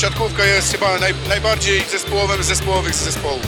siatkówka 0.00 0.44
jest 0.44 0.72
chyba 0.72 0.98
naj, 0.98 1.12
najbardziej 1.28 1.80
zespołowym 1.80 2.42
z 2.42 2.46
zespołowych 2.46 2.94
z 2.94 3.04
zespołów. 3.04 3.46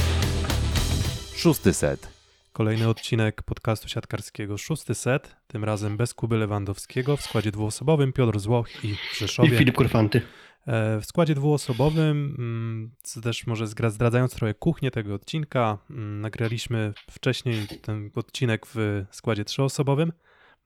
Szósty 1.36 1.72
set. 1.72 2.08
Kolejny 2.52 2.88
odcinek 2.88 3.42
podcastu 3.42 3.88
siatkarskiego, 3.88 4.58
szósty 4.58 4.94
set, 4.94 5.36
tym 5.46 5.64
razem 5.64 5.96
bez 5.96 6.14
Kuby 6.14 6.36
Lewandowskiego, 6.36 7.16
w 7.16 7.20
składzie 7.22 7.50
dwuosobowym 7.50 8.12
Piotr 8.12 8.38
Złoch 8.38 8.84
i 8.84 8.94
w 8.94 9.12
I 9.12 9.16
Rzeszowie. 9.18 9.58
Filip 9.58 9.74
Kurfanty. 9.74 10.22
E, 10.66 11.00
W 11.00 11.06
składzie 11.06 11.34
dwuosobowym, 11.34 12.34
mm, 12.38 12.90
co 13.02 13.20
też 13.20 13.46
może 13.46 13.66
zdradzając 13.66 14.34
trochę 14.34 14.54
kuchnię 14.54 14.90
tego 14.90 15.14
odcinka, 15.14 15.78
mm, 15.90 16.20
nagraliśmy 16.20 16.92
wcześniej 17.10 17.66
ten 17.82 18.10
odcinek 18.14 18.66
w 18.74 19.04
składzie 19.10 19.44
trzyosobowym, 19.44 20.12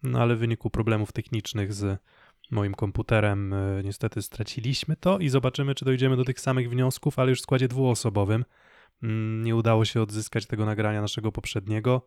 no 0.02 0.20
ale 0.20 0.36
w 0.36 0.38
wyniku 0.38 0.70
problemów 0.70 1.12
technicznych 1.12 1.74
z 1.74 2.00
moim 2.50 2.74
komputerem 2.74 3.52
e, 3.52 3.82
niestety 3.84 4.22
straciliśmy 4.22 4.96
to 4.96 5.18
i 5.18 5.28
zobaczymy, 5.28 5.74
czy 5.74 5.84
dojdziemy 5.84 6.16
do 6.16 6.24
tych 6.24 6.40
samych 6.40 6.70
wniosków, 6.70 7.18
ale 7.18 7.30
już 7.30 7.38
w 7.38 7.42
składzie 7.42 7.68
dwuosobowym. 7.68 8.44
Mm, 9.02 9.42
Nie 9.42 9.56
udało 9.56 9.84
się 9.84 10.02
odzyskać 10.02 10.46
tego 10.46 10.66
nagrania 10.66 11.00
naszego 11.00 11.32
poprzedniego. 11.32 12.06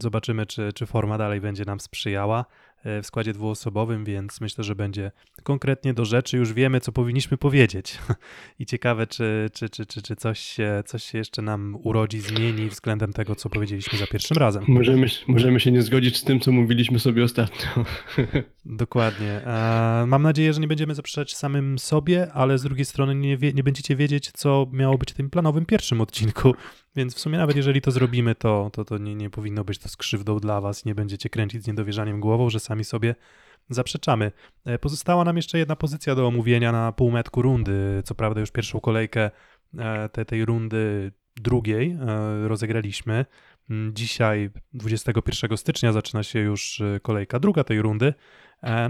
Zobaczymy, 0.00 0.46
czy, 0.46 0.72
czy 0.72 0.86
forma 0.86 1.18
dalej 1.18 1.40
będzie 1.40 1.64
nam 1.64 1.80
sprzyjała 1.80 2.44
w 2.84 3.06
składzie 3.06 3.32
dwuosobowym, 3.32 4.04
więc 4.04 4.40
myślę, 4.40 4.64
że 4.64 4.74
będzie 4.74 5.12
konkretnie 5.42 5.94
do 5.94 6.04
rzeczy. 6.04 6.36
Już 6.36 6.52
wiemy, 6.52 6.80
co 6.80 6.92
powinniśmy 6.92 7.36
powiedzieć. 7.36 7.98
I 8.58 8.66
ciekawe, 8.66 9.06
czy, 9.06 9.50
czy, 9.52 9.68
czy, 9.68 9.86
czy, 9.86 10.02
czy 10.02 10.16
coś, 10.16 10.40
się, 10.40 10.82
coś 10.86 11.04
się 11.04 11.18
jeszcze 11.18 11.42
nam 11.42 11.78
urodzi, 11.82 12.20
zmieni 12.20 12.68
względem 12.68 13.12
tego, 13.12 13.36
co 13.36 13.50
powiedzieliśmy 13.50 13.98
za 13.98 14.06
pierwszym 14.06 14.36
razem. 14.36 14.64
Możemy, 14.68 15.06
możemy 15.28 15.60
się 15.60 15.72
nie 15.72 15.82
zgodzić 15.82 16.16
z 16.16 16.24
tym, 16.24 16.40
co 16.40 16.52
mówiliśmy 16.52 16.98
sobie 16.98 17.24
ostatnio. 17.24 17.68
Dokładnie. 18.64 19.46
E, 19.46 20.04
Mam 20.06 20.22
nadzieję, 20.22 20.52
że 20.52 20.60
nie 20.60 20.68
będziemy 20.68 20.94
zaprzeczać 20.94 21.36
samym 21.36 21.78
sobie, 21.78 22.32
ale 22.32 22.58
z 22.58 22.62
drugiej 22.62 22.84
strony 22.84 23.14
nie, 23.14 23.38
nie 23.54 23.62
będziecie 23.62 23.96
wiedzieć, 23.96 24.30
co 24.32 24.66
miało 24.72 24.98
być 24.98 25.12
w 25.12 25.14
tym 25.14 25.30
planowym 25.30 25.66
pierwszym 25.66 26.00
odcinku. 26.00 26.54
Więc 26.96 27.14
w 27.14 27.18
sumie 27.18 27.38
nawet 27.38 27.56
jeżeli 27.56 27.80
to 27.80 27.90
zrobimy, 27.90 28.34
to, 28.34 28.70
to, 28.72 28.84
to 28.84 28.98
nie, 28.98 29.14
nie 29.14 29.30
powinno 29.30 29.64
być 29.64 29.78
to 29.78 29.88
skrzywdą 29.88 30.38
dla 30.38 30.60
was. 30.60 30.84
Nie 30.84 30.94
będziecie 30.94 31.30
kręcić 31.30 31.64
z 31.64 31.66
niedowierzaniem 31.66 32.20
głową, 32.20 32.50
że 32.50 32.60
sami 32.60 32.84
sobie 32.84 33.14
zaprzeczamy. 33.68 34.32
E, 34.64 34.78
Pozostała 34.78 35.24
nam 35.24 35.36
jeszcze 35.36 35.58
jedna 35.58 35.76
pozycja 35.76 36.14
do 36.14 36.26
omówienia 36.26 36.72
na 36.72 36.92
półmetku 36.92 37.42
rundy. 37.42 38.02
Co 38.04 38.14
prawda 38.14 38.40
już 38.40 38.50
pierwszą 38.50 38.80
kolejkę 38.80 39.30
e, 39.78 40.08
te, 40.08 40.24
tej 40.24 40.44
rundy 40.44 41.12
drugiej 41.36 41.90
e, 41.90 42.48
rozegraliśmy. 42.48 43.24
Mm, 43.70 43.94
Dzisiaj, 43.94 44.50
21 44.74 45.56
stycznia, 45.56 45.92
zaczyna 45.92 46.22
się 46.22 46.38
już 46.38 46.82
kolejka 47.02 47.40
druga 47.40 47.64
tej 47.64 47.82
rundy. 47.82 48.14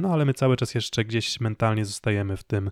No 0.01 0.13
ale 0.13 0.25
my 0.25 0.35
cały 0.35 0.57
czas 0.57 0.75
jeszcze 0.75 1.05
gdzieś 1.05 1.41
mentalnie 1.41 1.85
zostajemy 1.85 2.37
w 2.37 2.45
tym, 2.45 2.71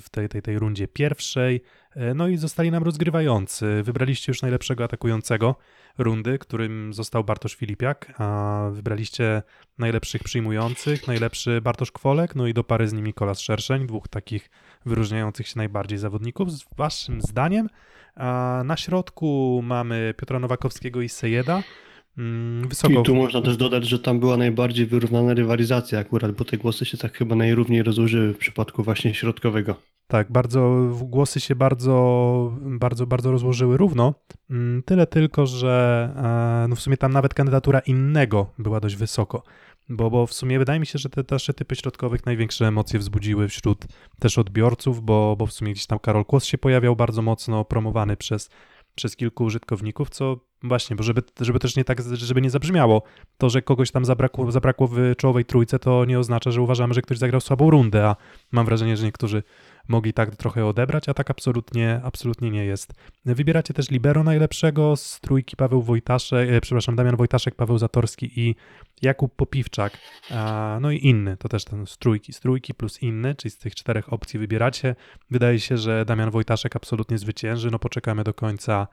w 0.00 0.04
tej, 0.10 0.28
tej, 0.28 0.42
tej 0.42 0.58
rundzie 0.58 0.88
pierwszej. 0.88 1.62
E, 1.96 2.14
No 2.14 2.28
i 2.28 2.36
zostali 2.36 2.70
nam 2.70 2.82
rozgrywający. 2.82 3.82
Wybraliście 3.82 4.30
już 4.30 4.42
najlepszego 4.42 4.84
atakującego 4.84 5.56
rundy, 5.98 6.38
którym 6.38 6.94
został 6.94 7.24
Bartosz 7.24 7.54
Filipiak, 7.54 8.12
a 8.18 8.68
wybraliście 8.72 9.42
najlepszych 9.78 10.24
przyjmujących, 10.24 11.06
najlepszy 11.06 11.60
Bartosz 11.60 11.92
Kwolek, 11.92 12.34
no 12.34 12.46
i 12.46 12.54
do 12.54 12.64
pary 12.64 12.88
z 12.88 12.92
nim 12.92 13.06
Nikolas 13.06 13.40
Szerszeń, 13.40 13.86
dwóch 13.86 14.08
takich 14.08 14.50
wyróżniających 14.86 15.48
się 15.48 15.54
najbardziej 15.56 15.98
zawodników. 15.98 16.52
Z 16.52 16.64
waszym 16.76 17.20
zdaniem 17.20 17.68
a 18.16 18.62
na 18.64 18.76
środku 18.76 19.60
mamy 19.64 20.14
Piotra 20.16 20.38
Nowakowskiego 20.38 21.00
i 21.00 21.08
Sejeda. 21.08 21.62
Mm, 22.18 22.68
Wysoko 22.68 23.00
I 23.00 23.02
tu 23.02 23.14
można 23.14 23.42
też 23.42 23.56
dodać, 23.56 23.84
że 23.88 23.98
tam 23.98 24.20
była 24.20 24.36
najbardziej 24.36 24.86
wyrównana 24.86 25.34
rywalizacja 25.34 25.98
akurat, 25.98 26.32
bo 26.32 26.44
te 26.44 26.58
głosy 26.58 26.84
się 26.84 26.98
tak 26.98 27.18
chyba 27.18 27.34
najrówniej 27.34 27.82
rozłożyły 27.82 28.34
w 28.34 28.38
przypadku 28.38 28.82
właśnie 28.82 29.14
środkowego. 29.14 29.76
Tak, 30.06 30.32
bardzo 30.32 30.90
głosy 31.02 31.40
się 31.40 31.54
bardzo, 31.54 32.52
bardzo, 32.62 33.06
bardzo 33.06 33.30
rozłożyły 33.30 33.76
równo. 33.76 34.14
Mm, 34.50 34.82
Tyle 34.82 35.06
tylko, 35.06 35.46
że 35.46 36.10
e, 36.64 36.68
no 36.68 36.76
w 36.76 36.80
sumie 36.80 36.96
tam 36.96 37.12
nawet 37.12 37.34
kandydatura 37.34 37.78
innego 37.78 38.52
była 38.58 38.80
dość 38.80 38.96
wysoko. 38.96 39.42
Bo, 39.88 40.10
bo 40.10 40.26
w 40.26 40.32
sumie 40.32 40.58
wydaje 40.58 40.80
mi 40.80 40.86
się, 40.86 40.98
że 40.98 41.08
te 41.08 41.22
nasze 41.30 41.54
typy 41.54 41.76
środkowych 41.76 42.26
największe 42.26 42.66
emocje 42.66 42.98
wzbudziły 42.98 43.48
wśród 43.48 43.84
też 44.20 44.38
odbiorców, 44.38 45.02
bo, 45.02 45.36
bo 45.38 45.46
w 45.46 45.52
sumie 45.52 45.72
gdzieś 45.72 45.86
tam 45.86 45.98
Karol 45.98 46.24
Kłos 46.24 46.44
się 46.44 46.58
pojawiał 46.58 46.96
bardzo 46.96 47.22
mocno, 47.22 47.64
promowany 47.64 48.16
przez, 48.16 48.50
przez 48.94 49.16
kilku 49.16 49.44
użytkowników, 49.44 50.10
co 50.10 50.40
właśnie, 50.64 50.96
bo 50.96 51.02
żeby, 51.02 51.22
żeby 51.40 51.58
też 51.58 51.76
nie 51.76 51.84
tak, 51.84 52.02
żeby 52.02 52.40
nie 52.40 52.50
zabrzmiało, 52.50 53.02
to, 53.38 53.50
że 53.50 53.62
kogoś 53.62 53.90
tam 53.90 54.04
zabrakło, 54.04 54.52
zabrakło 54.52 54.88
w 54.88 54.96
czołowej 55.16 55.44
trójce, 55.44 55.78
to 55.78 56.04
nie 56.04 56.18
oznacza, 56.18 56.50
że 56.50 56.62
uważamy, 56.62 56.94
że 56.94 57.02
ktoś 57.02 57.18
zagrał 57.18 57.40
słabą 57.40 57.70
rundę, 57.70 58.06
a 58.06 58.16
mam 58.52 58.66
wrażenie, 58.66 58.96
że 58.96 59.04
niektórzy 59.04 59.42
mogli 59.88 60.12
tak 60.12 60.36
trochę 60.36 60.66
odebrać, 60.66 61.08
a 61.08 61.14
tak 61.14 61.30
absolutnie, 61.30 62.00
absolutnie 62.04 62.50
nie 62.50 62.64
jest. 62.64 62.92
Wybieracie 63.24 63.74
też 63.74 63.90
libero 63.90 64.24
najlepszego 64.24 64.96
z 64.96 65.20
trójki 65.20 65.56
Paweł 65.56 65.82
Wojtaszek, 65.82 66.50
e, 66.50 66.60
przepraszam, 66.60 66.96
Damian 66.96 67.16
Wojtaszek, 67.16 67.54
Paweł 67.54 67.78
Zatorski 67.78 68.40
i 68.40 68.54
Jakub 69.02 69.34
Popiwczak, 69.36 69.98
a, 70.30 70.78
no 70.80 70.90
i 70.90 71.06
inny, 71.06 71.36
to 71.36 71.48
też 71.48 71.64
ten 71.64 71.86
z 71.86 71.98
trójki, 71.98 72.32
z 72.32 72.40
trójki 72.40 72.74
plus 72.74 73.02
inny, 73.02 73.34
czyli 73.34 73.50
z 73.50 73.58
tych 73.58 73.74
czterech 73.74 74.12
opcji 74.12 74.38
wybieracie. 74.38 74.96
Wydaje 75.30 75.60
się, 75.60 75.76
że 75.76 76.04
Damian 76.04 76.30
Wojtaszek 76.30 76.76
absolutnie 76.76 77.18
zwycięży, 77.18 77.70
no 77.70 77.78
poczekamy 77.78 78.24
do 78.24 78.34
końca, 78.34 78.86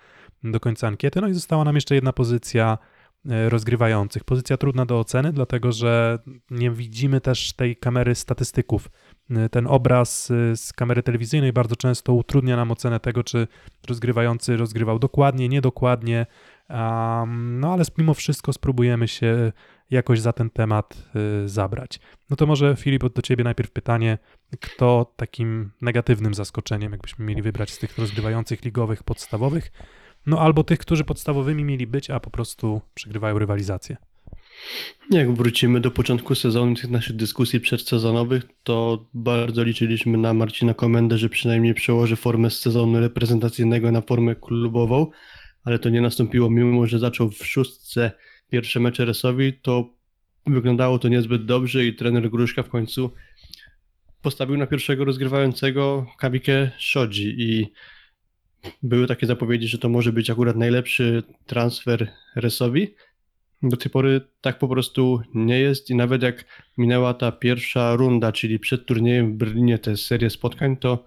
do 0.43 0.59
końca 0.59 0.87
ankiety, 0.87 1.21
no 1.21 1.27
i 1.27 1.33
została 1.33 1.63
nam 1.63 1.75
jeszcze 1.75 1.95
jedna 1.95 2.13
pozycja 2.13 2.77
rozgrywających. 3.25 4.23
Pozycja 4.23 4.57
trudna 4.57 4.85
do 4.85 4.99
oceny, 4.99 5.33
dlatego 5.33 5.71
że 5.71 6.19
nie 6.51 6.71
widzimy 6.71 7.21
też 7.21 7.53
tej 7.53 7.75
kamery 7.75 8.15
statystyków. 8.15 8.89
E, 9.29 9.49
Ten 9.49 9.67
obraz 9.67 10.31
e, 10.31 10.57
z 10.57 10.73
kamery 10.73 11.03
telewizyjnej 11.03 11.53
bardzo 11.53 11.75
często 11.75 12.13
utrudnia 12.13 12.55
nam 12.55 12.71
ocenę 12.71 12.99
tego, 12.99 13.23
czy 13.23 13.47
rozgrywający 13.87 14.57
rozgrywał 14.57 14.99
dokładnie, 14.99 15.49
niedokładnie. 15.49 16.25
No 17.27 17.73
ale 17.73 17.83
mimo 17.97 18.13
wszystko 18.13 18.53
spróbujemy 18.53 19.07
się 19.07 19.51
jakoś 19.89 20.19
za 20.19 20.33
ten 20.33 20.49
temat 20.49 21.09
zabrać. 21.45 21.99
No 22.29 22.35
to 22.35 22.45
może 22.45 22.75
Filip, 22.75 23.13
do 23.13 23.21
ciebie 23.21 23.43
najpierw 23.43 23.71
pytanie, 23.71 24.17
kto 24.59 25.13
takim 25.15 25.71
negatywnym 25.81 26.33
zaskoczeniem, 26.33 26.91
jakbyśmy 26.91 27.25
mieli 27.25 27.41
wybrać 27.41 27.71
z 27.71 27.77
tych 27.77 27.97
rozgrywających 27.97 28.63
ligowych 28.65 29.03
podstawowych, 29.03 29.71
no 30.25 30.39
albo 30.39 30.63
tych, 30.63 30.79
którzy 30.79 31.03
podstawowymi 31.03 31.63
mieli 31.63 31.87
być, 31.87 32.09
a 32.09 32.19
po 32.19 32.29
prostu 32.29 32.81
przegrywają 32.93 33.39
rywalizację. 33.39 33.97
Jak 35.09 35.31
wrócimy 35.31 35.79
do 35.79 35.91
początku 35.91 36.35
sezonu, 36.35 36.75
tych 36.75 36.89
naszych 36.89 37.15
dyskusji 37.15 37.59
przedsezonowych, 37.59 38.43
to 38.63 39.05
bardzo 39.13 39.63
liczyliśmy 39.63 40.17
na 40.17 40.33
Marcina 40.33 40.73
Komendę, 40.73 41.17
że 41.17 41.29
przynajmniej 41.29 41.73
przełoży 41.73 42.15
formę 42.15 42.49
z 42.49 42.59
sezonu 42.59 42.99
reprezentacyjnego 42.99 43.91
na 43.91 44.01
formę 44.01 44.35
klubową, 44.35 45.07
ale 45.63 45.79
to 45.79 45.89
nie 45.89 46.01
nastąpiło, 46.01 46.49
mimo 46.49 46.87
że 46.87 46.99
zaczął 46.99 47.29
w 47.29 47.45
szóstce 47.45 48.11
pierwsze 48.49 48.79
mecze 48.79 49.05
Resowi, 49.05 49.53
to 49.53 49.93
wyglądało 50.47 50.99
to 50.99 51.07
niezbyt 51.07 51.45
dobrze 51.45 51.85
i 51.85 51.95
trener 51.95 52.29
Gruszka 52.29 52.63
w 52.63 52.69
końcu 52.69 53.11
postawił 54.21 54.57
na 54.57 54.67
pierwszego 54.67 55.05
rozgrywającego 55.05 56.05
Kabikę 56.17 56.71
Shodzi 56.79 57.35
i 57.37 57.71
były 58.83 59.07
takie 59.07 59.27
zapowiedzi, 59.27 59.67
że 59.67 59.77
to 59.77 59.89
może 59.89 60.13
być 60.13 60.29
akurat 60.29 60.55
najlepszy 60.55 61.23
transfer 61.45 62.07
Resowi. 62.35 62.93
Do 63.63 63.77
tej 63.77 63.91
pory 63.91 64.21
tak 64.41 64.59
po 64.59 64.67
prostu 64.67 65.21
nie 65.33 65.59
jest 65.59 65.89
i 65.89 65.95
nawet 65.95 66.23
jak 66.23 66.45
minęła 66.77 67.13
ta 67.13 67.31
pierwsza 67.31 67.95
runda, 67.95 68.31
czyli 68.31 68.59
przed 68.59 68.85
turniejem 68.85 69.33
w 69.33 69.37
Berlinie, 69.37 69.79
tę 69.79 69.97
serię 69.97 70.29
spotkań, 70.29 70.77
to 70.77 71.05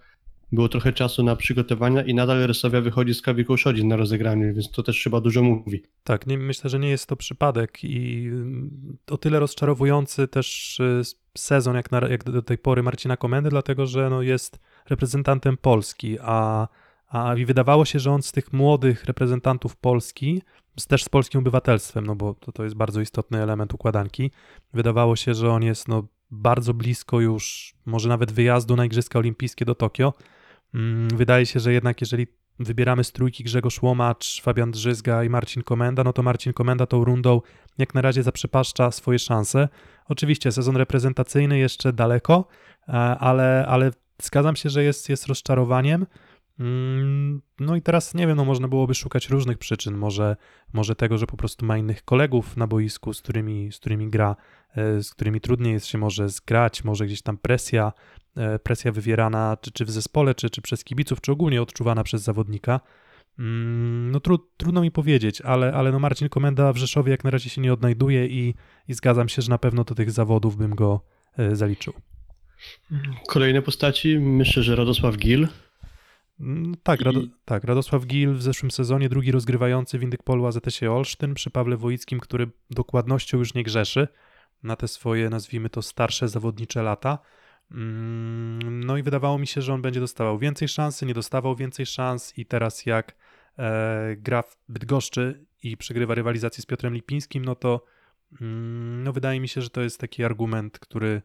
było 0.55 0.69
trochę 0.69 0.93
czasu 0.93 1.23
na 1.23 1.37
przygotowania 1.37 2.03
i 2.03 2.15
nadal 2.15 2.47
Resowia 2.47 2.81
wychodzi 2.81 3.15
z 3.15 3.23
Kawiką 3.23 3.57
Szodzin 3.57 3.89
na 3.89 3.97
rozegraniu, 3.97 4.55
więc 4.55 4.71
to 4.71 4.83
też 4.83 5.03
chyba 5.03 5.21
dużo 5.21 5.43
mówi. 5.43 5.83
Tak, 6.05 6.27
nie, 6.27 6.39
myślę, 6.39 6.71
że 6.71 6.79
nie 6.79 6.89
jest 6.91 7.07
to 7.07 7.17
przypadek 7.17 7.85
i 7.85 8.27
mm, 8.27 8.97
o 9.11 9.19
tyle 9.19 9.41
rozczarowujący 9.41 10.29
też 10.29 10.81
y, 10.81 11.03
sezon 11.37 11.77
jak, 11.77 11.91
na, 11.91 12.09
jak 12.09 12.25
do 12.25 12.43
tej 12.43 12.59
pory 12.59 12.83
Marcina 12.83 13.17
Komendy, 13.17 13.51
dlatego 13.51 13.87
że 13.87 14.11
no, 14.11 14.23
jest 14.23 14.59
reprezentantem 14.89 15.57
Polski, 15.57 16.19
a, 16.21 16.69
a 17.15 17.35
i 17.35 17.45
wydawało 17.45 17.85
się, 17.85 17.99
że 17.99 18.11
on 18.11 18.23
z 18.23 18.33
tych 18.33 18.53
młodych 18.53 19.05
reprezentantów 19.05 19.77
Polski, 19.77 20.43
z, 20.79 20.87
też 20.87 21.05
z 21.05 21.09
polskim 21.09 21.39
obywatelstwem, 21.39 22.07
no 22.07 22.17
bo 22.17 22.35
to, 22.35 22.53
to 22.53 22.65
jest 22.65 22.77
bardzo 22.77 23.01
istotny 23.01 23.43
element 23.43 23.75
układanki, 23.75 24.31
wydawało 24.73 25.17
się, 25.17 25.35
że 25.35 25.51
on 25.51 25.63
jest 25.63 25.89
no, 25.89 26.07
bardzo 26.31 26.75
blisko 26.75 27.21
już, 27.21 27.75
może 27.87 28.09
nawet 28.09 28.33
wyjazdu 28.33 28.77
na 28.77 28.85
Igrzyska 28.85 29.19
Olimpijskie 29.19 29.65
do 29.65 29.75
Tokio. 29.75 30.13
Mm, 30.75 31.09
Wydaje 31.09 31.47
się, 31.47 31.61
że 31.61 31.73
jednak 31.73 32.01
jeżeli 32.01 32.27
wybieramy 32.59 33.05
z 33.05 33.13
trójki 33.13 33.45
Grzegorz 33.45 33.83
Łomacz, 33.83 34.43
Fabian 34.43 34.71
Drzyzga 34.71 35.25
i 35.25 35.29
Marcin 35.29 35.63
Komenda, 35.63 36.05
no 36.05 36.13
to 36.13 36.23
Marcin 36.23 36.53
Komenda 36.53 36.87
tą 36.87 37.05
rundą 37.05 37.41
jak 37.79 37.95
na 37.95 38.01
razie 38.01 38.23
zaprzepaszcza 38.23 38.91
swoje 38.91 39.19
szanse. 39.19 39.69
Oczywiście 40.09 40.53
sezon 40.53 40.77
reprezentacyjny 40.77 41.59
jeszcze 41.59 41.93
daleko, 41.93 42.45
e, 42.89 42.93
ale, 43.19 43.67
ale 43.69 43.91
zgadzam 44.23 44.57
się, 44.57 44.71
że 44.71 44.85
jest, 44.85 45.09
jest 45.09 45.27
rozczarowaniem. 45.27 46.07
Mm, 46.61 47.43
No 47.61 47.77
i 47.77 47.83
teraz 47.83 48.15
nie 48.15 48.27
wiem, 48.27 48.37
no 48.37 48.45
można 48.45 48.69
byłoby 48.69 48.95
szukać 48.95 49.29
różnych 49.29 49.59
przyczyn. 49.59 49.95
Może, 49.97 50.37
może 50.73 50.97
tego, 50.97 51.19
że 51.19 51.27
po 51.27 51.37
prostu 51.37 51.67
ma 51.67 51.79
innych 51.79 52.05
kolegów 52.05 52.57
na 52.57 52.67
boisku, 52.67 53.15
z 53.15 53.23
którymi, 53.23 53.73
z 53.73 53.79
którymi 53.79 54.09
gra, 54.11 54.37
e, 54.77 55.03
z 55.03 55.11
którymi 55.15 55.41
trudniej 55.41 55.73
jest 55.73 55.87
się 55.87 55.99
może 55.99 56.29
zgrać, 56.29 56.85
może 56.85 57.07
gdzieś 57.07 57.23
tam 57.23 57.39
presja 57.39 57.93
e, 58.37 58.59
presja 58.59 58.93
wywierana 58.93 59.57
czy, 59.61 59.71
czy 59.71 59.85
w 59.85 59.91
zespole, 59.91 60.35
czy, 60.35 60.51
czy 60.51 60.63
przez 60.63 60.85
kibiców, 60.85 61.21
czy 61.21 61.33
ogólnie 61.33 61.63
odczuwana 61.63 62.05
przez 62.05 62.23
zawodnika. 62.23 62.81
Mm, 63.39 64.11
No 64.11 64.21
tru, 64.21 64.39
trudno 64.57 64.81
mi 64.81 64.91
powiedzieć, 64.91 65.41
ale, 65.41 65.73
ale 65.73 65.93
no 65.93 65.99
Marcin 65.99 66.29
Komenda 66.29 66.73
w 66.73 66.77
Rzeszowie 66.77 67.11
jak 67.11 67.25
na 67.25 67.31
razie 67.31 67.51
się 67.51 67.61
nie 67.61 67.73
odnajduje 67.73 68.27
i, 68.27 68.55
i 68.89 68.95
zgadzam 68.95 69.29
się, 69.29 69.43
że 69.43 69.51
na 69.51 69.59
pewno 69.59 69.85
do 69.85 69.95
tych 69.95 70.11
zawodów 70.11 70.57
bym 70.57 70.75
go 70.75 71.01
e, 71.39 71.57
zaliczył. 71.57 71.93
Kolejne 73.29 73.63
postaci, 73.63 74.19
myślę, 74.19 74.63
że 74.63 74.77
Radosław 74.77 75.17
Gil. 75.17 75.49
Mm, 76.41 76.75
Tak, 76.83 77.01
Rado, 77.01 77.21
tak, 77.45 77.65
Radosław 77.65 78.07
Gil 78.07 78.35
w 78.35 78.43
zeszłym 78.43 78.71
sezonie, 78.71 79.09
drugi 79.09 79.33
rozgrywający 79.33 79.99
w 79.99 80.03
Indykpolu 80.03 80.47
AZS-ie 80.47 80.93
Olsztyn 80.93 81.35
przy 81.35 81.51
Pawle 81.51 81.77
Wojickim, 81.77 82.21
który 82.21 82.51
dokładnością 82.71 83.39
już 83.39 83.55
nie 83.55 83.63
grzeszy 83.63 84.09
na 84.63 84.77
te 84.77 84.89
swoje, 84.89 85.31
nazwijmy 85.31 85.71
to, 85.71 85.83
starsze 85.83 86.29
zawodnicze 86.29 86.83
lata. 86.83 87.19
Mm, 87.71 88.85
No 88.85 88.97
i 88.97 89.03
wydawało 89.03 89.39
mi 89.39 89.47
się, 89.47 89.63
że 89.63 89.75
on 89.75 89.83
będzie 89.83 90.01
dostawał 90.01 90.39
więcej 90.39 90.69
szansy, 90.69 91.07
nie 91.07 91.15
dostawał 91.15 91.57
więcej 91.57 91.87
szans 91.87 92.39
i 92.39 92.47
teraz 92.47 92.87
jak 92.87 93.17
e, 93.59 94.17
gra 94.17 94.43
w 94.43 94.57
Bydgoszczy 94.69 95.47
i 95.63 95.77
przegrywa 95.77 96.15
rywalizację 96.15 96.63
z 96.63 96.67
Piotrem 96.67 96.95
Lipińskim, 96.95 97.45
no 97.45 97.55
to 97.55 97.85
mm, 98.41 99.05
no 99.05 99.13
wydaje 99.13 99.41
mi 99.41 99.49
się, 99.49 99.63
że 99.63 99.71
to 99.71 99.81
jest 99.81 100.01
taki 100.01 100.25
argument, 100.25 100.79
który 100.79 101.23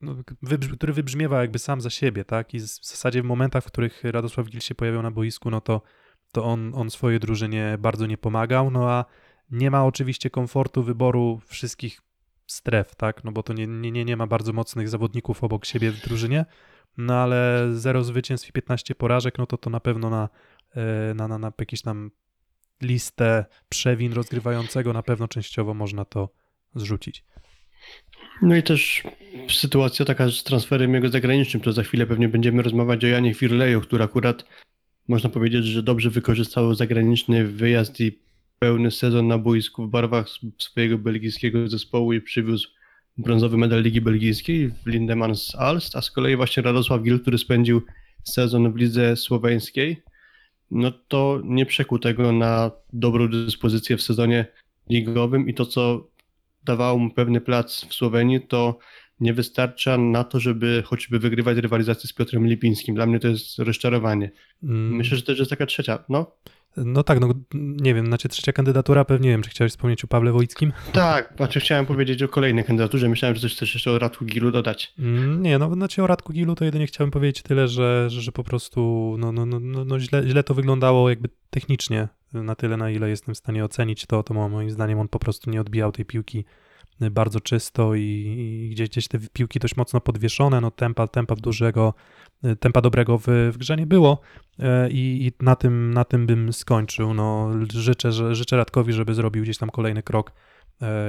no, 0.00 0.16
wybrzmi, 0.42 0.76
który 0.76 0.92
wybrzmiewa 0.92 1.40
jakby 1.40 1.58
sam 1.58 1.80
za 1.80 1.90
siebie, 1.90 2.24
tak? 2.24 2.54
I 2.54 2.58
w 2.60 2.62
zasadzie 2.62 3.22
w 3.22 3.24
momentach, 3.24 3.64
w 3.64 3.66
których 3.66 4.04
Radosław 4.04 4.46
Gil 4.46 4.60
się 4.60 4.74
pojawiał 4.74 5.02
na 5.02 5.10
boisku, 5.10 5.50
no 5.50 5.60
to, 5.60 5.82
to 6.32 6.44
on, 6.44 6.72
on 6.74 6.90
swojej 6.90 7.20
drużynie 7.20 7.76
bardzo 7.78 8.06
nie 8.06 8.18
pomagał, 8.18 8.70
no 8.70 8.90
a 8.90 9.04
nie 9.50 9.70
ma 9.70 9.84
oczywiście 9.84 10.30
komfortu 10.30 10.82
wyboru 10.82 11.40
wszystkich 11.46 12.00
stref, 12.46 12.94
tak? 12.94 13.24
No 13.24 13.32
bo 13.32 13.42
to 13.42 13.52
nie, 13.52 13.66
nie, 13.66 14.04
nie- 14.04 14.16
ma 14.16 14.26
bardzo 14.26 14.52
mocnych 14.52 14.88
zawodników 14.88 15.44
obok 15.44 15.64
siebie 15.64 15.90
w 15.90 16.00
drużynie, 16.00 16.44
no 16.96 17.14
ale 17.14 17.68
0 17.72 18.04
zwycięstw 18.04 18.48
i 18.48 18.52
15 18.52 18.94
porażek, 18.94 19.38
no 19.38 19.46
to 19.46 19.58
to 19.58 19.70
na 19.70 19.80
pewno 19.80 20.10
na, 20.10 20.28
e, 20.76 21.14
na, 21.14 21.28
na, 21.28 21.38
na 21.38 21.52
jakieś 21.58 21.82
tam 21.82 22.10
listę 22.82 23.44
przewin 23.68 24.12
rozgrywającego 24.12 24.92
na 24.92 25.02
pewno 25.02 25.28
częściowo 25.28 25.74
można 25.74 26.04
to 26.04 26.28
zrzucić. 26.74 27.24
No 28.42 28.56
i 28.56 28.62
też 28.62 29.02
sytuacja 29.50 30.04
taka 30.04 30.30
z 30.30 30.42
transferem 30.42 30.94
jego 30.94 31.08
zagranicznym, 31.08 31.62
to 31.62 31.72
za 31.72 31.82
chwilę 31.82 32.06
pewnie 32.06 32.28
będziemy 32.28 32.62
rozmawiać 32.62 33.04
o 33.04 33.08
Janie 33.08 33.34
Firleju, 33.34 33.80
który 33.80 34.04
akurat 34.04 34.44
można 35.08 35.30
powiedzieć, 35.30 35.64
że 35.64 35.82
dobrze 35.82 36.10
wykorzystał 36.10 36.74
zagraniczny 36.74 37.44
wyjazd 37.44 38.00
i 38.00 38.18
pełny 38.58 38.90
sezon 38.90 39.26
na 39.28 39.38
boisku 39.38 39.86
w 39.86 39.90
barwach 39.90 40.26
swojego 40.58 40.98
belgijskiego 40.98 41.68
zespołu 41.68 42.12
i 42.12 42.20
przywiózł 42.20 42.68
brązowy 43.18 43.56
medal 43.56 43.82
Ligi 43.82 44.00
Belgijskiej 44.00 44.70
w 44.70 44.86
Lindemans 44.86 45.54
Alst, 45.54 45.96
a 45.96 46.02
z 46.02 46.10
kolei 46.10 46.36
właśnie 46.36 46.62
Radosław 46.62 47.02
Gil, 47.02 47.20
który 47.20 47.38
spędził 47.38 47.82
sezon 48.24 48.72
w 48.72 48.76
lidze 48.76 49.16
słoweńskiej, 49.16 50.02
no 50.70 50.92
to 51.08 51.40
nie 51.44 51.66
przekuł 51.66 51.98
tego 51.98 52.32
na 52.32 52.70
dobrą 52.92 53.28
dyspozycję 53.28 53.96
w 53.96 54.02
sezonie 54.02 54.46
ligowym 54.90 55.48
i 55.48 55.54
to, 55.54 55.66
co 55.66 56.08
dawało 56.64 56.98
mu 56.98 57.10
pewny 57.10 57.40
plac 57.40 57.84
w 57.88 57.94
Słowenii, 57.94 58.40
to 58.40 58.78
nie 59.20 59.34
wystarcza 59.34 59.98
na 59.98 60.24
to, 60.24 60.40
żeby 60.40 60.82
choćby 60.86 61.18
wygrywać 61.18 61.58
rywalizację 61.58 62.08
z 62.10 62.12
Piotrem 62.12 62.46
Lipińskim. 62.46 62.94
Dla 62.94 63.06
mnie 63.06 63.20
to 63.20 63.28
jest 63.28 63.58
rozczarowanie. 63.58 64.30
Mm. 64.62 64.96
Myślę, 64.96 65.16
że 65.16 65.22
też 65.22 65.38
jest 65.38 65.50
taka 65.50 65.66
trzecia. 65.66 66.04
No 66.08 66.36
No 66.76 67.02
tak, 67.02 67.20
no 67.20 67.34
nie 67.54 67.94
wiem, 67.94 68.06
znaczy 68.06 68.28
trzecia 68.28 68.52
kandydatura, 68.52 69.04
pewnie 69.04 69.24
nie 69.28 69.34
wiem, 69.34 69.42
czy 69.42 69.50
chciałeś 69.50 69.72
wspomnieć 69.72 70.04
o 70.04 70.06
Pawle 70.06 70.32
Wojickim? 70.32 70.72
tak, 70.92 71.32
znaczy 71.36 71.60
chciałem 71.60 71.86
powiedzieć 71.86 72.22
o 72.22 72.28
kolejnej 72.28 72.64
kandydaturze. 72.64 73.08
Myślałem, 73.08 73.34
że 73.34 73.40
coś 73.42 73.52
chcesz 73.52 73.74
jeszcze 73.74 73.90
o 73.90 73.98
Radku 73.98 74.24
Gilu 74.24 74.50
dodać. 74.50 74.94
Mm, 74.98 75.42
Nie, 75.42 75.58
no 75.58 75.74
znaczy 75.74 76.02
o 76.02 76.06
Radku 76.06 76.32
Gilu 76.32 76.54
to 76.54 76.64
jedynie 76.64 76.86
chciałem 76.86 77.10
powiedzieć 77.10 77.42
tyle, 77.42 77.68
że, 77.68 78.10
że, 78.10 78.20
że 78.20 78.32
po 78.32 78.44
prostu 78.44 79.14
no, 79.18 79.32
no, 79.32 79.46
no, 79.46 79.60
no, 79.60 79.84
no 79.84 80.00
źle, 80.00 80.22
źle 80.28 80.42
to 80.42 80.54
wyglądało 80.54 81.10
jakby 81.10 81.28
technicznie, 81.50 82.08
na 82.34 82.54
tyle 82.54 82.76
na 82.76 82.90
ile 82.90 83.10
jestem 83.10 83.34
w 83.34 83.38
stanie 83.38 83.64
ocenić 83.64 84.06
to, 84.06 84.22
to 84.22 84.34
moim 84.34 84.70
zdaniem 84.70 84.98
on 84.98 85.08
po 85.08 85.18
prostu 85.18 85.50
nie 85.50 85.60
odbijał 85.60 85.92
tej 85.92 86.04
piłki 86.04 86.44
bardzo 87.00 87.40
czysto 87.40 87.94
i, 87.94 88.68
gdzieś, 88.72 88.88
gdzieś 88.88 89.08
te 89.08 89.18
piłki 89.32 89.58
dość 89.58 89.76
mocno 89.76 90.00
podwieszone, 90.00 90.60
no 90.60 90.70
tempa, 90.70 91.06
tempa 91.06 91.34
dużego, 91.36 91.94
tempa 92.60 92.80
dobrego 92.80 93.18
w, 93.18 93.24
w 93.52 93.56
grze 93.56 93.76
nie 93.76 93.86
było 93.86 94.20
e, 94.58 94.90
i, 94.90 95.26
i 95.26 95.44
na, 95.44 95.56
tym, 95.56 95.94
na 95.94 96.04
tym 96.04 96.26
bym 96.26 96.52
skończył. 96.52 97.14
No, 97.14 97.50
życzę, 97.72 98.12
że, 98.12 98.34
życzę 98.34 98.56
Radkowi, 98.56 98.92
żeby 98.92 99.14
zrobił 99.14 99.42
gdzieś 99.42 99.58
tam 99.58 99.70
kolejny 99.70 100.02
krok 100.02 100.32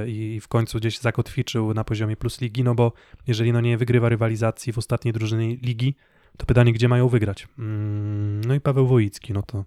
i 0.06 0.40
w 0.42 0.48
końcu 0.48 0.78
gdzieś 0.78 0.98
zakotwiczył 0.98 1.74
na 1.74 1.84
poziomie 1.84 2.16
plus 2.16 2.40
ligi, 2.40 2.64
no 2.64 2.74
bo 2.74 2.92
jeżeli 3.26 3.52
no 3.52 3.60
nie 3.60 3.78
wygrywa 3.78 4.08
rywalizacji 4.08 4.72
w 4.72 4.78
ostatniej 4.78 5.12
drużynie 5.12 5.56
ligi, 5.56 5.94
to 6.36 6.46
pytanie, 6.46 6.72
gdzie 6.72 6.88
mają 6.88 7.08
wygrać. 7.08 7.48
Mm, 7.58 8.40
No 8.40 8.54
i 8.54 8.60
Paweł 8.60 8.86
Wojicki, 8.86 9.32
no 9.32 9.42
to 9.42 9.64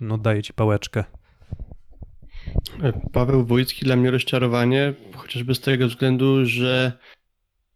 no 0.00 0.18
daję 0.18 0.42
ci 0.42 0.52
pałeczkę. 0.52 1.04
Paweł 3.12 3.44
Wojcki 3.46 3.84
dla 3.84 3.96
mnie 3.96 4.10
rozczarowanie, 4.10 4.94
chociażby 5.14 5.54
z 5.54 5.60
tego 5.60 5.88
względu, 5.88 6.44
że 6.46 6.92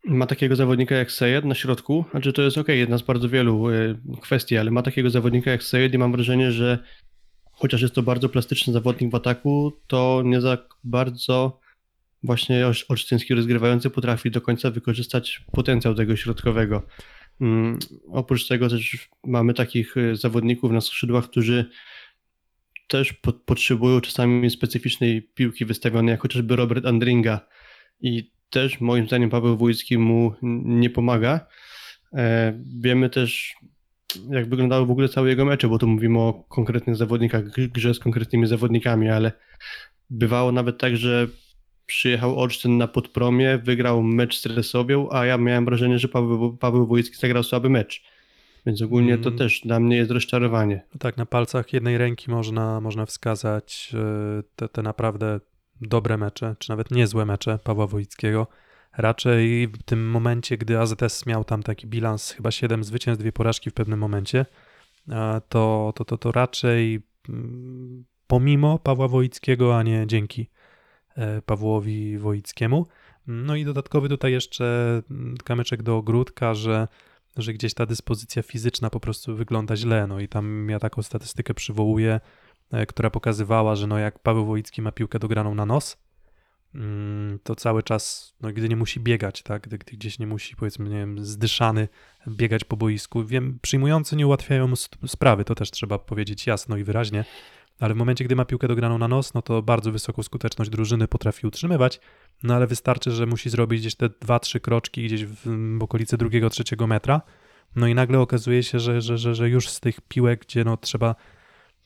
ma 0.04 0.26
takiego 0.26 0.56
zawodnika 0.56 0.94
jak 0.94 1.12
Sejed 1.12 1.44
na 1.44 1.54
środku, 1.54 2.04
znaczy 2.10 2.32
to 2.32 2.42
jest 2.42 2.58
ok, 2.58 2.68
jedna 2.68 2.98
z 2.98 3.02
bardzo 3.02 3.28
wielu 3.28 3.70
y, 3.70 3.98
kwestii, 4.20 4.56
ale 4.56 4.70
ma 4.70 4.82
takiego 4.82 5.10
zawodnika 5.10 5.50
jak 5.50 5.62
Sejed 5.62 5.94
i 5.94 5.98
mam 5.98 6.12
wrażenie, 6.12 6.52
że 6.52 6.78
chociaż 7.52 7.82
jest 7.82 7.94
to 7.94 8.02
bardzo 8.02 8.28
plastyczny 8.28 8.72
zawodnik 8.72 9.10
w 9.10 9.14
ataku, 9.14 9.72
to 9.86 10.22
nie 10.24 10.40
za 10.40 10.58
bardzo 10.84 11.60
właśnie 12.22 12.66
Olsz- 12.66 12.84
olsztyński 12.88 13.34
rozgrywający 13.34 13.90
potrafi 13.90 14.30
do 14.30 14.40
końca 14.40 14.70
wykorzystać 14.70 15.44
potencjał 15.52 15.94
tego 15.94 16.16
środkowego. 16.16 16.82
Mm, 17.40 17.78
oprócz 18.12 18.48
tego 18.48 18.68
też 18.68 19.08
mamy 19.26 19.54
takich 19.54 19.96
y, 19.96 20.16
zawodników 20.16 20.72
na 20.72 20.80
skrzydłach, 20.80 21.24
którzy 21.24 21.70
też 22.92 23.12
po, 23.12 23.32
potrzebują 23.32 24.00
czasami 24.00 24.50
specyficznej 24.50 25.22
piłki 25.22 25.64
wystawionej, 25.64 26.12
jak 26.12 26.22
chociażby 26.22 26.56
Robert 26.56 26.86
Andringa. 26.86 27.40
I 28.00 28.32
też 28.50 28.80
moim 28.80 29.06
zdaniem 29.06 29.30
Paweł 29.30 29.56
Wójcki 29.56 29.98
mu 29.98 30.32
nie 30.64 30.90
pomaga. 30.90 31.46
E, 32.14 32.52
wiemy 32.80 33.10
też, 33.10 33.54
jak 34.30 34.48
wyglądały 34.48 34.86
w 34.86 34.90
ogóle 34.90 35.08
całe 35.08 35.28
jego 35.28 35.44
mecze, 35.44 35.68
bo 35.68 35.78
tu 35.78 35.86
mówimy 35.86 36.18
o 36.18 36.44
konkretnych 36.48 36.96
zawodnikach, 36.96 37.44
gr- 37.44 37.68
grze 37.68 37.94
z 37.94 37.98
konkretnymi 37.98 38.46
zawodnikami, 38.46 39.08
ale 39.08 39.32
bywało 40.10 40.52
nawet 40.52 40.78
tak, 40.78 40.96
że 40.96 41.28
przyjechał 41.86 42.40
Olsztyn 42.40 42.78
na 42.78 42.88
podpromie, 42.88 43.58
wygrał 43.58 44.02
mecz 44.02 44.40
z 44.40 44.46
Resowią, 44.46 45.08
a 45.10 45.26
ja 45.26 45.38
miałem 45.38 45.64
wrażenie, 45.64 45.98
że 45.98 46.08
Paweł, 46.08 46.56
Paweł 46.56 46.86
Wójcki 46.86 47.16
zagrał 47.16 47.42
słaby 47.42 47.70
mecz. 47.70 48.04
Więc 48.66 48.82
ogólnie 48.82 49.18
to 49.18 49.28
Mm. 49.28 49.38
też 49.38 49.60
dla 49.60 49.80
mnie 49.80 49.96
jest 49.96 50.10
rozczarowanie. 50.10 50.84
Tak, 50.98 51.16
na 51.16 51.26
palcach 51.26 51.72
jednej 51.72 51.98
ręki 51.98 52.30
można, 52.30 52.80
można 52.80 53.06
wskazać 53.06 53.92
e, 53.94 54.42
te, 54.56 54.68
te 54.68 54.82
naprawdę 54.82 55.40
dobre 55.80 56.16
mecze, 56.18 56.56
czy 56.58 56.70
nawet 56.70 56.90
niezłe 56.90 57.24
mecze 57.24 57.58
Pawła 57.64 57.86
Wojickiego. 57.86 58.46
Raczej 58.96 59.68
w 59.68 59.82
tym 59.82 60.10
momencie, 60.10 60.58
gdy 60.58 60.78
AZS 60.78 61.26
miał 61.26 61.44
tam 61.44 61.62
taki 61.62 61.86
bilans 61.86 62.30
chyba 62.30 62.50
7 62.50 62.84
zwycięstw, 62.84 63.22
dwie 63.22 63.32
porażki 63.32 63.70
w 63.70 63.74
pewnym 63.74 63.98
momencie, 63.98 64.46
to, 65.48 65.92
to, 65.96 66.04
to, 66.04 66.18
to 66.18 66.32
raczej 66.32 67.00
mm, 67.28 68.04
pomimo 68.26 68.78
Pawła 68.78 69.08
Wojickiego, 69.08 69.78
a 69.78 69.82
nie 69.82 70.06
dzięki 70.06 70.50
e, 71.16 71.42
Pawłowi 71.42 72.18
Wojickiemu. 72.18 72.86
No 73.26 73.56
i 73.56 73.64
dodatkowy 73.64 74.08
tutaj 74.08 74.32
jeszcze 74.32 75.02
mm, 75.10 75.36
kamyczek 75.44 75.82
do 75.82 75.96
ogródka, 75.96 76.54
że 76.54 76.88
że 77.36 77.52
gdzieś 77.52 77.74
ta 77.74 77.86
dyspozycja 77.86 78.42
fizyczna 78.42 78.90
po 78.90 79.00
prostu 79.00 79.36
wygląda 79.36 79.76
źle. 79.76 80.06
No 80.06 80.20
i 80.20 80.28
tam 80.28 80.68
ja 80.70 80.78
taką 80.78 81.02
statystykę 81.02 81.54
przywołuję, 81.54 82.20
e, 82.72 82.86
która 82.86 83.10
pokazywała, 83.10 83.76
że 83.76 83.86
no 83.86 83.98
jak 83.98 84.18
Paweł 84.18 84.46
Wojicki 84.46 84.82
ma 84.82 84.92
piłkę 84.92 85.18
dograną 85.18 85.54
na 85.54 85.66
nos, 85.66 85.96
mm, 86.74 87.38
to 87.42 87.56
cały 87.56 87.82
czas, 87.82 88.34
no 88.40 88.52
gdy 88.52 88.68
nie 88.68 88.76
musi 88.76 89.00
biegać, 89.00 89.42
tak, 89.42 89.62
gdy, 89.62 89.78
gdy 89.78 89.92
gdzieś 89.92 90.18
nie 90.18 90.26
musi, 90.26 90.56
powiedzmy, 90.56 90.88
nie 90.88 90.96
wiem, 90.96 91.24
zdyszany 91.24 91.88
biegać 92.28 92.64
po 92.64 92.76
boisku. 92.76 93.24
Wiem, 93.24 93.58
przyjmujący 93.62 94.16
nie 94.16 94.26
ułatwiają 94.26 94.68
mu 94.68 94.74
sp- 94.84 95.08
sprawy, 95.08 95.44
to 95.44 95.54
też 95.54 95.70
trzeba 95.70 95.98
powiedzieć 95.98 96.46
jasno 96.46 96.76
i 96.76 96.84
wyraźnie, 96.84 97.24
ale 97.82 97.94
w 97.94 97.96
momencie, 97.96 98.24
gdy 98.24 98.36
ma 98.36 98.44
piłkę 98.44 98.68
dograną 98.68 98.98
na 98.98 99.08
nos, 99.08 99.34
no 99.34 99.42
to 99.42 99.62
bardzo 99.62 99.92
wysoką 99.92 100.22
skuteczność 100.22 100.70
drużyny 100.70 101.08
potrafi 101.08 101.46
utrzymywać, 101.46 102.00
no 102.42 102.54
ale 102.54 102.66
wystarczy, 102.66 103.10
że 103.10 103.26
musi 103.26 103.50
zrobić 103.50 103.80
gdzieś 103.80 103.94
te 103.94 104.08
dwa, 104.08 104.38
trzy 104.38 104.60
kroczki 104.60 105.04
gdzieś 105.04 105.24
w, 105.24 105.36
w 105.78 105.82
okolicy 105.82 106.16
drugiego, 106.16 106.50
trzeciego 106.50 106.86
metra, 106.86 107.20
no 107.76 107.86
i 107.86 107.94
nagle 107.94 108.20
okazuje 108.20 108.62
się, 108.62 108.80
że, 108.80 109.00
że, 109.00 109.18
że, 109.18 109.34
że 109.34 109.48
już 109.48 109.68
z 109.68 109.80
tych 109.80 110.00
piłek, 110.00 110.40
gdzie 110.40 110.64
no 110.64 110.76
trzeba 110.76 111.14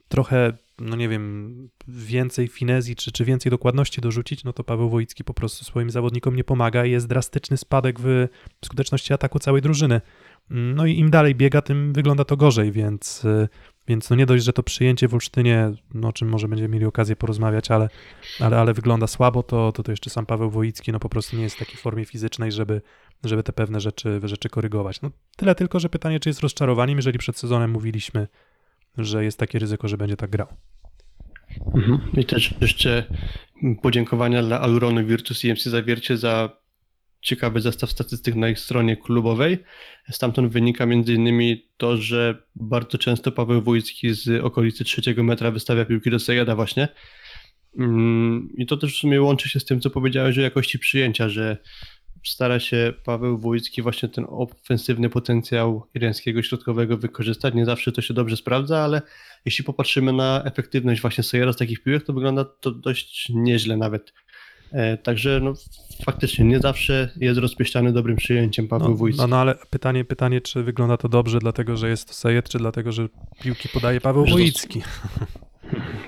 trochę, 0.08 0.52
no 0.78 0.96
nie 0.96 1.08
wiem, 1.08 1.68
więcej 1.88 2.48
finezji 2.48 2.96
czy, 2.96 3.12
czy 3.12 3.24
więcej 3.24 3.50
dokładności 3.50 4.00
dorzucić, 4.00 4.44
no 4.44 4.52
to 4.52 4.64
Paweł 4.64 4.90
Wojicki 4.90 5.24
po 5.24 5.34
prostu 5.34 5.64
swoim 5.64 5.90
zawodnikom 5.90 6.36
nie 6.36 6.44
pomaga 6.44 6.84
i 6.84 6.90
jest 6.90 7.06
drastyczny 7.06 7.56
spadek 7.56 8.00
w 8.00 8.28
skuteczności 8.64 9.12
ataku 9.12 9.38
całej 9.38 9.62
drużyny. 9.62 10.00
No 10.50 10.86
i 10.86 10.98
im 10.98 11.10
dalej 11.10 11.34
biega, 11.34 11.62
tym 11.62 11.92
wygląda 11.92 12.24
to 12.24 12.36
gorzej, 12.36 12.72
więc, 12.72 13.24
y, 13.24 13.48
więc 13.88 14.10
no 14.10 14.16
nie 14.16 14.26
dość, 14.26 14.44
że 14.44 14.52
to 14.52 14.62
przyjęcie 14.62 15.08
w 15.08 15.14
Olsztynie, 15.14 15.72
no 15.94 16.08
o 16.08 16.12
czym 16.12 16.28
może 16.28 16.48
będziemy 16.48 16.68
mieli 16.68 16.84
okazję 16.84 17.16
porozmawiać, 17.16 17.70
ale, 17.70 17.88
ale, 18.40 18.58
ale 18.58 18.74
wygląda 18.74 19.06
słabo, 19.06 19.42
to, 19.42 19.72
to, 19.72 19.82
to 19.82 19.92
jeszcze 19.92 20.10
sam 20.10 20.26
Paweł 20.26 20.50
Wojicki 20.50 20.92
no 20.92 20.98
po 20.98 21.08
prostu 21.08 21.36
nie 21.36 21.42
jest 21.42 21.56
w 21.56 21.58
takiej 21.58 21.76
formie 21.76 22.04
fizycznej, 22.04 22.52
żeby, 22.52 22.82
żeby 23.24 23.42
te 23.42 23.52
pewne 23.52 23.80
rzeczy, 23.80 24.20
rzeczy 24.24 24.48
korygować. 24.48 25.02
No, 25.02 25.10
tyle 25.36 25.54
tylko, 25.54 25.80
że 25.80 25.88
pytanie, 25.88 26.20
czy 26.20 26.28
jest 26.28 26.40
rozczarowaniem, 26.40 26.98
jeżeli 26.98 27.18
przed 27.18 27.38
sezonem 27.38 27.70
mówiliśmy, 27.70 28.28
że 28.98 29.24
jest 29.24 29.38
takie 29.38 29.58
ryzyko, 29.58 29.88
że 29.88 29.98
będzie 29.98 30.16
tak 30.16 30.30
grał. 30.30 30.46
Mhm. 31.74 32.00
I 32.16 32.24
też 32.24 32.54
jeszcze 32.60 33.04
podziękowania 33.82 34.42
dla 34.42 34.60
Aluronu 34.60 35.06
Virtus 35.06 35.44
EMC 35.44 35.64
Zawiercie 35.64 36.16
za 36.16 36.50
ciekawy 37.20 37.60
zestaw 37.60 37.90
statystyk 37.90 38.34
na 38.34 38.48
ich 38.48 38.58
stronie 38.58 38.96
klubowej. 38.96 39.58
Stamtąd 40.10 40.52
wynika 40.52 40.84
m.in. 40.84 41.56
to, 41.76 41.96
że 41.96 42.42
bardzo 42.56 42.98
często 42.98 43.32
Paweł 43.32 43.62
Wójcki 43.62 44.14
z 44.14 44.44
okolicy 44.44 44.84
trzeciego 44.84 45.22
metra 45.22 45.50
wystawia 45.50 45.84
piłki 45.84 46.10
do 46.10 46.18
Sejada 46.18 46.56
właśnie. 46.56 46.88
Mm, 47.78 48.48
I 48.56 48.66
to 48.66 48.76
też 48.76 48.94
w 48.94 48.98
sumie 48.98 49.22
łączy 49.22 49.48
się 49.48 49.60
z 49.60 49.64
tym, 49.64 49.80
co 49.80 49.90
powiedziałeś 49.90 50.38
o 50.38 50.40
jakości 50.40 50.78
przyjęcia, 50.78 51.28
że 51.28 51.56
stara 52.30 52.60
się 52.60 52.92
Paweł 53.04 53.38
Wójcki 53.38 53.82
właśnie 53.82 54.08
ten 54.08 54.26
ofensywny 54.28 55.10
potencjał 55.10 55.86
irańskiego 55.94 56.42
środkowego 56.42 56.96
wykorzystać. 56.98 57.54
Nie 57.54 57.64
zawsze 57.64 57.92
to 57.92 58.02
się 58.02 58.14
dobrze 58.14 58.36
sprawdza, 58.36 58.78
ale 58.78 59.02
jeśli 59.44 59.64
popatrzymy 59.64 60.12
na 60.12 60.42
efektywność 60.44 61.00
właśnie 61.00 61.24
Sejera 61.24 61.52
z 61.52 61.56
takich 61.56 61.82
piłek, 61.82 62.04
to 62.04 62.12
wygląda 62.12 62.44
to 62.44 62.70
dość 62.70 63.28
nieźle 63.34 63.76
nawet. 63.76 64.12
E, 64.72 64.96
Także 64.96 65.40
no, 65.42 65.54
faktycznie 66.04 66.44
nie 66.44 66.60
zawsze 66.60 67.10
jest 67.16 67.40
rozpieściany 67.40 67.92
dobrym 67.92 68.16
przyjęciem 68.16 68.68
Paweł 68.68 68.88
No, 68.88 68.94
Wójcik. 68.96 69.20
no, 69.20 69.26
no 69.26 69.36
ale 69.36 69.54
pytanie, 69.70 70.04
pytanie, 70.04 70.40
czy 70.40 70.62
wygląda 70.62 70.96
to 70.96 71.08
dobrze, 71.08 71.38
dlatego 71.38 71.76
że 71.76 71.88
jest 71.88 72.08
to 72.08 72.14
Sejed, 72.14 72.48
czy 72.48 72.58
dlatego, 72.58 72.92
że 72.92 73.08
piłki 73.42 73.68
podaje 73.68 74.00
Paweł 74.00 74.26
Wojicki. 74.26 74.82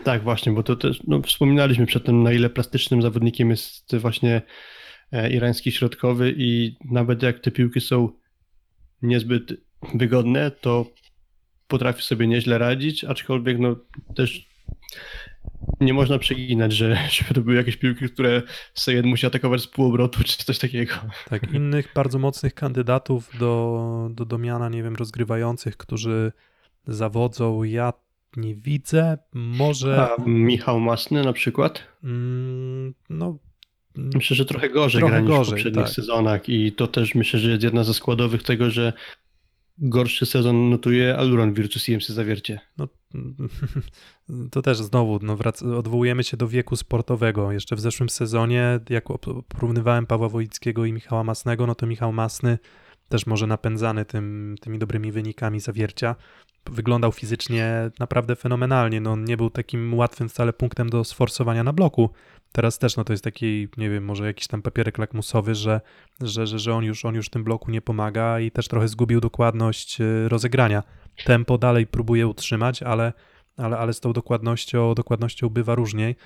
Tak, 0.05 0.23
właśnie, 0.23 0.53
bo 0.53 0.63
to 0.63 0.77
też 0.77 1.01
no, 1.07 1.23
wspominaliśmy 1.23 1.87
przedtem, 1.87 2.23
na 2.23 2.33
ile 2.33 2.51
plastycznym 2.51 3.03
zawodnikiem 3.03 3.51
jest 3.51 3.97
właśnie 3.97 4.43
irański 5.31 5.73
środkowy 5.73 6.35
i 6.37 6.77
nawet 6.85 7.23
jak 7.23 7.41
te 7.41 7.51
piłki 7.51 7.81
są 7.81 8.09
niezbyt 9.03 9.53
wygodne, 9.95 10.51
to 10.51 10.87
potrafi 11.69 12.03
sobie 12.03 12.27
nieźle 12.27 12.59
radzić, 12.59 13.05
aczkolwiek 13.05 13.59
no 13.59 13.77
też 14.17 14.49
nie 15.81 15.95
można 15.95 16.19
przeginać, 16.19 16.73
że 16.73 16.99
żeby 17.11 17.35
to 17.35 17.41
były 17.41 17.57
jakieś 17.57 17.77
piłki, 17.77 18.09
które 18.09 18.43
Sejed 18.75 19.07
musi 19.07 19.27
atakować 19.27 19.61
z 19.61 19.67
półobrotu 19.67 20.25
czy 20.25 20.45
coś 20.45 20.59
takiego. 20.59 20.95
Tak, 21.29 21.53
innych 21.53 21.93
bardzo 21.95 22.19
mocnych 22.19 22.55
kandydatów 22.55 23.31
do, 23.39 24.11
do, 24.13 24.25
do 24.25 24.39
miana, 24.39 24.69
nie 24.69 24.83
wiem, 24.83 24.97
rozgrywających, 24.97 25.77
którzy 25.77 26.33
zawodzą, 26.87 27.63
ja 27.63 27.93
nie 28.37 28.55
widzę. 28.55 29.19
Może. 29.33 30.03
A 30.03 30.23
Michał 30.27 30.81
Masny 30.81 31.25
na 31.25 31.33
przykład? 31.33 31.83
Mm, 32.05 32.95
no. 33.11 33.39
Myślę, 33.99 34.37
że 34.37 34.45
trochę 34.45 34.71
gorzej 34.71 35.01
Trochę 35.01 35.15
gra 35.15 35.21
niż 35.21 35.29
gorzej, 35.29 35.45
w 35.45 35.51
poprzednich 35.51 35.85
tak. 35.85 35.95
sezonach 35.95 36.49
i 36.49 36.73
to 36.73 36.87
też 36.87 37.15
myślę, 37.15 37.41
że 37.41 37.51
jest 37.51 37.63
jedna 37.63 37.85
ze 37.85 37.95
składowych 37.95 38.43
tego, 38.43 38.71
że 38.71 38.93
gorszy 39.79 40.27
sezon 40.27 40.71
notuje 40.71 41.17
Aluron 41.17 41.55
Virtus 41.55 41.89
IMC 41.89 42.09
Zawiercie. 42.09 42.61
No, 42.79 42.89
to 44.51 44.63
też 44.63 44.79
znowu 44.79 45.19
no, 45.23 45.37
wrac- 45.37 45.77
odwołujemy 45.77 46.25
się 46.25 46.37
do 46.37 46.49
wieku 46.49 46.77
sportowego. 46.77 47.53
Jeszcze 47.53 47.77
w 47.77 47.81
zeszłym 47.81 48.09
sezonie, 48.09 48.81
jak 48.91 49.05
porównywałem 49.49 50.07
Pawła 50.07 50.29
Wojickiego 50.29 50.85
i 50.85 50.93
Michała 50.93 51.25
Masnego, 51.25 51.67
no 51.67 51.75
to 51.75 51.87
Michał 51.87 52.13
Masny 52.13 52.59
też 53.09 53.27
może 53.27 53.47
napędzany 53.47 54.05
tym, 54.05 54.55
tymi 54.61 54.79
dobrymi 54.79 55.13
wynikami 55.13 55.61
zawiercia. 55.61 56.17
Wyglądał 56.71 57.13
fizycznie 57.13 57.91
naprawdę 57.99 58.37
fenomenalnie. 58.37 59.01
No, 59.01 59.17
nie 59.17 59.37
był 59.37 59.51
takim 59.51 59.95
łatwym 59.95 60.29
wcale 60.29 60.53
punktem 60.53 60.91
do 60.91 61.05
sforsowania 61.05 61.65
na 61.65 61.73
bloku. 61.73 62.11
Teraz 62.53 62.79
też 62.79 62.97
no, 62.97 63.05
to 63.05 63.13
jest 63.13 63.25
taki, 63.25 63.69
nie 63.77 63.91
wiem, 63.91 64.05
może 64.05 64.27
jakiś 64.27 64.47
tam 64.47 64.63
papierek 64.63 64.99
lakmusowy, 64.99 65.55
że, 65.55 65.81
że, 66.21 66.47
że, 66.47 66.59
że 66.59 66.75
on, 66.75 66.85
już, 66.85 67.05
on 67.05 67.15
już 67.15 67.31
tym 67.31 67.45
bloku 67.45 67.71
nie 67.71 67.81
pomaga 67.81 68.41
i 68.41 68.51
też 68.51 68.69
trochę 68.69 68.89
zgubił 68.89 69.21
dokładność 69.21 70.01
y, 70.01 70.29
rozegrania. 70.29 70.83
Tempo 71.25 71.59
dalej 71.59 71.87
próbuje 71.87 72.27
utrzymać, 72.27 72.83
ale, 72.83 73.13
ale, 73.57 73.79
ale 73.79 73.93
z 73.93 74.01
tą 74.01 74.13
dokładnością, 74.13 74.95
dokładnością 74.95 75.49
bywa 75.49 75.75
różniej. 75.75 76.17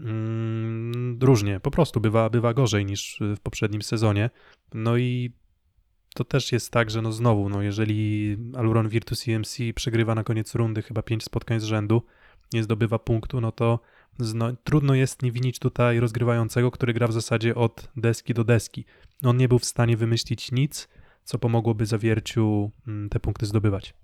Mm, 0.00 1.18
różnie, 1.22 1.60
po 1.60 1.70
prostu 1.70 2.00
bywa, 2.00 2.30
bywa 2.30 2.54
gorzej 2.54 2.86
niż 2.86 3.18
w 3.36 3.40
poprzednim 3.40 3.82
sezonie. 3.82 4.30
No 4.74 4.96
i 4.96 5.32
to 6.14 6.24
też 6.24 6.52
jest 6.52 6.72
tak, 6.72 6.90
że 6.90 7.02
no 7.02 7.12
znowu, 7.12 7.48
no 7.48 7.62
jeżeli 7.62 8.36
Aluron 8.56 8.88
Virtus 8.88 9.28
EMC 9.28 9.58
przegrywa 9.74 10.14
na 10.14 10.24
koniec 10.24 10.54
rundy 10.54 10.82
chyba 10.82 11.02
5 11.02 11.24
spotkań 11.24 11.60
z 11.60 11.64
rzędu, 11.64 12.02
nie 12.52 12.62
zdobywa 12.62 12.98
punktu, 12.98 13.40
no 13.40 13.52
to 13.52 13.80
zno, 14.18 14.52
trudno 14.64 14.94
jest 14.94 15.22
nie 15.22 15.32
winić 15.32 15.58
tutaj 15.58 16.00
rozgrywającego, 16.00 16.70
który 16.70 16.92
gra 16.92 17.06
w 17.06 17.12
zasadzie 17.12 17.54
od 17.54 17.88
deski 17.96 18.34
do 18.34 18.44
deski. 18.44 18.84
On 19.24 19.36
nie 19.36 19.48
był 19.48 19.58
w 19.58 19.64
stanie 19.64 19.96
wymyślić 19.96 20.52
nic, 20.52 20.88
co 21.24 21.38
pomogłoby 21.38 21.86
zawierciu 21.86 22.70
mm, 22.86 23.08
te 23.08 23.20
punkty 23.20 23.46
zdobywać. 23.46 23.94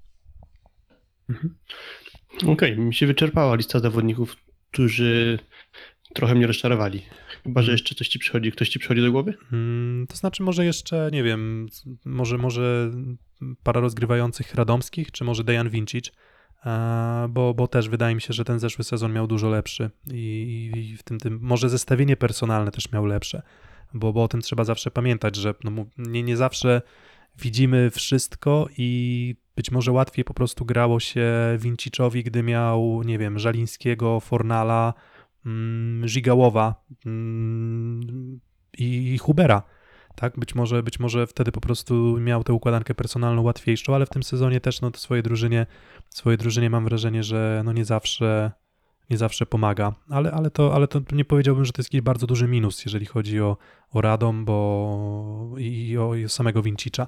Okej, 2.46 2.78
mi 2.78 2.94
się 2.94 3.06
wyczerpała 3.06 3.54
lista 3.54 3.80
zawodników, 3.80 4.36
którzy 4.72 5.38
trochę 6.14 6.34
mnie 6.34 6.46
rozczarowali. 6.46 7.02
Chyba, 7.44 7.62
że 7.62 7.72
jeszcze 7.72 7.94
coś 7.94 8.08
ci 8.08 8.18
przychodzi, 8.18 8.52
ktoś 8.52 8.68
ci 8.68 8.78
przychodzi 8.78 9.00
do 9.00 9.12
głowy? 9.12 9.34
Mm, 9.52 10.06
To 10.06 10.16
znaczy 10.16 10.42
może 10.42 10.64
jeszcze, 10.64 11.08
nie 11.12 11.22
wiem, 11.22 11.68
może, 12.04 12.38
może 12.38 12.90
para 13.62 13.80
rozgrywających 13.80 14.54
radomskich, 14.54 15.12
czy 15.12 15.24
może 15.24 15.44
Dejan 15.44 15.70
Vincic, 15.70 16.12
bo, 17.28 17.54
bo 17.54 17.68
też 17.68 17.88
wydaje 17.88 18.14
mi 18.14 18.20
się, 18.20 18.32
że 18.32 18.44
ten 18.44 18.58
zeszły 18.58 18.84
sezon 18.84 19.12
miał 19.12 19.26
dużo 19.26 19.48
lepszy 19.48 19.90
i, 20.12 20.70
i 20.76 20.96
w 20.96 21.02
tym, 21.02 21.18
tym 21.18 21.38
może 21.42 21.68
zestawienie 21.68 22.16
personalne 22.16 22.70
też 22.70 22.92
miał 22.92 23.06
lepsze, 23.06 23.42
bo, 23.94 24.12
bo 24.12 24.22
o 24.22 24.28
tym 24.28 24.40
trzeba 24.40 24.64
zawsze 24.64 24.90
pamiętać, 24.90 25.36
że 25.36 25.54
no, 25.64 25.70
nie, 25.98 26.22
nie 26.22 26.36
zawsze 26.36 26.82
widzimy 27.38 27.90
wszystko 27.90 28.68
i 28.78 29.36
być 29.56 29.70
może 29.70 29.92
łatwiej 29.92 30.24
po 30.24 30.34
prostu 30.34 30.64
grało 30.64 31.00
się 31.00 31.30
Vinciczowi, 31.58 32.24
gdy 32.24 32.42
miał, 32.42 33.02
nie 33.04 33.18
wiem, 33.18 33.38
Żalińskiego, 33.38 34.20
Fornala, 34.20 34.94
mm, 35.46 36.08
Żygałowa 36.08 36.84
mm, 37.06 38.40
i 38.78 39.18
Hubera. 39.18 39.62
Tak, 40.14 40.38
być 40.38 40.54
może, 40.54 40.82
być 40.82 41.00
może 41.00 41.26
wtedy 41.26 41.52
po 41.52 41.60
prostu 41.60 42.18
miał 42.20 42.44
tę 42.44 42.52
układankę 42.52 42.94
personalną 42.94 43.42
łatwiejszą, 43.42 43.94
ale 43.94 44.06
w 44.06 44.10
tym 44.10 44.22
sezonie 44.22 44.60
też 44.60 44.80
no, 44.80 44.90
swojej 44.96 45.22
drużynie, 45.22 45.66
swojej 46.10 46.38
drużynie 46.38 46.70
mam 46.70 46.84
wrażenie, 46.84 47.22
że 47.22 47.62
no 47.64 47.72
nie 47.72 47.84
zawsze, 47.84 48.52
nie 49.10 49.18
zawsze 49.18 49.46
pomaga, 49.46 49.94
ale, 50.10 50.32
ale, 50.32 50.50
to, 50.50 50.74
ale 50.74 50.88
to 50.88 51.00
nie 51.12 51.24
powiedziałbym, 51.24 51.64
że 51.64 51.72
to 51.72 51.80
jest 51.80 51.92
jakiś 51.92 52.04
bardzo 52.04 52.26
duży 52.26 52.48
minus, 52.48 52.84
jeżeli 52.84 53.06
chodzi 53.06 53.40
o, 53.40 53.56
o 53.90 54.00
Radom 54.00 54.44
bo 54.44 55.54
i 55.58 55.98
o, 55.98 56.14
i 56.14 56.24
o 56.24 56.28
samego 56.28 56.62
Vincicza, 56.62 57.06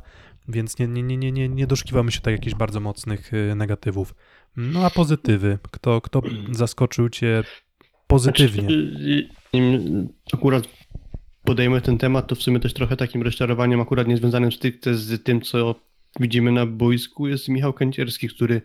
więc 0.48 0.78
nie, 0.78 0.86
nie, 0.88 1.02
nie, 1.02 1.32
nie, 1.32 1.48
nie, 1.48 1.66
doszukiwamy 1.66 2.12
się 2.12 2.20
tak 2.20 2.32
jakichś 2.32 2.56
bardzo 2.56 2.80
mocnych 2.80 3.34
y, 3.34 3.54
negatywów. 3.54 4.14
No 4.56 4.86
a 4.86 4.90
pozytywy, 4.90 5.58
kto, 5.70 6.00
kto 6.00 6.22
zaskoczył 6.52 7.08
cię 7.08 7.42
pozytywnie? 8.06 8.62
Znaczy, 8.62 9.28
Nim 9.54 10.08
akurat 10.32 10.64
podejmę 11.44 11.80
ten 11.80 11.98
temat, 11.98 12.26
to 12.26 12.34
w 12.34 12.42
sumie 12.42 12.60
też 12.60 12.74
trochę 12.74 12.96
takim 12.96 13.22
rozczarowaniem, 13.22 13.80
akurat 13.80 14.08
nie 14.08 14.16
związanym 14.16 14.52
stricte 14.52 14.94
z 14.94 15.22
tym, 15.22 15.40
co 15.40 15.74
widzimy 16.20 16.52
na 16.52 16.66
boisku, 16.66 17.28
jest 17.28 17.48
Michał 17.48 17.72
Kęcierski, 17.72 18.28
który 18.28 18.62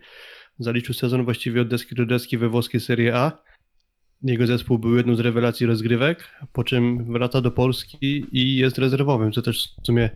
zaliczył 0.60 0.96
sezon 0.96 1.24
właściwie 1.24 1.62
od 1.62 1.68
deski 1.68 1.96
do 1.96 2.06
deski 2.06 2.38
we 2.38 2.50
włoskiej 2.50 2.82
Serie 2.82 3.16
A. 3.16 3.32
Jego 4.24 4.48
zespół 4.48 4.80
był 4.80 4.98
jedną 4.98 5.16
z 5.16 5.20
rewelacji 5.20 5.66
rozgrywek, 5.66 6.30
po 6.54 6.64
czym 6.64 7.14
wraca 7.14 7.42
do 7.42 7.52
Polski 7.52 8.26
i 8.32 8.56
jest 8.56 8.78
rezerwowym, 8.78 9.32
co 9.32 9.42
też 9.42 9.76
w 9.84 9.86
sumie 9.86 10.10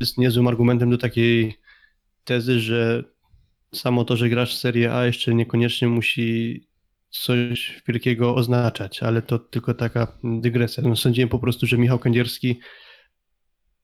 jest 0.00 0.18
niezłym 0.18 0.48
argumentem 0.48 0.90
do 0.90 0.98
takiej 0.98 1.58
tezy, 2.24 2.60
że 2.60 3.04
samo 3.74 4.04
to, 4.04 4.16
że 4.16 4.28
grasz 4.28 4.56
w 4.56 4.58
Serie 4.58 4.94
A 4.94 5.06
jeszcze 5.06 5.34
niekoniecznie 5.34 5.88
musi 5.88 6.60
coś 7.10 7.82
wielkiego 7.88 8.34
oznaczać, 8.34 9.02
ale 9.02 9.22
to 9.22 9.38
tylko 9.38 9.74
taka 9.74 10.18
dygresja. 10.24 10.82
No, 10.82 10.96
sądziłem 10.96 11.28
po 11.28 11.38
prostu, 11.38 11.66
że 11.66 11.78
Michał 11.78 11.98
Kędzierski 11.98 12.60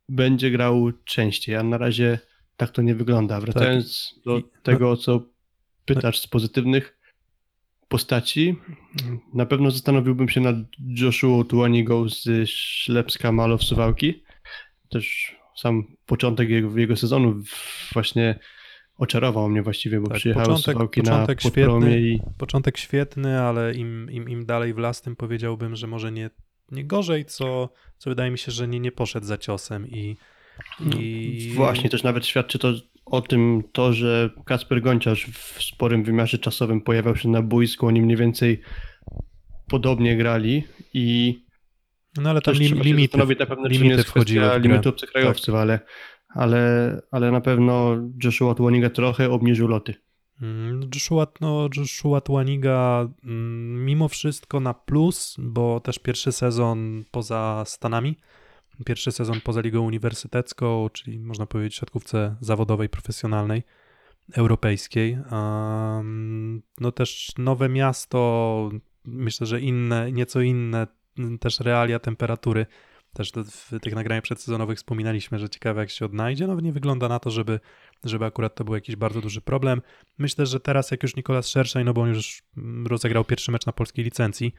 będzie 0.09 0.51
grał 0.51 0.93
częściej, 1.05 1.57
a 1.57 1.63
na 1.63 1.79
razie 1.79 2.19
tak 2.57 2.71
to 2.71 2.83
nie 2.83 2.95
wygląda. 2.95 3.41
Wracając 3.41 4.15
do 4.25 4.39
I- 4.39 4.43
no- 4.43 4.49
tego, 4.63 4.97
co 4.97 5.21
pytasz 5.85 6.21
z 6.21 6.27
pozytywnych 6.27 6.99
postaci, 7.89 8.57
na 9.35 9.47
pewno 9.47 9.71
zastanowiłbym 9.71 10.29
się 10.29 10.41
nad 10.41 10.57
Joshua 10.79 11.45
Tuanigo 11.45 12.09
z 12.09 12.49
Ślepska 12.51 13.33
Malow 13.33 13.63
Suwałki. 13.65 14.23
Też 14.91 15.37
sam 15.57 15.85
początek 16.07 16.49
jego, 16.51 16.79
jego 16.79 16.97
sezonu 16.97 17.43
właśnie 17.93 18.39
oczarował 18.99 19.49
mnie 19.49 19.63
właściwie, 19.63 20.01
bo 20.01 20.09
Tak, 20.09 20.17
przyjechał 20.19 20.45
z 20.45 20.49
początek- 20.49 20.97
na 20.97 21.03
początek 21.03 21.41
podpromie 21.43 21.87
świetny. 21.91 22.01
i 22.01 22.21
Początek 22.39 22.79
świetny, 22.79 23.41
ale 23.41 23.75
im, 23.75 24.09
im, 24.11 24.29
im 24.29 24.47
dalej 24.47 24.75
w 24.75 24.79
las, 24.79 25.03
tym 25.03 25.17
powiedziałbym, 25.17 25.77
że 25.77 25.87
może 25.87 26.13
nie, 26.13 26.31
nie 26.73 26.85
gorzej, 26.85 27.25
co, 27.25 27.69
co 27.99 28.11
wydaje 28.11 28.31
mi 28.31 28.39
się, 28.39 28.53
że 28.53 28.69
nie, 28.69 28.81
nie 28.81 28.93
poszedł 28.93 29.27
za 29.27 29.39
ciosem 29.39 29.89
i, 29.89 30.17
i... 30.99 31.53
Właśnie, 31.55 31.91
też 31.91 32.03
nawet 32.03 32.27
świadczy 32.27 32.59
to 32.59 32.73
o 33.07 33.21
tym 33.21 33.63
to, 33.73 33.93
że 33.93 34.31
Kasper 34.47 34.83
Gonciarz 34.83 35.27
w 35.27 35.63
sporym 35.63 36.05
wymiarze 36.05 36.39
czasowym 36.39 36.81
pojawiał 36.81 37.17
się 37.17 37.29
na 37.29 37.43
boisku, 37.43 37.87
oni 37.87 38.03
mniej 38.03 38.17
więcej 38.17 38.61
podobnie 39.69 40.17
grali 40.17 40.65
i 40.95 41.39
No 42.17 42.31
ale 42.31 42.41
tam 42.41 42.55
Też 42.55 42.61
lim, 42.61 42.83
limity, 42.83 43.19
na 43.19 43.27
pewno, 43.47 43.69
limity 43.69 44.03
wchodziły 44.05 44.45
w 44.47 44.49
grę. 44.49 44.59
limitu 44.59 44.89
obcokrajowców, 44.89 45.55
ale, 45.55 45.81
ale, 46.29 47.03
ale 47.11 47.31
na 47.31 47.41
pewno 47.41 47.97
Joshua 48.25 48.55
Tuaniga 48.55 48.91
trochę 48.91 49.31
obniżył 49.31 49.69
loty. 49.69 49.95
Mm, 50.43 50.81
Joshua, 50.95 51.27
no, 51.41 51.69
Joshua 51.77 52.21
Tuaniga 52.21 53.09
mm, 53.25 53.85
mimo 53.85 54.09
wszystko 54.09 54.61
na 54.61 54.75
plus, 54.75 55.37
bo 55.39 55.81
też 55.81 55.99
pierwszy 55.99 56.33
sezon 56.33 57.05
poza 57.11 57.65
Stanami, 57.67 58.17
pierwszy 58.87 59.13
sezon 59.13 59.41
poza 59.41 59.61
ligą 59.61 59.81
uniwersytecką, 59.81 60.89
czyli 60.93 61.19
można 61.19 61.47
powiedzieć 61.47 61.75
siatkówce 61.75 62.37
zawodowej, 62.41 62.89
profesjonalnej, 62.89 63.63
europejskiej. 64.35 65.19
No 66.81 66.93
też 66.93 67.33
nowe 67.39 67.69
miasto, 67.69 68.71
myślę, 69.05 69.47
że 69.47 69.61
inne, 69.61 70.13
nieco 70.13 70.41
inne 70.41 70.87
też 71.41 71.61
realia 71.61 71.99
temperatury. 71.99 72.67
Też 73.17 73.33
w 73.33 73.81
tych 73.81 73.95
nagraniach 73.95 74.23
przedsezonowych 74.23 74.79
wspominaliśmy, 74.79 75.39
że 75.39 75.49
ciekawe 75.49 75.81
jak 75.81 75.91
się 75.91 76.05
odnajdzie. 76.05 76.47
No 76.47 76.61
nie 76.61 76.73
wygląda 76.73 77.09
na 77.09 77.19
to, 77.19 77.31
żeby, 77.31 77.61
żeby 78.05 78.25
akurat 78.25 78.55
to 78.55 78.65
był 78.65 78.75
jakiś 78.75 78.97
bardzo 78.97 79.21
duży 79.21 79.41
problem. 79.41 79.83
Myślę, 80.19 80.47
że 80.47 80.61
teraz 80.61 80.91
jak 80.91 81.03
już 81.03 81.17
Nikolas 81.17 81.49
Szerszej, 81.49 81.85
no 81.85 81.95
bo 81.95 82.03
on 82.03 82.09
już 82.09 82.43
mm, 82.57 82.87
rozegrał 82.87 83.25
pierwszy 83.25 83.53
mecz 83.53 83.67
na 83.67 83.73
polskiej 83.73 84.05
licencji, 84.05 84.55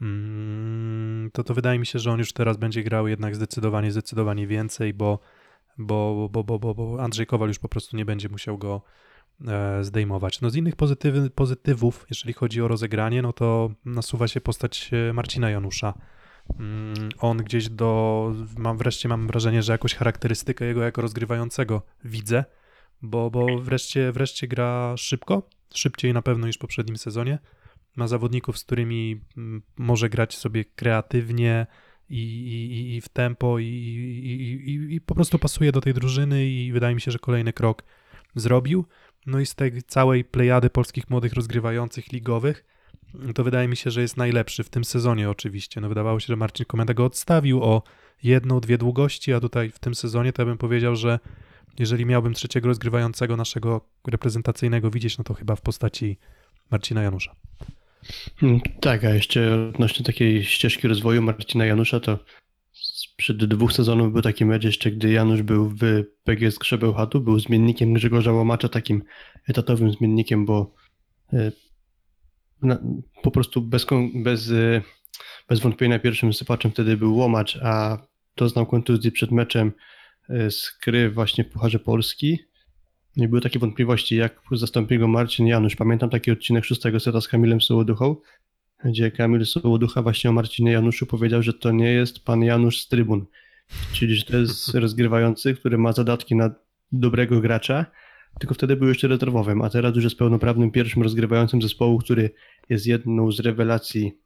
mm, 0.00 1.30
to 1.32 1.44
to 1.44 1.54
wydaje 1.54 1.78
mi 1.78 1.86
się, 1.86 1.98
że 1.98 2.10
on 2.12 2.18
już 2.18 2.32
teraz 2.32 2.56
będzie 2.56 2.82
grał 2.82 3.08
jednak 3.08 3.36
zdecydowanie, 3.36 3.92
zdecydowanie 3.92 4.46
więcej, 4.46 4.94
bo, 4.94 5.18
bo, 5.78 6.28
bo, 6.32 6.44
bo, 6.44 6.58
bo, 6.58 6.74
bo 6.74 7.02
Andrzej 7.02 7.26
Kowal 7.26 7.48
już 7.48 7.58
po 7.58 7.68
prostu 7.68 7.96
nie 7.96 8.04
będzie 8.04 8.28
musiał 8.28 8.58
go 8.58 8.82
e, 9.48 9.84
zdejmować. 9.84 10.40
No 10.40 10.50
z 10.50 10.56
innych 10.56 10.76
pozytywy, 10.76 11.30
pozytywów, 11.30 12.06
jeżeli 12.10 12.34
chodzi 12.34 12.62
o 12.62 12.68
rozegranie, 12.68 13.22
no 13.22 13.32
to 13.32 13.70
nasuwa 13.84 14.28
się 14.28 14.40
postać 14.40 14.90
e, 14.92 15.12
Marcina 15.12 15.50
Janusza. 15.50 15.94
Mm, 16.58 17.08
On 17.18 17.38
gdzieś 17.38 17.68
do, 17.68 18.32
mam 18.58 18.78
wreszcie 18.78 19.08
mam 19.08 19.26
wrażenie, 19.26 19.62
że 19.62 19.72
jakąś 19.72 19.94
charakterystykę 19.94 20.64
jego 20.64 20.82
jako 20.82 21.02
rozgrywającego 21.02 21.82
widzę, 22.04 22.44
bo, 23.02 23.30
bo 23.30 23.58
wreszcie, 23.58 24.12
wreszcie 24.12 24.48
gra 24.48 24.96
szybko, 24.96 25.48
szybciej 25.74 26.12
na 26.12 26.22
pewno 26.22 26.46
niż 26.46 26.56
w 26.56 26.58
poprzednim 26.58 26.96
sezonie. 26.96 27.38
Ma 27.96 28.08
zawodników, 28.08 28.58
z 28.58 28.64
którymi 28.64 29.20
mm, 29.36 29.62
może 29.76 30.08
grać 30.08 30.36
sobie 30.36 30.64
kreatywnie 30.64 31.66
i, 32.08 32.22
i, 32.22 32.96
i 32.96 33.00
w 33.00 33.08
tempo 33.08 33.58
i, 33.58 33.64
i, 33.64 34.94
i, 34.94 35.00
po 35.00 35.14
prostu 35.14 35.38
pasuje 35.38 35.72
do 35.72 35.80
tej 35.80 35.94
drużyny 35.94 36.46
i 36.46 36.72
wydaje 36.72 36.94
mi 36.94 37.00
się, 37.00 37.10
że 37.10 37.18
kolejny 37.18 37.52
krok 37.52 37.82
zrobił. 38.34 38.84
No 39.26 39.40
i 39.40 39.46
z 39.46 39.54
tej 39.54 39.82
całej 39.82 40.24
plejady 40.24 40.70
polskich 40.70 41.10
młodych 41.10 41.32
rozgrywających 41.32 42.12
ligowych, 42.12 42.64
to 43.34 43.44
wydaje 43.44 43.68
mi 43.68 43.76
się, 43.76 43.90
że 43.90 44.00
jest 44.02 44.16
najlepszy 44.16 44.64
w 44.64 44.68
tym 44.68 44.84
sezonie 44.84 45.30
oczywiście. 45.30 45.80
No 45.80 45.88
wydawało 45.88 46.20
się, 46.20 46.26
że 46.26 46.36
Marcin 46.36 46.66
Komenda 46.66 46.94
go 46.94 47.04
odstawił 47.04 47.62
o 47.62 47.82
jedną, 48.22 48.60
dwie 48.60 48.78
długości, 48.78 49.32
a 49.32 49.40
tutaj 49.40 49.70
w 49.70 49.78
tym 49.78 49.94
sezonie 49.94 50.32
to 50.32 50.42
ja 50.42 50.46
bym 50.46 50.58
powiedział, 50.58 50.96
że 50.96 51.18
jeżeli 51.78 52.06
miałbym 52.06 52.34
trzeciego 52.34 52.68
rozgrywającego 52.68 53.36
naszego 53.36 53.80
reprezentacyjnego 54.06 54.90
widzieć, 54.90 55.18
no 55.18 55.24
to 55.24 55.34
chyba 55.34 55.56
w 55.56 55.60
postaci 55.60 56.18
Marcina 56.70 57.02
Janusza. 57.02 57.34
Mm, 58.42 58.60
Tak, 58.80 59.04
a 59.04 59.14
jeszcze 59.14 59.68
odnośnie 59.74 60.04
takiej 60.04 60.44
ścieżki 60.44 60.88
rozwoju 60.88 61.22
Marcina 61.22 61.66
Janusza, 61.66 62.00
to 62.00 62.18
sprzed 62.72 63.44
dwóch 63.44 63.72
sezonów 63.72 64.12
był 64.12 64.22
taki 64.22 64.44
mecz 64.44 64.64
jeszcze, 64.64 64.90
gdy 64.90 65.10
Janusz 65.10 65.42
był 65.42 65.68
w 65.68 66.04
PGS 66.24 66.58
Krzebełchatu, 66.58 67.20
był 67.20 67.38
zmiennikiem 67.40 67.92
Grzegorza 67.92 68.32
Łomacza, 68.32 68.68
takim 68.68 69.02
etatowym 69.48 69.90
zmiennikiem, 69.90 70.46
bo 70.46 70.74
e, 71.32 71.52
na, 72.62 72.78
po 73.22 73.30
prostu 73.30 73.62
bez, 73.62 73.86
bez, 74.14 74.50
e, 74.50 74.82
bez 75.48 75.60
wątpienia 75.60 75.98
pierwszym 75.98 76.32
sypaczem 76.32 76.70
wtedy 76.70 76.96
był 76.96 77.16
Łomacz, 77.16 77.58
a 77.62 77.98
doznał 78.36 78.66
kontuzji 78.66 79.12
przed 79.12 79.30
meczem 79.30 79.72
e, 80.28 80.50
z 80.50 80.78
gry 80.84 81.10
właśnie 81.10 81.44
w 81.44 81.48
Pucharze 81.48 81.78
Polski. 81.78 82.38
Nie 83.16 83.28
były 83.28 83.40
takie 83.40 83.58
wątpliwości, 83.58 84.16
jak 84.16 84.40
zastąpi 84.52 84.98
go 84.98 85.08
Marcin 85.08 85.46
Janusz. 85.46 85.76
Pamiętam 85.76 86.10
taki 86.10 86.30
odcinek 86.30 86.64
szóstego 86.64 87.00
seta 87.00 87.20
z 87.20 87.28
Kamilem 87.28 87.60
Sołoduchą, 87.60 88.16
gdzie 88.84 89.10
Kamil 89.10 89.46
Sołoducha 89.46 90.02
właśnie 90.02 90.30
o 90.30 90.32
Marcinie 90.32 90.72
Januszu 90.72 91.06
powiedział, 91.06 91.42
że 91.42 91.52
to 91.52 91.72
nie 91.72 91.92
jest 91.92 92.24
pan 92.24 92.42
Janusz 92.42 92.80
z 92.80 92.88
trybun. 92.88 93.26
Czyli, 93.92 94.16
że 94.16 94.24
to 94.24 94.36
jest 94.36 94.74
rozgrywający, 94.84 95.54
który 95.54 95.78
ma 95.78 95.92
zadatki 95.92 96.36
na 96.36 96.50
dobrego 96.92 97.40
gracza, 97.40 97.86
tylko 98.38 98.54
wtedy 98.54 98.76
był 98.76 98.88
jeszcze 98.88 99.08
rezerwowym, 99.08 99.62
a 99.62 99.70
teraz 99.70 99.94
już 99.94 100.04
jest 100.04 100.18
pełnoprawnym 100.18 100.70
pierwszym 100.70 101.02
rozgrywającym 101.02 101.62
zespołu, 101.62 101.98
który 101.98 102.30
jest 102.68 102.86
jedną 102.86 103.32
z 103.32 103.40
rewelacji 103.40 104.18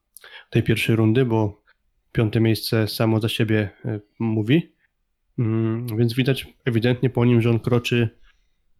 tej 0.50 0.62
pierwszej 0.62 0.96
rundy, 0.96 1.24
bo 1.24 1.62
piąte 2.12 2.40
miejsce 2.40 2.88
samo 2.88 3.20
za 3.20 3.28
siebie 3.28 3.70
e, 3.84 4.00
mówi. 4.18 4.72
Mm, 5.38 5.86
Więc 5.96 6.14
widać 6.14 6.46
ewidentnie 6.64 7.10
po 7.10 7.24
nim, 7.24 7.42
że 7.42 7.50
on 7.50 7.60
kroczy 7.60 8.08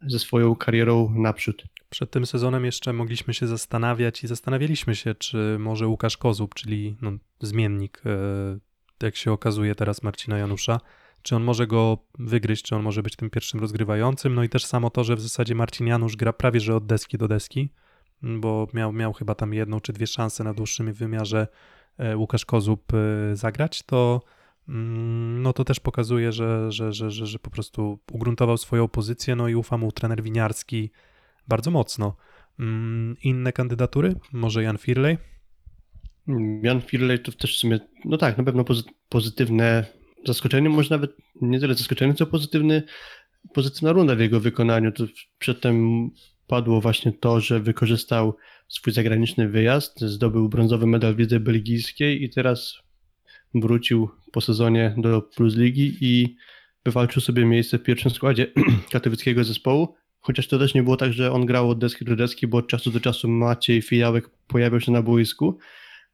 ze 0.06 0.18
swoją 0.18 0.56
karierą 0.56 1.14
naprzód. 1.14 1.64
Przed 1.90 2.10
tym 2.10 2.26
sezonem 2.26 2.64
jeszcze 2.64 2.92
mogliśmy 2.92 3.34
się 3.34 3.46
zastanawiać 3.46 4.24
i 4.24 4.26
zastanawialiśmy 4.26 4.94
się, 4.94 5.14
czy 5.14 5.56
może 5.58 5.86
Łukasz 5.86 6.16
Kozub, 6.16 6.54
czyli 6.54 6.96
no, 7.02 7.12
zmiennik, 7.40 8.02
e, 8.06 8.58
jak 9.02 9.16
się 9.16 9.32
okazuje 9.32 9.74
teraz 9.74 10.02
Marcina 10.02 10.38
Janusza, 10.38 10.80
czy 11.22 11.37
on 11.37 11.42
może 11.42 11.66
go 11.66 11.98
wygryźć, 12.18 12.64
czy 12.64 12.76
on 12.76 12.83
może 12.83 13.02
być 13.02 13.16
tym 13.16 13.30
pierwszym 13.30 13.61
rozgrywającym. 13.61 14.35
No 14.35 14.42
i 14.42 14.48
też 14.48 14.64
samo 14.64 14.90
to, 14.90 15.04
że 15.04 15.16
w 15.16 15.20
zasadzie 15.20 15.54
Marcin 15.54 15.87
Janusz 15.87 16.16
gra 16.16 16.33
prawie 16.33 16.61
że 16.61 16.76
od 16.76 16.87
deski 16.87 17.18
do 17.18 17.28
deski, 17.28 17.68
bo 18.22 18.68
miał, 18.74 18.92
miał 18.92 19.12
chyba 19.12 19.35
tam 19.35 19.54
jedną 19.54 19.80
czy 19.80 19.92
dwie 19.92 20.06
szanse 20.06 20.44
na 20.44 20.54
dłuższym 20.54 20.92
wymiarze 20.92 21.48
e, 21.98 22.16
Łukasz 22.16 22.44
Kozub 22.44 22.92
e, 22.94 23.37
zagrać, 23.37 23.83
to 23.83 24.22
mm, 24.68 25.42
no 25.42 25.52
to 25.52 25.64
też 25.64 25.80
pokazuje, 25.80 26.33
że, 26.33 26.72
że, 26.72 26.92
że, 26.92 27.11
że, 27.11 27.38
po 27.38 27.50
prostu 27.50 27.98
ugruntował 28.12 28.56
swoją 28.56 28.88
pozycję, 28.88 29.37
no 29.37 29.48
i 29.48 29.54
ufa 29.54 29.76
mu 29.78 29.92
trener 29.92 30.22
winiarski 30.22 30.90
bardzo 31.48 31.70
mocno. 31.70 32.16
Mm, 32.59 33.16
Inne 33.22 33.52
kandydatury? 33.52 34.14
Może 34.33 34.62
Jan 34.62 34.78
Firley? 34.78 35.18
Jan 36.62 36.80
Firley 36.80 37.18
to 37.18 37.33
też 37.33 37.56
w 37.56 37.59
sumie, 37.59 37.80
no 38.04 38.16
tak, 38.16 38.38
na 38.38 38.44
pewno 38.44 38.62
pozy- 38.62 38.90
pozytywne 39.09 39.99
zaskoczenie, 40.26 40.68
może 40.68 40.90
nawet 40.90 41.11
nie 41.40 41.61
tyle 41.61 41.74
zaskoczenie, 41.74 42.14
co 42.14 42.26
pozytywny, 42.26 42.83
pozytywna 43.54 43.92
runda 43.92 44.16
w 44.16 44.20
jego 44.20 44.40
wykonaniu. 44.40 44.92
To 44.92 45.04
przedtem 45.38 46.09
padło 46.46 46.80
właśnie 46.80 47.12
to, 47.12 47.40
że 47.40 47.61
wykorzystał 47.61 48.37
swój 48.68 48.92
zagraniczny 48.92 49.48
wyjazd, 49.48 50.00
zdobył 50.00 50.48
brązowy 50.48 50.87
medal 50.87 51.14
w 51.14 51.38
belgijskiej 51.38 52.24
i 52.24 52.30
teraz 52.30 52.74
wrócił 53.54 54.11
po 54.33 54.40
sezonie 54.40 54.94
do 54.98 55.22
Plus 55.22 55.56
Ligi 55.56 55.96
i 56.00 56.37
wywalczył 56.85 57.22
sobie 57.22 57.44
miejsce 57.44 57.78
w 57.78 57.83
pierwszym 57.83 58.11
składzie 58.11 58.46
katowickiego 58.92 59.44
zespołu. 59.44 59.94
Chociaż 60.20 60.48
to 60.48 60.59
też 60.59 60.74
nie 60.74 60.83
było 60.83 60.96
tak, 60.96 61.12
że 61.12 61.33
on 61.33 61.46
grał 61.46 61.70
od 61.70 61.78
deski 61.78 62.04
do 62.04 62.16
deski, 62.16 62.46
bo 62.46 62.59
od 62.59 62.68
czasu 62.68 62.90
do 62.90 63.00
czasu 63.00 63.28
Maciej 63.28 63.83
Fijałek 63.83 64.30
pojawiał 64.46 64.80
się 64.80 64.92
na 64.92 65.02
boisku, 65.02 65.59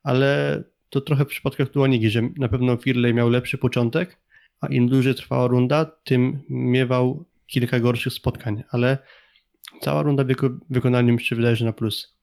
ale 0.03 0.63
to 0.91 1.01
trochę 1.01 1.25
w 1.25 1.29
przypadkach 1.29 1.69
Tuanigi, 1.69 2.11
że 2.11 2.23
na 2.37 2.49
pewno 2.49 2.77
Firley 2.77 3.15
miał 3.15 3.31
lepszy 3.31 3.59
początek, 3.59 4.19
a 4.61 4.67
im 4.67 4.89
dłużej 4.89 5.15
trwała 5.15 5.47
runda, 5.47 5.85
tym 5.85 6.43
miewał 6.49 7.25
kilka 7.47 7.81
gorszych 7.81 8.13
spotkań, 8.13 8.63
ale 8.71 8.99
cała 9.81 10.03
runda 10.03 10.25
w 10.25 10.29
jego 10.29 10.51
wykonaniu 10.71 11.15
mi 11.15 11.25
się 11.25 11.37
wydaje, 11.37 11.57
że 11.57 11.65
na 11.65 11.73
plus. 11.73 12.17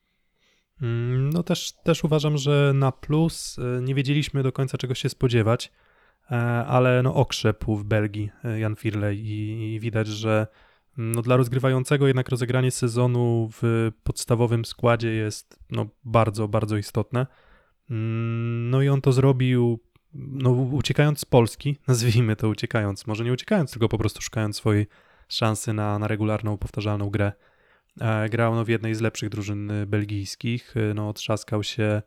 Mm, 0.81 1.29
No 1.29 1.43
też, 1.43 1.71
też 1.83 2.03
uważam, 2.03 2.37
że 2.37 2.71
na 2.75 2.91
plus 2.91 3.59
e, 3.59 3.81
nie 3.81 3.95
wiedzieliśmy 3.95 4.43
do 4.43 4.51
końca 4.51 4.77
czego 4.77 4.95
się 4.95 5.09
spodziewać, 5.09 5.71
e, 6.31 6.35
ale 6.65 7.03
no 7.03 7.15
okrzepł 7.15 7.75
w 7.75 7.83
Belgii 7.83 8.29
e, 8.43 8.59
Jan 8.59 8.75
Firley 8.75 9.19
i, 9.19 9.73
i 9.73 9.79
widać, 9.79 10.07
że 10.07 10.47
mm, 10.97 11.15
no 11.15 11.21
dla 11.21 11.37
rozgrywającego 11.37 12.07
jednak 12.07 12.29
rozegranie 12.29 12.71
sezonu 12.71 13.49
w 13.61 13.91
podstawowym 14.03 14.65
składzie 14.65 15.09
jest 15.11 15.59
no 15.69 15.87
bardzo, 16.03 16.47
bardzo 16.47 16.77
istotne. 16.77 17.27
Mm, 17.89 18.69
No 18.69 18.81
i 18.81 18.89
on 18.89 19.01
to 19.01 19.11
zrobił 19.11 19.79
no, 20.13 20.49
uciekając 20.51 21.19
z 21.19 21.25
Polski, 21.25 21.77
nazwijmy 21.87 22.35
to 22.35 22.49
uciekając, 22.49 23.07
może 23.07 23.23
nie 23.23 23.33
uciekając, 23.33 23.71
tylko 23.71 23.89
po 23.89 23.97
prostu 23.97 24.21
szukając 24.21 24.55
swojej 24.57 24.87
szansy 25.27 25.73
na, 25.73 25.99
na 25.99 26.07
regularną, 26.07 26.57
powtarzalną 26.57 27.09
grę. 27.09 27.31
E, 28.01 28.29
Grał 28.29 28.55
no, 28.55 28.65
w 28.65 28.67
jednej 28.67 28.95
z 28.95 29.01
lepszych 29.01 29.29
drużyn 29.29 29.71
y, 29.71 29.85
belgijskich, 29.85 30.77
y, 30.77 30.93
no, 30.93 31.09
otrzaskał 31.09 31.63
się 31.63 32.01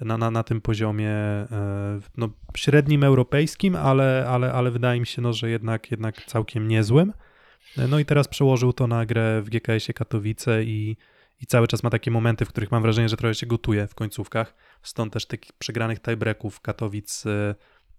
na, 0.00 0.18
na, 0.18 0.30
na 0.30 0.42
tym 0.42 0.60
poziomie 0.60 1.10
e, 1.10 1.46
no, 2.16 2.28
średnim 2.56 3.04
europejskim, 3.04 3.76
ale, 3.76 4.26
ale, 4.28 4.52
ale 4.52 4.70
wydaje 4.70 5.00
mi 5.00 5.06
się, 5.06 5.22
no, 5.22 5.32
że 5.32 5.50
jednak, 5.50 5.90
jednak 5.90 6.24
całkiem 6.26 6.68
niezłym. 6.68 7.12
E, 7.78 7.88
No 7.88 7.98
i 7.98 8.04
teraz 8.04 8.28
przełożył 8.28 8.72
to 8.72 8.86
na 8.86 9.06
grę 9.06 9.42
w 9.42 9.50
GKS-ie 9.50 9.94
Katowice 9.94 10.64
i, 10.64 10.96
i 11.40 11.46
cały 11.46 11.66
czas 11.68 11.82
ma 11.82 11.90
takie 11.90 12.10
momenty, 12.10 12.44
w 12.44 12.48
których 12.48 12.70
mam 12.70 12.82
wrażenie, 12.82 13.08
że 13.08 13.16
trochę 13.16 13.34
się 13.34 13.46
gotuje 13.46 13.86
w 13.86 13.94
końcówkach. 13.94 14.54
Stąd 14.84 15.12
też 15.12 15.26
takich 15.26 15.52
przegranych 15.52 16.00
tiebreaków 16.00 16.60
Katowic 16.60 17.26
y, 17.26 17.54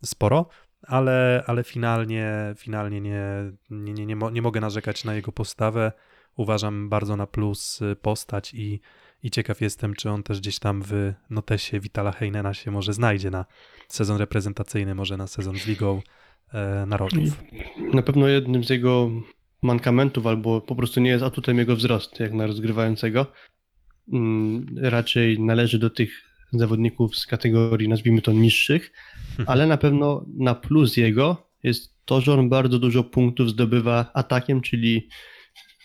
sporo, 0.05 0.49
ale, 0.81 1.43
ale 1.47 1.63
finalnie, 1.63 2.53
finalnie 2.57 3.01
nie, 3.01 3.21
nie, 3.69 3.93
nie, 3.93 4.05
nie, 4.05 4.15
mo- 4.15 4.29
nie 4.29 4.41
mogę 4.41 4.61
narzekać 4.61 5.03
na 5.03 5.13
jego 5.13 5.31
postawę. 5.31 5.91
uważam 6.35 6.89
bardzo 6.89 7.15
na 7.15 7.27
plus 7.27 7.81
y, 7.81 7.95
postać 7.95 8.53
i, 8.53 8.81
i 9.23 9.31
ciekaw 9.31 9.61
jestem, 9.61 9.93
czy 9.93 10.09
on 10.09 10.23
też 10.23 10.39
gdzieś 10.39 10.59
tam 10.59 10.81
w 10.83 11.13
notesie 11.29 11.79
Vitala 11.79 12.11
Heinena 12.11 12.53
się 12.53 12.71
może 12.71 12.93
znajdzie 12.93 13.31
na 13.31 13.45
sezon 13.87 14.17
reprezentacyjny, 14.17 14.95
może 14.95 15.17
na 15.17 15.27
sezon 15.27 15.57
z 15.57 15.67
Ligą 15.67 16.01
e, 16.53 16.85
Narodów. 16.85 17.43
Na 17.93 18.01
pewno 18.01 18.27
jednym 18.27 18.63
z 18.63 18.69
jego 18.69 19.09
mankamentów, 19.61 20.27
albo 20.27 20.61
po 20.61 20.75
prostu 20.75 20.99
nie 20.99 21.09
jest 21.09 21.23
atutem 21.23 21.57
jego 21.57 21.75
wzrost, 21.75 22.19
jak 22.19 22.33
na 22.33 22.47
rozgrywającego. 22.47 23.25
Mm, 24.13 24.65
Raczej 24.81 25.39
należy 25.39 25.79
do 25.79 25.89
tych 25.89 26.11
zawodników 26.53 27.15
z 27.15 27.27
kategorii, 27.27 27.89
nazwijmy 27.89 28.21
to, 28.21 28.31
niższych, 28.33 28.91
ale 29.45 29.67
na 29.67 29.77
pewno 29.77 30.25
na 30.37 30.55
plus 30.55 30.97
jego 30.97 31.49
jest 31.63 31.95
to, 32.05 32.21
że 32.21 32.33
on 32.33 32.49
bardzo 32.49 32.79
dużo 32.79 33.03
punktów 33.03 33.49
zdobywa 33.49 34.11
atakiem, 34.13 34.61
czyli 34.61 35.09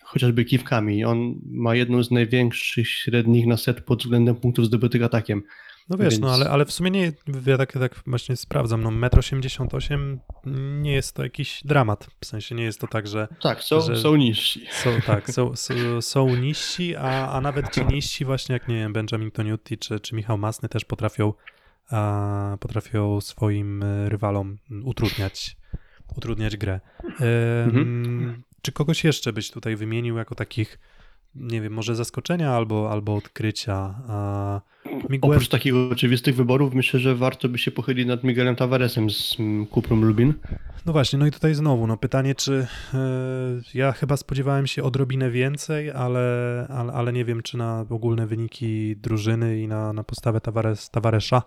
chociażby 0.02 0.44
kiwkami. 0.44 1.04
On 1.04 1.40
ma 1.50 1.74
jedną 1.74 2.02
z 2.02 2.10
największych 2.10 2.88
średnich 2.88 3.46
na 3.46 3.56
set 3.56 3.80
pod 3.80 4.02
względem 4.02 4.36
punktów 4.36 4.66
zdobytych 4.66 5.02
atakiem. 5.02 5.42
No 5.90 5.96
wiesz, 5.96 6.10
Więc- 6.14 6.20
no 6.20 6.32
ale, 6.34 6.50
ale 6.50 6.64
w 6.64 6.72
sumie 6.72 6.90
nie, 6.90 7.12
ja 7.46 7.58
tak, 7.58 7.72
tak 7.72 8.02
właśnie 8.06 8.36
sprawdzam, 8.36 8.82
no 8.82 8.90
1,88 8.90 10.18
m 10.46 10.82
nie 10.82 10.92
jest 10.92 11.14
to 11.16 11.22
jakiś 11.22 11.62
dramat, 11.64 12.06
w 12.20 12.26
sensie 12.26 12.54
nie 12.54 12.64
jest 12.64 12.80
to 12.80 12.86
tak, 12.86 13.06
że 13.06 13.28
Tak, 13.42 13.62
są, 13.62 13.80
Że- 13.80 13.96
są 13.96 14.16
niżsi. 14.16 14.66
są, 14.70 14.90
tak, 15.06 15.30
są, 15.30 15.56
są, 15.56 15.74
są 16.00 16.36
niżsi, 16.36 16.96
a, 16.96 17.28
a 17.32 17.40
nawet 17.40 17.74
ci 17.74 17.84
niżsi 17.84 18.24
właśnie 18.24 18.52
jak, 18.52 18.68
nie 18.68 18.74
wiem, 18.74 18.92
Benjamin 18.92 19.30
Toniutti 19.30 19.78
czy, 19.78 20.00
czy 20.00 20.14
Michał 20.14 20.38
Masny 20.38 20.68
też 20.68 20.84
potrafią, 20.84 21.32
a, 21.90 22.56
potrafią 22.60 23.20
swoim 23.20 23.82
e, 23.82 24.08
rywalom 24.08 24.58
utrudniać, 24.84 25.56
utrudniać 26.16 26.56
grę. 26.56 26.80
Em, 27.20 28.42
Czy 28.62 28.72
kogoś 28.72 29.04
jeszcze 29.04 29.32
byś 29.32 29.50
tutaj 29.50 29.76
wymienił 29.76 30.16
jako 30.16 30.34
takich, 30.34 30.78
nie 31.34 31.60
wiem, 31.60 31.72
może 31.72 31.96
zaskoczenia 31.96 32.50
albo, 32.50 32.90
albo 32.90 33.14
odkrycia? 33.14 33.94
Miguel, 35.10 35.30
Oprócz 35.30 35.48
takich 35.48 35.74
oczywistych 35.92 36.36
wyborów, 36.36 36.74
myślę, 36.74 37.00
że 37.00 37.14
warto 37.14 37.48
by 37.48 37.58
się 37.58 37.70
pochylić 37.70 38.06
nad 38.06 38.24
Miguelem 38.24 38.56
Tavaresem 38.56 39.10
z 39.10 39.36
Kuprum 39.70 40.04
Lubin. 40.04 40.34
No 40.86 40.92
właśnie, 40.92 41.18
no 41.18 41.26
i 41.26 41.30
tutaj 41.30 41.54
znowu, 41.54 41.86
no 41.86 41.96
pytanie, 41.96 42.34
czy 42.34 42.66
e, 42.94 42.98
ja 43.74 43.92
chyba 43.92 44.16
spodziewałem 44.16 44.66
się 44.66 44.82
odrobinę 44.82 45.30
więcej, 45.30 45.90
ale, 45.90 46.66
ale, 46.70 46.92
ale 46.92 47.12
nie 47.12 47.24
wiem, 47.24 47.42
czy 47.42 47.56
na 47.56 47.86
ogólne 47.90 48.26
wyniki 48.26 48.96
drużyny 48.96 49.60
i 49.60 49.68
na, 49.68 49.92
na 49.92 50.04
postawę 50.04 50.40
Tavares, 50.40 50.90
Tavaresza, 50.90 51.42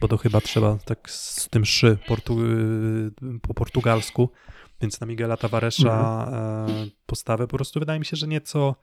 bo 0.00 0.08
to 0.08 0.16
chyba 0.16 0.40
trzeba 0.40 0.78
tak 0.84 1.10
z 1.10 1.48
tym 1.48 1.64
szy 1.64 1.98
portu, 2.06 2.40
y, 2.42 3.10
po 3.42 3.54
portugalsku, 3.54 4.30
więc 4.80 5.00
na 5.00 5.06
Miguela 5.06 5.36
Tavaresza 5.36 6.28
e, 6.32 6.66
postawę 7.06 7.46
po 7.46 7.56
prostu 7.56 7.80
wydaje 7.80 7.98
mi 7.98 8.06
się, 8.06 8.16
że 8.16 8.28
nieco, 8.28 8.74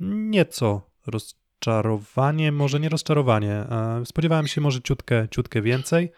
nieco 0.00 0.90
rozczarowanie, 1.06 2.52
może 2.52 2.80
nie 2.80 2.88
rozczarowanie. 2.88 3.52
E, 3.52 4.02
spodziewałem 4.04 4.46
się 4.46 4.60
może 4.60 4.82
ciutkę, 4.82 5.28
ciutkę 5.30 5.62
więcej, 5.62 6.12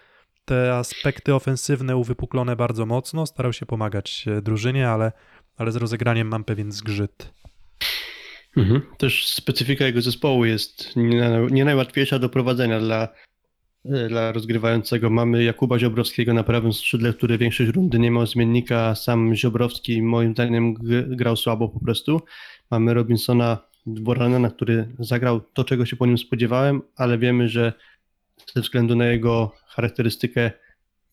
te 0.45 0.75
aspekty 0.75 1.35
ofensywne 1.35 1.97
uwypuklone 1.97 2.57
bardzo 2.57 2.87
mocno, 2.87 3.27
starał 3.27 3.53
się 3.53 3.67
pomagać 3.67 4.25
e, 4.29 4.43
drużynie, 4.43 4.89
ale, 4.89 5.13
ale 5.57 5.73
z 5.73 5.77
rozegraniem 5.77 6.29
mam 6.29 6.45
pewien 6.45 6.73
zgrzyt. 6.73 7.33
Mhm. 8.57 8.83
Też 8.99 9.27
specyfika 9.27 9.85
jego 9.87 10.03
zespołu 10.03 10.45
jest 10.45 10.91
nie, 11.51 11.65
najłatwiejsza 11.65 12.19
do 12.19 12.29
prowadzenia 12.29 12.81
dla, 12.81 13.09
e, 13.85 14.09
dla 14.09 14.33
rozgrywającego. 14.33 15.11
Mamy 15.11 15.45
Jakuba 15.45 15.79
Ziobrowskiego 15.79 16.35
na 16.35 16.45
prawym 16.45 16.73
skrzydle, 16.73 17.13
który 17.13 17.39
większość 17.39 17.71
rundy 17.71 17.99
nie 17.99 18.11
miał 18.11 18.27
zmiennika. 18.27 18.95
Sam 18.95 19.35
Ziobrowski 19.35 20.03
moim 20.03 20.33
zdaniem 20.33 20.75
grał 21.07 21.37
słabo 21.37 21.69
po 21.69 21.81
prostu. 21.81 22.21
Mamy 22.71 22.95
Robinsona 22.95 23.72
Dworanena, 23.87 24.51
który 24.51 24.89
zagrał 24.99 25.41
to, 25.41 25.65
czego 25.65 25.87
się 25.87 25.97
po 25.97 26.07
nim 26.07 26.19
spodziewałem, 26.19 26.83
ale 26.97 27.19
wiemy, 27.19 27.49
że 27.49 27.73
ze 28.55 28.61
względu 28.61 28.97
na 28.97 29.07
jego 29.07 29.53
charakterystykę 29.67 30.51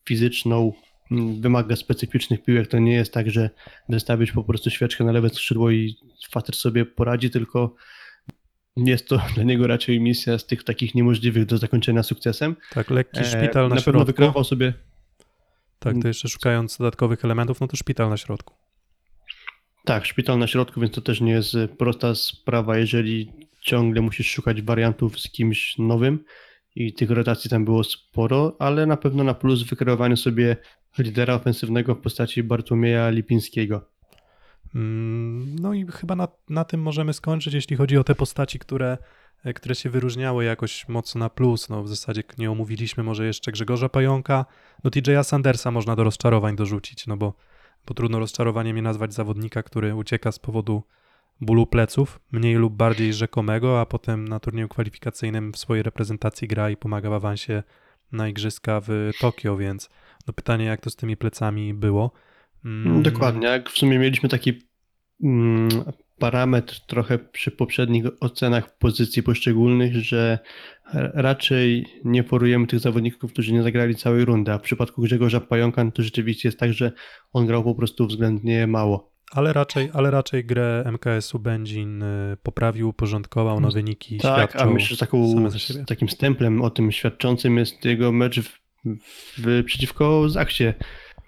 fizyczną 0.05 0.73
wymaga 1.39 1.75
specyficznych 1.75 2.43
piłek. 2.43 2.67
To 2.67 2.79
nie 2.79 2.93
jest 2.93 3.13
tak, 3.13 3.29
że 3.29 3.49
wystawisz 3.89 4.31
po 4.31 4.43
prostu 4.43 4.69
świeczkę 4.69 5.03
na 5.03 5.11
lewe 5.11 5.29
skrzydło 5.29 5.71
i 5.71 5.95
facet 6.31 6.55
sobie 6.55 6.85
poradzi, 6.85 7.29
tylko 7.29 7.75
jest 8.77 9.07
to 9.07 9.21
dla 9.35 9.43
niego 9.43 9.67
raczej 9.67 9.99
misja 10.01 10.37
z 10.37 10.45
tych 10.45 10.63
takich 10.63 10.95
niemożliwych 10.95 11.45
do 11.45 11.57
zakończenia 11.57 12.03
sukcesem. 12.03 12.55
Tak, 12.73 12.89
lekki 12.89 13.19
E, 13.19 13.25
szpital 13.25 13.69
na, 13.69 13.75
na 13.75 13.81
pewno 13.81 13.81
środku. 13.81 14.05
wykreował 14.05 14.43
sobie 14.43 14.73
Tak, 15.79 15.95
to 16.01 16.07
jeszcze 16.07 16.29
szukając 16.29 16.77
dodatkowych 16.77 17.25
elementów, 17.25 17.61
no 17.61 17.67
to 17.67 17.77
szpital 17.77 18.09
na 18.09 18.17
środku. 18.17 18.53
Tak, 19.85 20.05
szpital 20.05 20.39
na 20.39 20.47
środku, 20.47 20.81
więc 20.81 20.93
to 20.93 21.01
też 21.01 21.21
nie 21.21 21.31
jest 21.31 21.55
e, 21.55 21.67
prosta 21.67 22.15
sprawa, 22.15 22.77
jeżeli 22.77 23.31
ciągle 23.61 24.01
musisz 24.01 24.31
szukać 24.31 24.61
wariantów 24.61 25.19
z 25.19 25.31
kimś 25.31 25.77
nowym 25.77 26.23
i 26.75 26.93
tych 26.93 27.11
rotacji 27.11 27.49
tam 27.49 27.65
było 27.65 27.83
sporo, 27.83 28.55
ale 28.59 28.85
na 28.85 28.97
pewno 28.97 29.23
na 29.23 29.33
plus 29.33 29.63
wykreowaniu 29.63 30.17
sobie 30.17 30.57
lidera 30.97 31.33
ofensywnego 31.33 31.95
w 31.95 32.01
postaci 32.01 32.43
Bartłomieja 32.43 33.09
Lipińskiego. 33.09 33.89
Mm, 34.75 35.55
No 35.59 35.73
i 35.73 35.85
chyba 35.87 36.15
na, 36.15 36.27
na 36.49 36.63
tym 36.65 36.81
możemy 36.81 37.13
skończyć, 37.13 37.53
jeśli 37.53 37.75
chodzi 37.75 37.97
o 37.97 38.03
te 38.03 38.15
postaci, 38.15 38.59
które, 38.59 38.97
e, 39.43 39.53
które 39.53 39.75
się 39.75 39.89
wyróżniały 39.89 40.45
jakoś 40.45 40.87
mocno 40.87 41.19
na 41.19 41.29
plus. 41.29 41.69
No 41.69 41.83
w 41.83 41.89
zasadzie 41.89 42.23
nie 42.37 42.51
omówiliśmy 42.51 43.03
może 43.03 43.25
jeszcze 43.25 43.51
Grzegorza 43.51 43.89
Pająka. 43.89 44.45
No 44.83 44.89
TJ'a 44.89 45.23
Sandersa 45.23 45.71
można 45.71 45.95
do 45.95 46.03
rozczarowań 46.03 46.55
dorzucić, 46.55 47.07
no 47.07 47.17
bo, 47.17 47.33
bo 47.87 47.93
trudno 47.93 48.19
rozczarowaniem 48.19 48.75
nie 48.75 48.81
nazwać 48.81 49.13
zawodnika, 49.13 49.63
który 49.63 49.95
ucieka 49.95 50.31
z 50.31 50.39
powodu 50.39 50.83
bólu 51.41 51.67
pleców, 51.67 52.19
mniej 52.31 52.55
lub 52.55 52.73
bardziej 52.73 53.13
rzekomego, 53.13 53.81
a 53.81 53.85
potem 53.85 54.27
na 54.27 54.39
turnieju 54.39 54.67
kwalifikacyjnym 54.67 55.51
w 55.51 55.57
swojej 55.57 55.83
reprezentacji 55.83 56.47
gra 56.47 56.69
i 56.69 56.77
pomaga 56.77 57.09
w 57.09 57.13
awansie 57.13 57.63
na 58.11 58.27
igrzyska 58.27 58.81
w 58.81 59.11
Tokio, 59.19 59.57
więc 59.57 59.89
no 60.27 60.33
pytanie, 60.33 60.65
jak 60.65 60.81
to 60.81 60.89
z 60.89 60.95
tymi 60.95 61.17
plecami 61.17 61.73
było. 61.73 62.11
Mm, 62.65 63.03
Dokładnie, 63.03 63.47
jak 63.47 63.69
w 63.69 63.77
sumie 63.77 63.99
mieliśmy 63.99 64.29
taki 64.29 64.61
mm, 65.23 65.69
parametr 66.19 66.79
trochę 66.79 67.19
przy 67.19 67.51
poprzednich 67.51 68.05
ocenach 68.19 68.77
pozycji 68.77 69.23
poszczególnych, 69.23 69.95
że 69.95 70.39
raczej 71.13 71.85
nie 72.05 72.23
porujemy 72.23 72.67
tych 72.67 72.79
zawodników, 72.79 73.33
którzy 73.33 73.53
nie 73.53 73.63
zagrali 73.63 73.95
całej 73.95 74.25
rundy, 74.25 74.51
a 74.51 74.57
w 74.57 74.61
przypadku 74.61 75.01
Grzegorza 75.01 75.39
Pająka 75.39 75.91
to 75.91 76.03
rzeczywiście 76.03 76.49
jest 76.49 76.59
tak, 76.59 76.73
że 76.73 76.91
on 77.33 77.45
grał 77.45 77.63
po 77.63 77.75
prostu 77.75 78.07
względnie 78.07 78.67
mało. 78.67 79.09
Ale 79.31 79.53
raczej, 79.53 79.89
ale 79.93 80.11
raczej 80.11 80.45
grę 80.45 80.83
MKS-u 80.85 81.39
Będzin 81.39 82.03
y, 82.03 82.37
poprawił, 82.43 82.89
uporządkował, 82.89 83.59
no 83.59 83.71
wyniki 83.71 84.17
Tak, 84.17 84.55
a 84.55 84.65
myślę, 84.65 84.87
że 84.87 84.97
taką, 84.97 85.49
takim 85.87 86.09
stemplem 86.09 86.61
o 86.61 86.69
tym 86.69 86.91
świadczącym 86.91 87.57
jest 87.57 87.85
jego 87.85 88.11
mecz 88.11 88.39
w, 88.39 88.59
w, 89.37 89.63
przeciwko 89.65 90.29
Zachsie, 90.29 90.73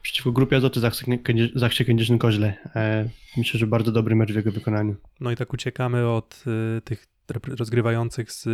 przeciwko 0.02 0.32
grupie 0.32 0.58
Azoty 0.58 0.80
Zachsie, 0.80 1.06
Kędzierz- 1.06 1.52
Zachsie 1.56 1.86
Kędzierzyn-Koźle. 1.86 2.54
E, 2.76 3.10
myślę, 3.38 3.60
że 3.60 3.68
bardzo 3.68 3.92
dobry 3.92 4.16
mecz 4.16 4.32
w 4.32 4.36
jego 4.36 4.52
wykonaniu. 4.52 4.96
No 5.20 5.32
i 5.32 5.36
tak 5.36 5.54
uciekamy 5.54 6.10
od 6.10 6.44
y, 6.78 6.82
tych 6.82 7.08
rozgrywających 7.48 8.32
z 8.32 8.48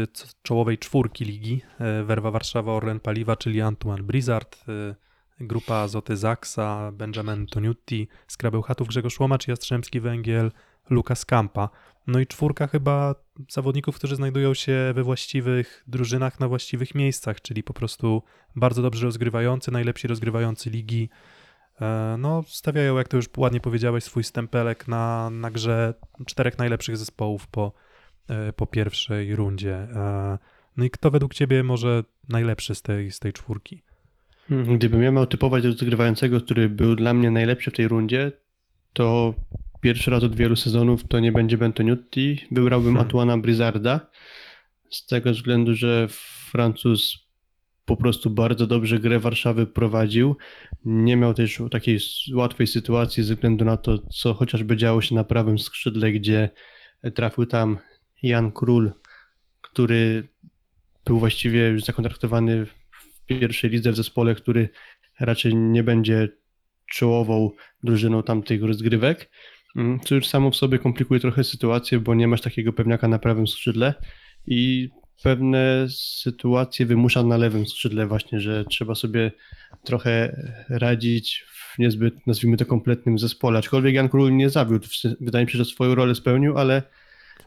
czołowej 0.43 0.77
czwórki 0.77 1.25
ligi. 1.25 1.61
Y, 2.01 2.03
Werwa 2.03 2.31
Warszawa, 2.31 2.71
Orlen 2.71 2.99
Paliwa, 2.99 3.35
czyli 3.35 3.61
Antoine 3.61 4.03
Blizzard, 4.03 4.65
y, 4.69 4.95
grupa 5.39 5.75
Azoty 5.75 6.17
Zaksa, 6.17 6.91
Benjamin 6.91 7.47
Toniutti, 7.47 8.07
Skrabeł 8.27 8.61
Chatów, 8.61 8.87
Grzegorz 8.87 9.19
Łomacz, 9.19 9.47
Jastrzębski 9.47 9.99
Węgiel, 9.99 10.51
Lukas 10.89 11.25
Kampa. 11.25 11.69
No 12.07 12.19
i 12.19 12.27
czwórka 12.27 12.67
chyba 12.67 13.15
zawodników, 13.49 13.95
którzy 13.95 14.15
znajdują 14.15 14.53
się 14.53 14.91
we 14.95 15.03
właściwych 15.03 15.83
drużynach, 15.87 16.39
na 16.39 16.47
właściwych 16.47 16.95
miejscach, 16.95 17.41
czyli 17.41 17.63
po 17.63 17.73
prostu 17.73 18.23
bardzo 18.55 18.81
dobrze 18.81 19.05
rozgrywający, 19.05 19.71
najlepsi 19.71 20.07
rozgrywający 20.07 20.69
ligi. 20.69 21.09
E, 21.81 22.15
No, 22.19 22.43
stawiają, 22.47 22.97
jak 22.97 23.07
to 23.07 23.17
już 23.17 23.25
ładnie 23.37 23.59
powiedziałeś, 23.59 24.03
swój 24.03 24.23
stempelek 24.23 24.87
na, 24.87 25.29
na 25.29 25.51
grze 25.51 25.93
czterech 26.25 26.57
najlepszych 26.57 26.97
zespołów 26.97 27.47
po, 27.47 27.71
e, 28.29 28.53
po 28.53 28.67
pierwszej 28.67 29.35
rundzie. 29.35 29.75
E, 29.75 30.37
No 30.77 30.85
i 30.85 30.89
kto 30.89 31.11
według 31.11 31.33
ciebie 31.33 31.63
może 31.63 32.03
najlepszy 32.29 32.75
z 32.75 32.81
tej, 32.81 33.11
z 33.11 33.19
tej 33.19 33.33
czwórki? 33.33 33.83
Mhm, 34.51 34.77
Gdybym 34.77 35.03
ja 35.03 35.11
miał 35.11 35.25
typować 35.25 35.63
rozgrywającego, 35.63 36.41
który 36.41 36.69
był 36.69 36.95
dla 36.95 37.13
mnie 37.13 37.31
najlepszy 37.31 37.71
w 37.71 37.73
tej 37.73 37.87
rundzie, 37.87 38.31
to 38.93 39.33
pierwszy 39.81 40.11
raz 40.11 40.23
od 40.23 40.35
wielu 40.35 40.55
sezonów 40.55 41.07
to 41.07 41.19
nie 41.19 41.31
będzie 41.31 41.57
Bentoniutti, 41.57 42.47
wybrałbym 42.51 42.93
Hmm. 42.93 43.07
Atuana 43.07 43.37
Blizzarda, 43.37 43.99
z 44.89 45.05
tego 45.05 45.31
względu, 45.31 45.73
że 45.73 46.07
Francuz 46.51 47.26
po 47.87 47.97
prostu 47.97 48.29
bardzo 48.29 48.67
dobrze 48.67 48.99
grę 48.99 49.19
Warszawy 49.19 49.67
prowadził. 49.67 50.35
Nie 50.85 51.17
miał 51.17 51.33
też 51.33 51.61
takiej 51.71 51.99
łatwej 52.33 52.67
sytuacji 52.67 53.23
ze 53.23 53.35
względu 53.35 53.65
na 53.65 53.77
to, 53.77 53.97
co 53.97 54.33
chociażby 54.33 54.77
działo 54.77 55.01
się 55.01 55.15
na 55.15 55.23
prawym 55.23 55.59
skrzydle, 55.59 56.11
gdzie 56.11 56.49
trafił 57.15 57.45
tam 57.45 57.77
Jan 58.23 58.51
Król, 58.51 58.91
który 59.61 60.27
był 61.05 61.19
właściwie 61.19 61.67
już 61.69 61.83
zakontraktowany 61.83 62.65
w 62.65 63.25
pierwszej 63.25 63.69
lidze 63.69 63.91
w 63.91 63.95
zespole, 63.95 64.35
który 64.35 64.69
raczej 65.19 65.55
nie 65.55 65.83
będzie 65.83 66.29
czołową 66.91 67.51
drużyną 67.83 68.23
tamtych 68.23 68.63
rozgrywek. 68.63 69.31
mm, 69.75 69.99
co 69.99 70.15
już 70.15 70.27
samo 70.27 70.51
w 70.51 70.55
sobie 70.55 70.79
komplikuje 70.79 71.19
trochę 71.19 71.43
sytuację, 71.43 71.99
bo 71.99 72.15
nie 72.15 72.27
masz 72.27 72.41
takiego 72.41 72.73
pewniaka 72.73 73.07
na 73.07 73.19
prawym 73.19 73.47
skrzydle 73.47 73.93
i 74.47 74.89
pewne 75.23 75.87
sytuacje 75.89 76.85
wymusza 76.85 77.23
na 77.23 77.37
lewym 77.37 77.67
skrzydle 77.67 78.07
właśnie, 78.07 78.39
że 78.39 78.65
trzeba 78.65 78.95
sobie 78.95 79.31
trochę 79.83 80.45
radzić 80.69 81.45
w 81.47 81.79
niezbyt, 81.79 82.27
nazwijmy 82.27 82.57
to, 82.57 82.65
kompletnym 82.65 83.19
zespole. 83.19 83.59
Aczkolwiek 83.59 83.95
Jan 83.95 84.09
Król 84.09 84.35
nie 84.35 84.49
zawiódł. 84.49 84.87
Wydaje 85.21 85.45
mi 85.45 85.51
się, 85.51 85.57
że 85.57 85.65
swoją 85.65 85.95
rolę 85.95 86.15
spełnił, 86.15 86.57
ale 86.57 86.83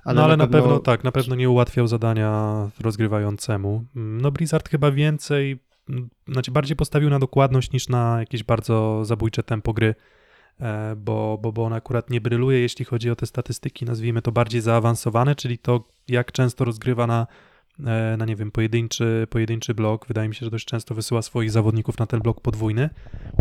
Ale 0.04 0.14
no 0.14 0.24
ale 0.24 0.36
na 0.36 0.46
pewno... 0.46 0.78
tak, 0.78 1.04
na 1.04 1.12
pewno 1.12 1.34
nie 1.34 1.50
ułatwiał 1.50 1.86
zadania 1.86 2.70
rozgrywającemu. 2.80 3.84
No 3.94 4.30
Blizzard 4.30 4.68
chyba 4.68 4.90
więcej, 4.90 5.58
m, 5.88 6.08
znaczy 6.28 6.50
bardziej 6.50 6.76
postawił 6.76 7.10
na 7.10 7.18
dokładność 7.18 7.72
niż 7.72 7.88
na 7.88 8.16
jakieś 8.20 8.42
bardzo 8.44 9.04
zabójcze 9.04 9.42
tempo 9.42 9.72
gry, 9.72 9.94
e, 10.60 10.96
bo, 10.96 11.38
bo, 11.42 11.52
bo 11.52 11.64
on 11.64 11.72
akurat 11.72 12.10
nie 12.10 12.20
bryluje, 12.20 12.60
jeśli 12.60 12.84
chodzi 12.84 13.10
o 13.10 13.16
te 13.16 13.26
statystyki, 13.26 13.84
nazwijmy 13.84 14.22
to 14.22 14.32
bardziej 14.32 14.60
zaawansowane, 14.60 15.34
czyli 15.34 15.58
to 15.58 15.88
jak 16.08 16.32
często 16.32 16.64
rozgrywa 16.64 17.06
na, 17.06 17.26
na 18.18 18.24
nie 18.24 18.36
wiem, 18.36 18.50
pojedynczy, 18.50 19.26
pojedynczy 19.30 19.74
blok. 19.74 20.06
Wydaje 20.06 20.28
mi 20.28 20.34
się, 20.34 20.46
że 20.46 20.50
dość 20.50 20.64
często 20.64 20.94
wysyła 20.94 21.22
swoich 21.22 21.50
zawodników 21.50 21.98
na 21.98 22.06
ten 22.06 22.20
blok 22.20 22.40
podwójny, 22.40 22.90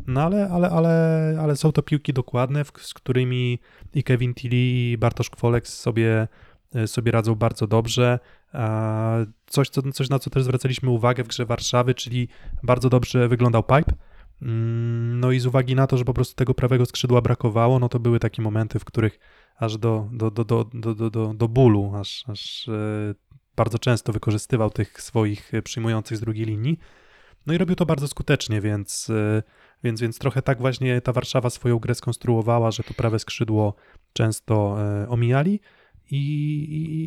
no 0.07 0.21
ale, 0.21 0.49
ale, 0.49 0.69
ale, 0.69 1.37
ale 1.41 1.55
są 1.55 1.71
to 1.71 1.81
piłki 1.81 2.13
dokładne, 2.13 2.63
z 2.77 2.93
którymi 2.93 3.59
i 3.93 4.03
Kevin 4.03 4.33
Tilly 4.33 4.55
i 4.55 4.97
Bartosz 4.97 5.29
Kwolek 5.29 5.67
sobie 5.67 6.27
e, 6.75 6.87
sobie 6.87 7.11
radzą 7.11 7.35
bardzo 7.35 7.67
dobrze. 7.67 8.19
Coś, 9.45 9.69
co, 9.69 9.81
coś, 9.91 10.09
na 10.09 10.19
co 10.19 10.29
też 10.29 10.43
zwracaliśmy 10.43 10.89
uwagę 10.89 11.23
w 11.23 11.27
grze 11.27 11.45
Warszawy, 11.45 11.93
czyli 11.93 12.27
bardzo 12.63 12.89
dobrze 12.89 13.27
wyglądał 13.27 13.63
pipe. 13.63 13.93
Mm, 14.41 15.19
No 15.19 15.31
i 15.31 15.39
z 15.39 15.45
uwagi 15.45 15.75
na 15.75 15.87
to, 15.87 15.97
że 15.97 16.05
po 16.05 16.13
prostu 16.13 16.35
tego 16.35 16.53
prawego 16.53 16.85
skrzydła 16.85 17.21
brakowało, 17.21 17.79
no 17.79 17.89
to 17.89 17.99
były 17.99 18.19
takie 18.19 18.41
momenty, 18.41 18.79
w 18.79 18.85
których 18.85 19.19
aż 19.57 19.77
do, 19.77 20.09
do, 20.11 20.31
do, 20.31 20.45
do, 20.45 20.63
do, 20.73 20.95
do, 20.95 21.09
do, 21.09 21.33
do 21.33 21.47
bólu, 21.47 21.91
aż, 21.95 22.23
aż 22.27 22.67
e, 22.67 23.15
bardzo 23.59 23.79
często 23.79 24.13
wykorzystywał 24.13 24.69
tych 24.69 25.01
swoich 25.01 25.53
e, 25.53 25.61
przyjmujących 25.61 26.17
z 26.17 26.19
drugiej 26.21 26.45
linii. 26.45 26.79
No 27.45 27.53
i 27.53 27.57
robił 27.57 27.75
to 27.75 27.85
bardzo 27.85 28.07
skutecznie, 28.07 28.61
więc, 28.61 29.09
e, 29.09 29.43
więc, 29.83 30.01
więc 30.01 30.19
trochę 30.19 30.41
tak 30.41 30.59
właśnie 30.59 31.01
ta 31.01 31.13
Warszawa 31.13 31.49
swoją 31.49 31.79
grę 31.79 31.95
skonstruowała, 31.95 32.71
że 32.71 32.83
to 32.83 32.93
prawe 32.93 33.19
skrzydło 33.19 33.75
często 34.13 34.77
e, 34.81 35.09
omijali. 35.09 35.59
I, 36.11 36.21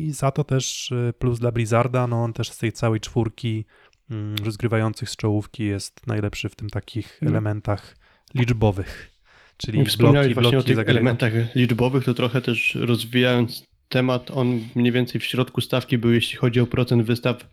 I 0.07 0.11
za 0.11 0.31
to 0.31 0.43
też 0.43 0.93
plus 1.19 1.39
dla 1.39 1.51
Blizzarda, 1.51 2.07
no 2.07 2.23
on 2.23 2.33
też 2.33 2.49
z 2.51 2.57
tej 2.57 2.71
całej 2.71 2.99
czwórki 2.99 3.65
mm, 4.11 4.35
rozgrywających 4.45 5.09
z 5.09 5.15
czołówki 5.15 5.63
jest 5.65 6.07
najlepszy 6.07 6.49
w 6.49 6.55
tym 6.55 6.69
takich 6.69 7.19
Mm. 7.21 7.33
elementach 7.33 7.95
liczbowych. 8.35 9.09
Czyli 9.57 9.85
Wspomniałeś 9.85 10.27
bloki, 10.27 10.33
właśnie 10.33 10.49
o 10.49 10.51
bloki, 10.51 10.67
tych 10.67 10.75
zagrania. 10.75 10.99
elementach 10.99 11.33
liczbowych, 11.55 12.03
to 12.05 12.13
trochę 12.13 12.41
też 12.41 12.77
rozwijając 12.81 13.72
temat, 13.93 14.31
on 14.31 14.59
mniej 14.75 14.91
więcej 14.91 15.21
w 15.21 15.23
środku 15.23 15.61
stawki 15.61 15.97
był, 15.97 16.11
jeśli 16.11 16.37
chodzi 16.37 16.59
o 16.59 16.67
procent 16.67 17.03
wystaw 17.03 17.49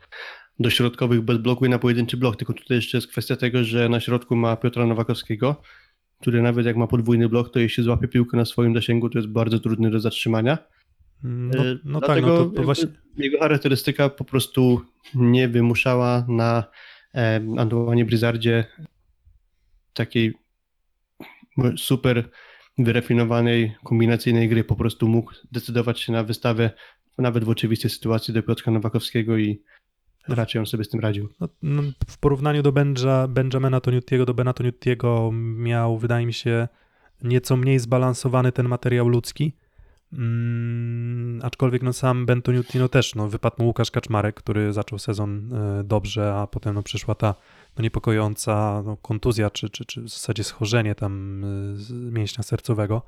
do 0.59 0.71
środkowych 0.71 1.21
bez 1.21 1.39
bloku 1.39 1.67
i 1.67 1.69
na 1.69 1.79
pojedynczy 1.79 2.17
blok, 2.17 2.37
tylko 2.37 2.53
tutaj 2.53 2.77
jeszcze 2.77 2.99
jest 2.99 3.09
kwestia 3.09 3.37
tego, 3.37 3.65
że 3.65 3.89
na 3.89 4.01
środku 4.01 4.37
ma 4.37 4.57
Piotra 4.57 4.87
Nowakowskiego, 4.87 5.63
który 6.21 6.43
nawet 6.43 6.67
jak 6.67 6.77
ma 6.77 6.87
podwójny 6.87 7.29
blok, 7.29 7.53
to 7.53 7.59
jeśli 7.59 7.85
złapie 7.85 8.09
piłkę 8.09 8.37
na 8.37 8.45
swoim 8.45 8.75
zasięgu, 8.75 9.11
to 9.11 9.19
jest 9.19 9.29
bardzo 9.29 9.59
trudny 9.59 9.91
do 9.91 10.01
zatrzymania. 10.01 10.59
No, 11.23 11.65
E, 11.65 11.79
no 11.85 12.01
tak, 12.01 12.23
no 12.23 12.47
to, 12.47 12.63
właśnie. 12.63 12.89
jego 13.17 13.39
charakterystyka 13.39 14.09
po 14.09 14.25
prostu 14.25 14.81
nie 15.15 15.49
wymuszała 15.49 16.25
na 16.29 16.65
e, 17.15 17.41
Antoine 17.59 18.05
Blizzardzie 18.05 18.65
takiej 19.95 20.35
super 21.77 22.31
wyrafinowanej, 22.85 23.75
kombinacyjnej 23.85 24.49
gry. 24.49 24.65
Po 24.65 24.77
prostu 24.77 25.09
mógł 25.09 25.33
decydować 25.53 26.01
się 26.01 26.13
na 26.13 26.25
wystawę 26.25 26.71
nawet 27.19 27.45
w 27.45 27.49
oczywistej 27.49 27.91
sytuacji 27.91 28.35
do 28.35 28.43
Piotra 28.43 28.73
Nowakowskiego 28.73 29.39
i 29.39 29.63
raczej 30.29 30.59
on 30.59 30.67
sobie 30.67 30.85
z 30.85 30.89
tym 30.89 31.01
radził. 31.01 31.29
No, 31.41 31.49
no, 31.63 31.83
w 32.09 32.19
porównaniu 32.19 32.63
do 32.63 32.73
Benja, 32.73 33.29
Benjamina 33.29 33.81
Toniutiego, 33.81 34.27
do 34.27 34.35
Bena 34.35 34.53
Toniutiego 34.53 35.31
miał, 35.33 35.99
wydaje 35.99 36.27
mi 36.27 36.33
się, 36.33 36.69
nieco 37.23 37.57
mniej 37.57 37.79
zbalansowany 37.79 38.53
ten 38.53 38.69
materiał 38.69 39.09
ludzki. 39.09 39.53
Mm, 40.13 41.41
aczkolwiek 41.43 41.83
no 41.83 41.93
sam 41.93 42.27
Ben 42.27 42.43
Toniutti 42.43 42.79
no 42.79 42.89
też 42.89 43.15
no, 43.15 43.29
wypadł 43.29 43.57
mu 43.59 43.67
Łukasz 43.67 43.91
Kaczmarek, 43.91 44.37
który 44.37 44.73
zaczął 44.73 44.99
sezon 44.99 45.55
e, 45.55 45.85
dobrze, 45.85 46.35
a 46.35 46.47
potem 46.47 46.75
no, 46.75 46.83
przyszła 46.83 47.15
ta 47.15 47.35
no, 47.77 47.83
niepokojąca 47.83 48.83
no, 48.87 48.97
kontuzja, 48.97 49.51
czy, 49.51 49.71
czy, 49.71 49.85
czy 49.85 50.03
w 50.03 50.09
zasadzie 50.09 50.45
schorzenie 50.45 50.95
tam 50.95 51.45
e, 51.45 51.93
mięśnia 51.93 52.45
sercowego. 52.45 53.03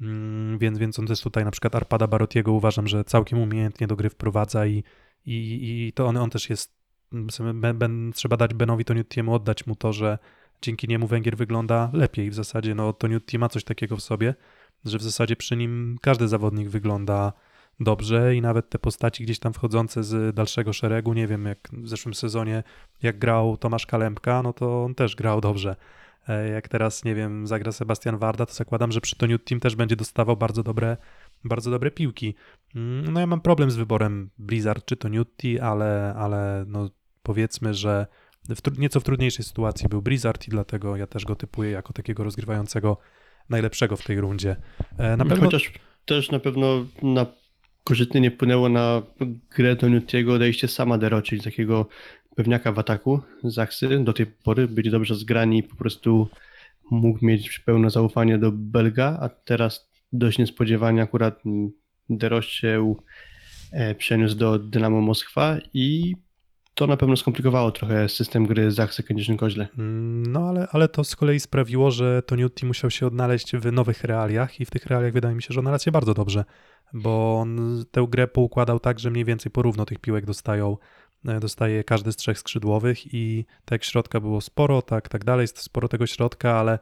Mm, 0.00 0.58
więc, 0.58 0.78
więc 0.78 0.98
on 0.98 1.06
też 1.06 1.20
tutaj 1.20 1.44
na 1.44 1.50
przykład 1.50 1.74
Arpada 1.74 2.06
Barotiego 2.06 2.52
uważam, 2.52 2.88
że 2.88 3.04
całkiem 3.04 3.38
umiejętnie 3.38 3.86
do 3.86 3.96
gry 3.96 4.10
wprowadza 4.10 4.66
i, 4.66 4.84
i, 5.24 5.86
i 5.86 5.92
to 5.92 6.06
on, 6.06 6.16
on 6.16 6.30
też 6.30 6.50
jest 6.50 6.78
ben, 7.54 7.78
ben, 7.78 8.12
trzeba 8.14 8.36
dać 8.36 8.54
Benowi 8.54 8.84
Toniutiemu, 8.84 9.34
oddać 9.34 9.66
mu 9.66 9.76
to, 9.76 9.92
że 9.92 10.18
dzięki 10.62 10.88
niemu 10.88 11.06
Węgier 11.06 11.36
wygląda 11.36 11.90
lepiej. 11.92 12.30
W 12.30 12.34
zasadzie 12.34 12.74
no, 12.74 12.92
Toniutti 12.92 13.38
ma 13.38 13.48
coś 13.48 13.64
takiego 13.64 13.96
w 13.96 14.00
sobie, 14.00 14.34
że 14.84 14.98
w 14.98 15.02
zasadzie 15.02 15.36
przy 15.36 15.56
nim 15.56 15.98
każdy 16.02 16.28
zawodnik 16.28 16.68
wygląda 16.68 17.32
dobrze 17.80 18.36
i 18.36 18.40
nawet 18.40 18.70
te 18.70 18.78
postaci 18.78 19.24
gdzieś 19.24 19.38
tam 19.38 19.52
wchodzące 19.52 20.04
z 20.04 20.34
dalszego 20.34 20.72
szeregu, 20.72 21.14
nie 21.14 21.26
wiem, 21.26 21.44
jak 21.44 21.58
w 21.72 21.88
zeszłym 21.88 22.14
sezonie, 22.14 22.62
jak 23.02 23.18
grał 23.18 23.56
Tomasz 23.56 23.86
Kalempka, 23.86 24.42
no 24.42 24.52
to 24.52 24.84
on 24.84 24.94
też 24.94 25.16
grał 25.16 25.40
dobrze. 25.40 25.76
E, 26.28 26.48
Jak 26.48 26.68
teraz, 26.68 27.04
nie 27.04 27.14
wiem, 27.14 27.46
zagra 27.46 27.72
Sebastian 27.72 28.18
Warda, 28.18 28.46
to 28.46 28.54
zakładam, 28.54 28.92
że 28.92 29.00
przy 29.00 29.16
Toniuttim 29.16 29.60
też 29.60 29.76
będzie 29.76 29.96
dostawał 29.96 30.36
bardzo 30.36 30.62
dobre, 30.62 30.96
bardzo 31.44 31.70
dobre 31.70 31.90
piłki. 31.90 32.34
Mm, 32.74 33.12
No 33.12 33.20
ja 33.20 33.26
mam 33.26 33.40
problem 33.40 33.70
z 33.70 33.76
wyborem 33.76 34.30
Blizzard 34.38 34.84
czy 34.84 34.96
Toniutti, 34.96 35.60
ale, 35.60 36.14
ale 36.18 36.64
no 36.66 36.90
powiedzmy, 37.22 37.74
że 37.74 38.06
w 38.48 38.78
nieco 38.78 39.00
w 39.00 39.04
trudniejszej 39.04 39.44
sytuacji 39.44 39.88
był 39.88 40.02
Blizzard 40.02 40.48
i 40.48 40.50
dlatego 40.50 40.96
ja 40.96 41.06
też 41.06 41.24
go 41.24 41.36
typuję 41.36 41.70
jako 41.70 41.92
takiego 41.92 42.24
rozgrywającego 42.24 42.96
najlepszego 43.50 43.96
w 43.96 44.04
tej 44.04 44.20
rundzie. 44.20 44.56
E, 44.98 45.16
Na 45.16 45.24
pewno 45.24 45.44
Chociaż 45.44 45.72
też 46.04 46.30
na 46.30 46.38
pewno 46.38 46.86
na 47.02 47.26
korzystnie 47.84 48.20
nie 48.20 48.30
wpłynęło 48.30 48.68
na 48.68 49.02
grę 49.56 49.76
Toniutiego 49.76 50.32
odejście 50.34 50.68
sama 50.68 50.98
Dero, 50.98 51.22
czyli 51.22 51.40
takiego 51.40 51.86
pewniaka 52.36 52.72
w 52.72 52.78
ataku 52.78 53.20
Zachsy 53.44 54.04
do 54.04 54.12
tej 54.12 54.26
pory. 54.26 54.68
Byli 54.68 54.90
dobrze 54.90 55.14
zgrani 55.14 55.58
i 55.58 55.62
po 55.62 55.76
prostu 55.76 56.28
mógł 56.90 57.26
mieć 57.26 57.58
pełne 57.58 57.90
zaufanie 57.90 58.38
do 58.38 58.52
Belga, 58.52 59.18
a 59.20 59.28
teraz 59.28 59.88
dość 60.12 60.38
niespodziewanie 60.38 61.02
akurat 61.02 61.42
Dero 62.10 62.42
się 62.42 62.94
e, 63.72 63.94
przeniósł 63.94 64.36
do 64.36 64.58
Dynamo 64.58 65.00
Moskwa 65.00 65.58
i 65.74 66.16
to 66.78 66.86
na 66.86 66.96
pewno 66.96 67.16
skomplikowało 67.16 67.70
trochę 67.70 68.08
system 68.08 68.46
gry 68.46 68.70
Zachsy 68.70 69.02
Kędzierzyn-Koźle. 69.02 69.66
Mm, 69.78 70.32
No 70.32 70.48
ale, 70.48 70.68
ale 70.72 70.88
to 70.88 71.04
z 71.04 71.16
kolei 71.16 71.40
sprawiło, 71.40 71.90
że 71.90 72.22
Toniutti 72.22 72.66
musiał 72.66 72.90
się 72.90 73.06
odnaleźć 73.06 73.56
w 73.56 73.72
nowych 73.72 74.04
realiach 74.04 74.60
i 74.60 74.64
w 74.64 74.70
tych 74.70 74.86
realiach 74.86 75.12
wydaje 75.12 75.34
mi 75.34 75.42
się, 75.42 75.54
że 75.54 75.60
odnalazł 75.60 75.84
się 75.84 75.90
bardzo 75.90 76.14
dobrze, 76.14 76.44
bo 76.92 77.38
on 77.40 77.84
tę 77.90 78.06
grę 78.08 78.28
poukładał 78.28 78.80
tak, 78.80 78.98
że 78.98 79.10
mniej 79.10 79.24
więcej 79.24 79.52
porówno 79.52 79.84
tych 79.84 79.98
piłek 79.98 80.26
dostają, 80.26 80.76
e, 81.28 81.40
dostaje 81.40 81.84
każdy 81.84 82.12
z 82.12 82.16
trzech 82.16 82.38
skrzydłowych 82.38 83.14
i 83.14 83.44
tak 83.64 83.84
środka 83.84 84.20
było 84.20 84.40
sporo, 84.40 84.82
tak, 84.82 85.08
tak 85.08 85.24
dalej, 85.24 85.44
jest 85.44 85.58
sporo 85.58 85.88
tego 85.88 86.06
środka, 86.06 86.52
ale, 86.58 86.78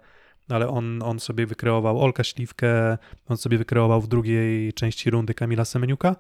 ale 0.49 0.69
on, 0.69 1.03
on 1.03 1.21
sobie 1.21 1.47
wykreował 1.47 2.01
Olka 2.01 2.25
Śliwkę, 2.25 2.99
on 3.29 3.37
sobie 3.37 3.59
wykreował 3.59 4.01
w 4.01 4.09
drugiej 4.09 4.73
części 4.73 5.11
rundy 5.11 5.35
Kamila 5.35 5.65
Semeniuka 5.65 6.17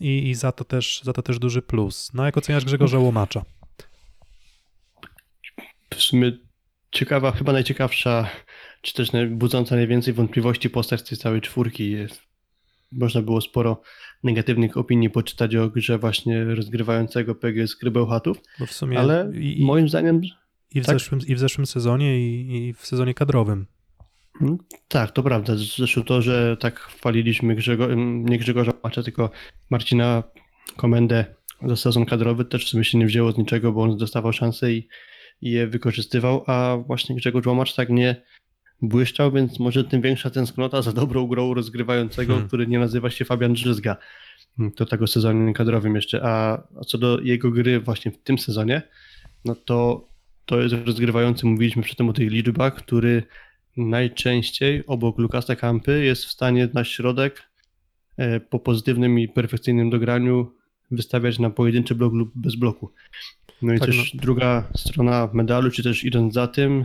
i, 0.00 0.28
i 0.30 0.34
za, 0.34 0.52
to 0.52 0.64
też, 0.64 1.00
za 1.04 1.12
to 1.12 1.22
też 1.22 1.38
duży 1.38 1.62
plus. 1.62 2.10
No 2.14 2.24
jak 2.24 2.36
oceniasz 2.36 2.64
Grzegorza 2.64 2.98
Łomacza? 2.98 3.44
w 5.94 6.02
sumie 6.02 6.32
ciekawa, 6.90 7.32
chyba 7.32 7.52
najciekawsza, 7.52 8.30
czy 8.82 8.94
też 8.94 9.10
budząca 9.30 9.76
najwięcej 9.76 10.14
wątpliwości 10.14 10.70
postać 10.70 11.02
tej 11.02 11.18
całej 11.18 11.40
czwórki 11.40 11.90
jest. 11.90 12.22
Można 12.92 13.22
było 13.22 13.40
sporo 13.40 13.82
negatywnych 14.22 14.76
opinii 14.76 15.10
poczytać 15.10 15.56
o 15.56 15.70
grze 15.70 15.98
właśnie 15.98 16.44
rozgrywającego 16.44 17.34
PGS 17.34 17.76
Krybełchatów, 17.76 18.38
Bo 18.58 18.66
w 18.66 18.72
sumie 18.72 18.98
ale 18.98 19.32
i, 19.40 19.64
moim 19.64 19.88
zdaniem 19.88 20.20
I 20.74 20.80
w, 20.80 20.86
Tak. 20.86 20.94
zeszłym, 20.94 21.20
I 21.26 21.34
w 21.34 21.38
zeszłym 21.38 21.66
sezonie, 21.66 22.20
i, 22.20 22.56
i 22.56 22.74
w 22.74 22.86
sezonie 22.86 23.14
kadrowym. 23.14 23.66
Tak, 24.88 25.10
to 25.10 25.22
prawda. 25.22 25.52
Zresztą 25.56 26.02
to, 26.02 26.22
że 26.22 26.56
tak 26.56 26.80
chwaliliśmy 26.80 27.54
Grzego, 27.54 27.88
nie 27.96 28.38
Grzegorza 28.38 28.72
Macza, 28.82 29.02
tylko 29.02 29.30
Marcina 29.70 30.22
Komendę 30.76 31.24
za 31.62 31.76
sezon 31.76 32.06
kadrowy, 32.06 32.44
też 32.44 32.66
w 32.66 32.68
sumie 32.68 32.84
się 32.84 32.98
nie 32.98 33.06
wzięło 33.06 33.32
z 33.32 33.38
niczego, 33.38 33.72
bo 33.72 33.82
on 33.82 33.96
dostawał 33.96 34.32
szanse 34.32 34.72
i, 34.72 34.88
i 35.40 35.50
je 35.50 35.66
wykorzystywał, 35.66 36.44
a 36.46 36.76
właśnie 36.86 37.16
Grzegorz 37.16 37.46
Łomacz 37.46 37.74
tak 37.74 37.88
nie 37.88 38.22
błyszczał, 38.82 39.32
więc 39.32 39.60
może 39.60 39.84
tym 39.84 40.02
większa 40.02 40.30
tęsknota 40.30 40.82
za 40.82 40.92
dobrą 40.92 41.26
grą 41.26 41.54
rozgrywającego, 41.54 42.32
Hmm. 42.32 42.48
który 42.48 42.66
nie 42.66 42.78
nazywa 42.78 43.10
się 43.10 43.24
Fabian 43.24 43.52
Drzyzga. 43.52 43.96
Do 44.58 44.86
tego 44.86 45.06
sezonie 45.06 45.52
kadrowym 45.52 45.94
jeszcze. 45.94 46.20
A, 46.24 46.62
co 46.86 46.98
do 46.98 47.20
jego 47.20 47.50
gry 47.50 47.80
właśnie 47.80 48.12
w 48.12 48.18
tym 48.18 48.38
sezonie, 48.38 48.82
no 49.44 49.54
to 49.54 50.08
to 50.46 50.60
jest 50.60 50.74
rozgrywający, 50.86 51.46
mówiliśmy 51.46 51.82
przedtem 51.82 52.08
o 52.08 52.12
tych 52.12 52.30
liczbach, 52.30 52.74
który 52.74 53.22
najczęściej 53.76 54.86
obok 54.86 55.18
Lukasa 55.18 55.56
Kampy 55.56 56.04
jest 56.04 56.24
w 56.24 56.30
stanie 56.30 56.68
na 56.74 56.84
środek 56.84 57.42
e, 58.16 58.40
po 58.40 58.58
pozytywnym 58.58 59.18
i 59.18 59.28
perfekcyjnym 59.28 59.90
dograniu 59.90 60.52
wystawiać 60.90 61.38
na 61.38 61.50
pojedynczy 61.50 61.94
blok 61.94 62.12
lub 62.12 62.32
bez 62.34 62.56
bloku. 62.56 62.92
No 63.62 63.74
i 63.74 63.78
Tak, 63.78 63.88
też 63.88 64.16
druga 64.16 64.68
strona 64.76 65.28
medalu, 65.32 65.70
czy 65.70 65.82
też 65.82 66.04
idąc 66.04 66.34
za 66.34 66.46
tym, 66.48 66.84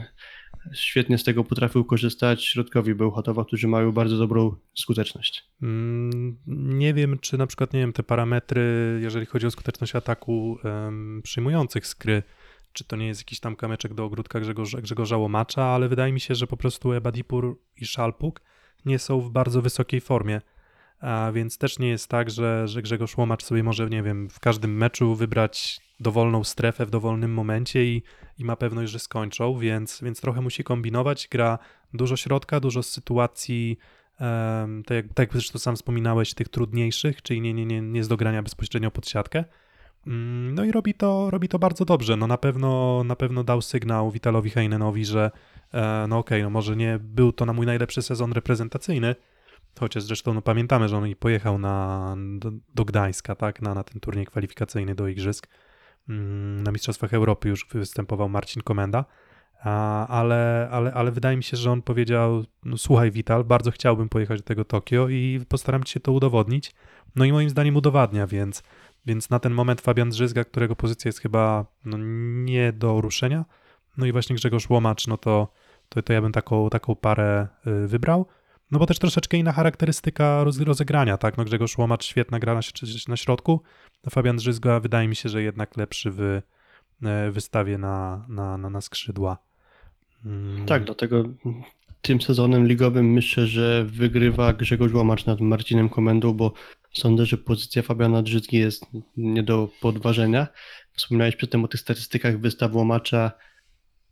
świetnie 0.73 1.17
z 1.17 1.23
tego 1.23 1.43
potrafił 1.43 1.85
korzystać 1.85 2.45
środkowi 2.45 2.95
Bełchatowa, 2.95 3.45
którzy 3.45 3.67
mają 3.67 3.91
bardzo 3.91 4.17
dobrą 4.17 4.55
skuteczność. 4.75 5.45
Mm, 5.61 6.37
Nie 6.47 6.93
wiem, 6.93 7.19
czy 7.19 7.37
na 7.37 7.47
przykład, 7.47 7.73
nie 7.73 7.79
wiem, 7.79 7.93
te 7.93 8.03
parametry, 8.03 8.63
jeżeli 9.01 9.25
chodzi 9.25 9.47
o 9.47 9.51
skuteczność 9.51 9.95
ataku 9.95 10.57
em, 10.63 11.21
przyjmujących 11.23 11.87
skry, 11.87 12.23
czy 12.73 12.83
to 12.83 12.95
nie 12.95 13.07
jest 13.07 13.21
jakiś 13.21 13.39
tam 13.39 13.55
kamyczek 13.55 13.93
do 13.93 14.05
ogródka 14.05 14.39
Grzegorza, 14.39 14.81
Grzegorza 14.81 15.17
Łomacza, 15.17 15.63
ale 15.63 15.87
wydaje 15.87 16.13
mi 16.13 16.19
się, 16.19 16.35
że 16.35 16.47
po 16.47 16.57
prostu 16.57 16.93
Ebadipur 16.93 17.59
i 17.77 17.85
Szalpuk 17.85 18.41
nie 18.85 18.99
są 18.99 19.21
w 19.21 19.29
bardzo 19.29 19.61
wysokiej 19.61 20.01
formie. 20.01 20.41
A 20.99 21.31
więc 21.33 21.57
też 21.57 21.79
nie 21.79 21.89
jest 21.89 22.07
tak, 22.07 22.29
że, 22.29 22.67
że 22.67 22.81
Grzegorz 22.81 23.17
Łomacz 23.17 23.43
sobie 23.43 23.63
może, 23.63 23.89
nie 23.89 24.03
wiem, 24.03 24.29
w 24.29 24.39
każdym 24.39 24.77
meczu 24.77 25.15
wybrać 25.15 25.81
dowolną 25.99 26.43
strefę 26.43 26.85
w 26.85 26.89
dowolnym 26.89 27.33
momencie 27.33 27.85
i, 27.85 28.03
i 28.37 28.45
ma 28.45 28.55
pewność, 28.55 28.91
że 28.91 28.99
skończą, 28.99 29.57
więc, 29.57 30.01
więc 30.03 30.21
trochę 30.21 30.41
musi 30.41 30.63
kombinować. 30.63 31.27
Gra 31.31 31.59
dużo 31.93 32.17
środka, 32.17 32.59
dużo 32.59 32.83
sytuacji, 32.83 33.77
em, 34.19 34.83
tak, 34.83 35.07
tak 35.07 35.19
jak 35.19 35.33
zresztą 35.33 35.59
sam 35.59 35.75
wspominałeś, 35.75 36.33
tych 36.33 36.49
trudniejszych, 36.49 37.21
czyli 37.21 37.41
nie, 37.41 37.53
nie, 37.53 37.65
nie, 37.65 37.81
nie 37.81 38.03
z 38.03 38.07
bezpośrednio 38.43 38.91
pod 38.91 39.09
siatkę. 39.09 39.43
Mm, 40.07 40.55
No 40.55 40.65
i 40.65 40.71
robi 40.71 40.93
to, 40.93 41.29
robi 41.29 41.47
to 41.47 41.59
bardzo 41.59 41.85
dobrze. 41.85 42.17
No 42.17 42.27
na 42.27 42.37
pewno, 42.37 43.03
na 43.03 43.15
pewno 43.15 43.43
dał 43.43 43.61
sygnał 43.61 44.11
Witalowi 44.11 44.49
Heinenowi, 44.49 45.05
że 45.05 45.31
e, 45.73 46.05
no 46.09 46.17
okej, 46.17 46.43
no 46.43 46.49
może 46.49 46.75
nie 46.75 46.99
był 47.01 47.31
to 47.31 47.45
na 47.45 47.53
mój 47.53 47.65
najlepszy 47.65 48.01
sezon 48.01 48.31
reprezentacyjny, 48.31 49.15
chociaż 49.79 50.03
zresztą 50.03 50.33
no 50.33 50.41
pamiętamy, 50.41 50.89
że 50.89 50.97
on 50.97 51.07
i 51.07 51.15
pojechał 51.15 51.57
na, 51.57 52.15
do, 52.39 52.51
do 52.75 52.85
Gdańska, 52.85 53.35
tak, 53.35 53.61
na, 53.61 53.73
na 53.73 53.83
ten 53.83 53.99
turniej 53.99 54.25
kwalifikacyjny 54.25 54.95
do 54.95 55.07
Igrzysk. 55.07 55.47
Mm, 56.09 56.63
Na 56.63 56.71
Mistrzostwach 56.71 57.13
Europy 57.13 57.49
już 57.49 57.67
występował 57.73 58.29
Marcin 58.29 58.61
Komenda, 58.63 59.05
a, 59.63 60.07
ale, 60.07 60.69
ale, 60.71 60.93
ale 60.93 61.11
wydaje 61.11 61.37
mi 61.37 61.43
się, 61.43 61.57
że 61.57 61.71
on 61.71 61.81
powiedział, 61.81 62.43
no 62.65 62.77
słuchaj 62.77 63.11
Wital, 63.11 63.43
bardzo 63.43 63.71
chciałbym 63.71 64.09
pojechać 64.09 64.39
do 64.39 64.45
tego 64.45 64.65
Tokio 64.65 65.09
i 65.09 65.45
postaram 65.49 65.85
się 65.85 65.99
to 65.99 66.11
udowodnić. 66.11 66.75
No 67.15 67.25
i 67.25 67.31
moim 67.31 67.49
zdaniem 67.49 67.75
udowadnia, 67.75 68.27
więc, 68.27 68.63
więc 69.09 69.29
na 69.29 69.39
ten 69.39 69.53
moment 69.53 69.81
Fabian 69.81 70.09
Drzyzga, 70.09 70.43
którego 70.43 70.75
pozycja 70.75 71.09
jest 71.09 71.19
chyba 71.19 71.65
no, 71.85 71.97
nie 72.45 72.73
do 72.73 73.01
ruszenia, 73.01 73.45
no 73.97 74.05
i 74.05 74.11
właśnie 74.11 74.35
Grzegorz 74.35 74.69
Łomacz, 74.69 75.07
no 75.07 75.17
to, 75.17 75.53
to, 75.89 76.01
to 76.01 76.13
ja 76.13 76.21
bym 76.21 76.31
taką, 76.31 76.69
taką 76.69 76.95
parę 76.95 77.47
y, 77.67 77.87
wybrał. 77.87 78.25
No 78.71 78.79
bo 78.79 78.85
też 78.85 78.99
troszeczkę 78.99 79.37
inna 79.37 79.51
charakterystyka 79.51 80.43
roz, 80.43 80.59
rozegrania, 80.59 81.17
tak? 81.17 81.37
No 81.37 81.43
Grzegorz 81.45 81.77
Łomacz 81.77 82.05
świetna 82.05 82.39
gra 82.39 82.53
na, 82.53 82.61
na 83.07 83.17
środku, 83.17 83.61
a 84.07 84.09
Fabian 84.09 84.37
Drzyzga 84.37 84.79
wydaje 84.79 85.07
mi 85.07 85.15
się, 85.15 85.29
że 85.29 85.43
jednak 85.43 85.77
lepszy 85.77 86.11
w 86.11 86.41
e, 87.03 87.31
wystawie 87.31 87.77
na, 87.77 88.25
na, 88.27 88.57
na, 88.57 88.69
na 88.69 88.81
skrzydła. 88.81 89.37
Mm, 90.25 90.65
Tak, 90.65 90.83
dlatego 90.83 91.23
tym 92.01 92.21
sezonem 92.21 92.67
ligowym 92.67 93.13
myślę, 93.13 93.47
że 93.47 93.85
wygrywa 93.85 94.53
Grzegorz 94.53 94.93
Łomacz 94.93 95.25
nad 95.25 95.41
Marcinem 95.41 95.89
Komendą, 95.89 96.33
bo 96.33 96.53
sądzę, 96.93 97.25
że 97.25 97.37
pozycja 97.37 97.81
Fabiana 97.81 98.21
Drzyzgi 98.21 98.57
jest 98.57 98.85
nie 99.17 99.43
do 99.43 99.69
podważenia. 99.81 100.47
Wspomniałeś 100.93 101.35
przedtem 101.35 101.63
o 101.63 101.67
tych 101.67 101.79
statystykach 101.81 102.39
wystaw 102.39 102.73
Łomacza 102.75 103.31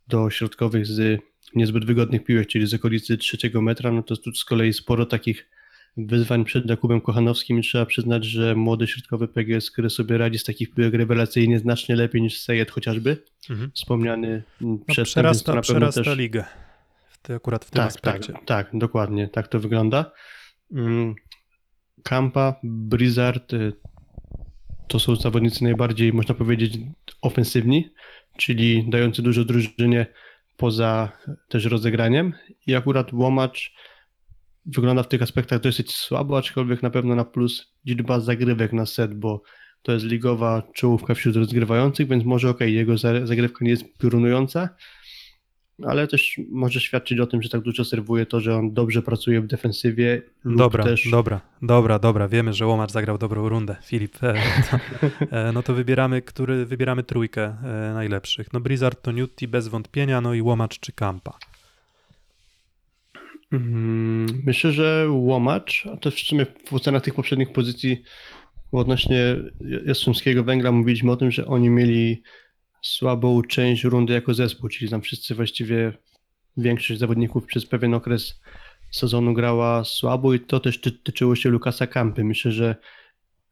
do 0.08 0.30
środkowych 0.30 0.86
z 0.86 1.20
niezbyt 1.54 1.84
wygodnych 1.84 2.24
piłek, 2.24 2.48
czyli 2.48 2.66
z 2.66 2.74
okolicy 2.74 3.18
trzeciego 3.18 3.62
metra, 3.62 3.92
no 3.92 4.02
to 4.02 4.16
tu 4.16 4.32
z 4.34 4.44
kolei 4.44 4.72
sporo 4.72 5.06
takich 5.06 5.48
wyzwań 5.96 6.44
przed 6.44 6.70
Jakubem 6.70 7.00
Kochanowskim 7.00 7.58
i 7.58 7.62
trzeba 7.62 7.86
przyznać, 7.86 8.24
że 8.24 8.54
młody 8.54 8.86
środkowy 8.86 9.28
PGS, 9.28 9.70
który 9.70 9.90
sobie 9.90 10.18
radzi 10.18 10.38
z 10.38 10.44
takich 10.44 10.74
piłek 10.74 10.94
rewelacyjnie 10.94 11.58
znacznie 11.58 11.96
lepiej 11.96 12.22
niż 12.22 12.38
Sejed 12.40 12.70
chociażby, 12.70 13.22
Mhm. 13.50 13.70
wspomniany 13.74 14.42
No, 14.60 14.78
to 14.96 15.04
przerasta 15.04 15.54
na 15.54 15.60
pewno 15.60 15.62
przerasta 15.62 16.02
też... 16.04 16.18
ligę. 16.18 16.44
W 17.08 17.18
te, 17.18 17.34
akurat 17.34 17.64
w 17.64 17.70
tym 17.70 17.76
Tak, 17.76 17.86
aspekcie. 17.86 18.32
tak, 18.32 18.44
tak, 18.44 18.68
dokładnie, 18.72 19.28
tak 19.28 19.48
to 19.48 19.60
wygląda. 19.60 20.12
Kampa, 22.02 22.54
Blizzard 22.62 23.52
y, 23.52 23.72
to 24.88 24.98
są 24.98 25.16
zawodnicy 25.16 25.64
najbardziej, 25.64 26.12
można 26.12 26.34
powiedzieć, 26.34 26.78
ofensywni, 27.22 27.88
czyli 28.36 28.90
dający 28.90 29.22
dużo 29.22 29.44
drużynie 29.44 30.06
poza 30.56 31.12
też 31.48 31.64
rozegraniem. 31.64 32.32
I 32.66 32.74
akurat 32.74 33.12
Łomacz 33.12 33.74
wygląda 34.66 35.02
w 35.02 35.08
tych 35.08 35.22
aspektach 35.22 35.60
dosyć 35.60 35.94
słabo, 35.94 36.38
aczkolwiek 36.38 36.82
na 36.82 36.90
pewno 36.90 37.14
na 37.14 37.24
plus 37.24 37.74
liczba 37.86 38.20
zagrywek 38.20 38.72
na 38.72 38.86
set, 38.86 39.14
bo 39.14 39.42
to 39.82 39.92
jest 39.92 40.04
ligowa 40.04 40.62
czołówka 40.74 41.14
wśród 41.14 41.36
rozgrywających, 41.36 42.08
więc 42.08 42.24
może 42.24 42.50
okej, 42.50 42.74
jego 42.74 42.98
za- 42.98 43.26
zagrywka 43.26 43.64
nie 43.64 43.70
jest 43.70 43.98
piorunująca, 43.98 44.68
ale 45.86 46.06
też 46.06 46.40
może 46.50 46.80
świadczyć 46.80 47.20
o 47.20 47.26
tym, 47.26 47.42
że 47.42 47.48
tak 47.48 47.60
dużo 47.60 47.84
serwuje 47.84 48.26
to, 48.26 48.40
że 48.40 48.56
on 48.56 48.74
dobrze 48.74 49.02
pracuje 49.02 49.40
w 49.40 49.46
defensywie 49.46 50.22
Dobra, 50.44 50.84
też... 50.84 51.10
dobra, 51.10 51.40
dobra, 51.62 51.98
dobra. 51.98 52.28
Wiemy, 52.28 52.52
że 52.52 52.66
Łomacz 52.66 52.90
zagrał 52.90 53.18
dobrą 53.18 53.48
rundę. 53.48 53.76
Filip, 53.88 54.24
e, 54.24 54.34
e, 55.30 55.52
no 55.52 55.62
to 55.62 55.74
wybieramy, 55.74 56.22
który, 56.22 56.66
wybieramy 56.66 57.02
trójkę 57.02 57.42
e, 57.44 57.94
najlepszych. 57.94 58.52
No 58.52 58.60
Blizzard 58.60 59.02
to 59.02 59.12
Newty 59.12 59.48
bez 59.48 59.68
wątpienia, 59.68 60.20
no 60.20 60.34
i 60.34 60.42
Łomacz 60.42 60.80
czy 60.80 60.92
Kampa. 60.92 61.38
Mm, 63.52 64.26
Myślę, 64.46 64.72
że 64.72 65.06
Łomacz, 65.10 65.86
a 65.92 65.96
też 65.96 66.14
w 66.14 66.26
sumie 66.26 66.46
w 66.66 66.72
ocenach 66.72 67.02
tych 67.02 67.14
poprzednich 67.14 67.52
pozycji 67.52 68.02
odnośnie 68.72 69.36
Jastrzębskiego 69.86 70.44
Węgla 70.44 70.72
mówiliśmy 70.72 71.12
o 71.12 71.16
tym, 71.16 71.30
że 71.30 71.46
oni 71.46 71.70
mieli 71.70 72.22
słabą 72.82 73.42
część 73.42 73.84
rundy 73.84 74.12
jako 74.12 74.34
zespół, 74.34 74.68
czyli 74.68 74.90
tam 74.90 75.02
wszyscy 75.02 75.34
właściwie 75.34 75.92
większość 76.56 77.00
zawodników 77.00 77.46
przez 77.46 77.66
pewien 77.66 77.94
okres 77.94 78.40
sezonu 78.90 79.34
grała 79.34 79.84
słabo 79.84 80.34
i 80.34 80.40
to 80.40 80.60
też 80.60 80.80
ty- 80.80 80.92
tyczyło 80.92 81.36
się 81.36 81.48
Lukasa 81.48 81.86
Kampy. 81.86 82.24
Myślę, 82.24 82.52
że 82.52 82.76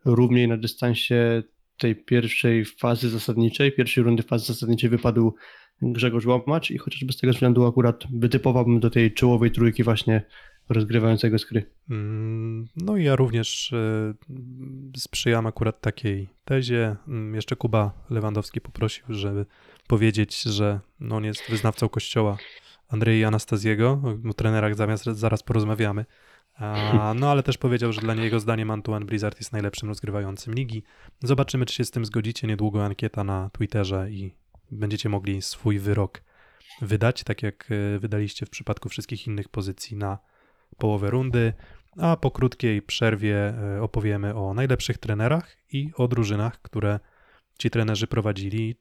równiej 0.04 0.48
na 0.48 0.56
dystansie 0.56 1.42
tej 1.78 1.96
pierwszej 1.96 2.64
fazy 2.64 3.10
zasadniczej, 3.10 3.72
pierwszej 3.72 4.04
rundy 4.04 4.22
fazy 4.22 4.46
zasadniczej 4.46 4.90
wypadł 4.90 5.34
Grzegorz 5.82 6.26
Łomacz 6.26 6.70
i 6.70 6.78
chociażby 6.78 7.12
z 7.12 7.16
tego 7.16 7.32
względu 7.32 7.66
akurat 7.66 8.04
wytypowałbym 8.12 8.80
do 8.80 8.90
tej 8.90 9.14
czołowej 9.14 9.50
trójki 9.50 9.82
właśnie 9.82 10.22
rozgrywającego 10.68 11.38
skry. 11.38 11.70
Mm, 11.90 12.68
No 12.76 12.96
i 12.96 13.04
ja 13.04 13.16
również 13.16 13.72
e, 13.72 14.14
sprzyjam 14.96 15.46
akurat 15.46 15.80
takiej 15.80 16.28
tezie. 16.44 16.96
Mm, 17.08 17.34
Jeszcze 17.34 17.56
Kuba 17.56 17.92
Lewandowski 18.10 18.60
poprosił, 18.60 19.04
żeby 19.08 19.46
powiedzieć, 19.86 20.42
że 20.42 20.80
no 21.00 21.16
on 21.16 21.24
jest 21.24 21.42
wyznawcą 21.50 21.88
kościoła 21.88 22.36
Andrei 22.88 23.24
Anastazjego. 23.24 24.02
O 24.30 24.34
trenerach 24.34 24.74
zamiast, 24.74 25.04
zaraz 25.04 25.42
porozmawiamy. 25.42 26.04
No 27.16 27.30
ale 27.30 27.42
też 27.42 27.58
powiedział, 27.58 27.92
że 27.92 28.00
dla 28.00 28.14
niego 28.14 28.40
zdaniem 28.40 28.70
Antoine 28.70 29.06
Blizzard 29.06 29.38
jest 29.38 29.52
najlepszym 29.52 29.88
rozgrywającym 29.88 30.54
ligi. 30.54 30.82
Zobaczymy, 31.22 31.66
czy 31.66 31.74
się 31.74 31.84
z 31.84 31.90
tym 31.90 32.04
zgodzicie. 32.04 32.46
Niedługo 32.46 32.84
ankieta 32.84 33.24
na 33.24 33.50
Twitterze 33.52 34.10
i 34.10 34.34
będziecie 34.70 35.08
mogli 35.08 35.42
swój 35.42 35.78
wyrok 35.78 36.22
wydać, 36.82 37.24
tak 37.24 37.42
jak 37.42 37.68
e, 37.70 37.98
wydaliście 37.98 38.46
w 38.46 38.50
przypadku 38.50 38.88
wszystkich 38.88 39.26
innych 39.26 39.48
pozycji 39.48 39.96
na 39.96 40.18
połowę 40.78 41.10
rundy, 41.10 41.52
a 41.98 42.16
po 42.16 42.30
krótkiej 42.30 42.82
przerwie 42.82 43.36
e, 43.48 43.82
opowiemy 43.82 44.34
o 44.34 44.54
najlepszych 44.54 44.98
trenerach 44.98 45.56
i 45.72 45.90
o 45.96 46.08
drużynach, 46.08 46.62
które 46.62 47.00
ci 47.58 47.70
trenerzy 47.70 48.06
prowadzili, 48.06 48.76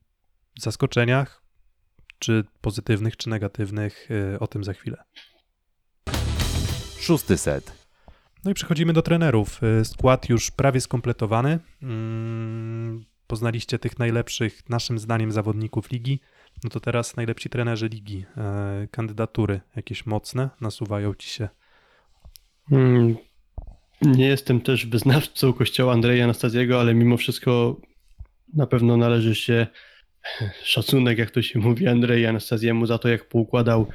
zaskoczeniach, 0.60 1.44
czy 2.20 2.44
pozytywnych, 2.62 3.18
czy 3.18 3.30
negatywnych, 3.30 4.10
e, 4.34 4.40
o 4.40 4.48
tym 4.48 4.64
za 4.64 4.74
chwilę. 4.74 5.04
Szósty 7.00 7.38
set. 7.38 7.86
No 8.44 8.52
i 8.52 8.54
przechodzimy 8.54 8.94
do 8.94 9.02
trenerów. 9.02 9.62
E, 9.64 9.86
Skład 9.86 10.30
już 10.30 10.52
prawie 10.52 10.82
skompletowany. 10.82 11.60
Mm, 11.82 13.06
Poznaliście 13.28 13.80
tych 13.80 14.00
najlepszych, 14.00 14.70
naszym 14.70 15.00
zdaniem, 15.00 15.32
zawodników 15.32 15.92
ligi. 15.92 16.20
No 16.64 16.70
to 16.70 16.80
teraz 16.80 17.16
najlepsi 17.16 17.50
trenerzy 17.50 17.88
ligi. 17.88 18.26
Kandydatury 18.92 19.62
jakieś 19.76 20.06
mocne 20.06 20.50
nasuwają 20.62 21.14
ci 21.14 21.30
się. 21.30 21.50
Mm, 22.72 23.16
Nie 24.02 24.28
jestem 24.28 24.62
też 24.62 24.86
wyznawcą 24.86 25.54
kościoła 25.54 25.94
Andrzeja 25.94 26.24
Anastazjego, 26.24 26.80
ale 26.80 26.94
mimo 26.94 27.18
wszystko 27.18 27.82
na 28.54 28.68
pewno 28.68 28.98
należy 28.98 29.36
się 29.36 29.68
szacunek, 30.64 31.18
jak 31.18 31.32
to 31.32 31.42
się 31.42 31.60
mówi, 31.60 31.88
Andrzej 31.88 32.28
Anastazjemu 32.28 32.86
za 32.86 32.98
to, 32.98 33.10
jak 33.10 33.30
poukładał 33.30 33.88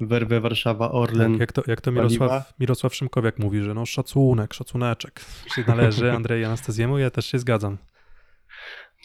werwę 0.00 0.40
Warszawa 0.40 0.92
Orlen. 0.92 1.32
Tak, 1.32 1.40
jak 1.40 1.52
to, 1.52 1.62
jak 1.66 1.80
to 1.80 1.92
Paliwa. 1.92 2.24
Mirosław, 2.24 2.52
Mirosław 2.60 2.94
Szymkowiak 2.94 3.38
mówi, 3.38 3.62
że 3.62 3.74
no 3.74 3.86
szacunek, 3.86 4.54
szacuneczek 4.54 5.20
się 5.54 5.64
należy 5.68 6.12
Andrzej 6.12 6.44
Anastazjemu, 6.44 6.98
ja 6.98 7.10
też 7.10 7.26
się 7.26 7.38
zgadzam. 7.38 7.78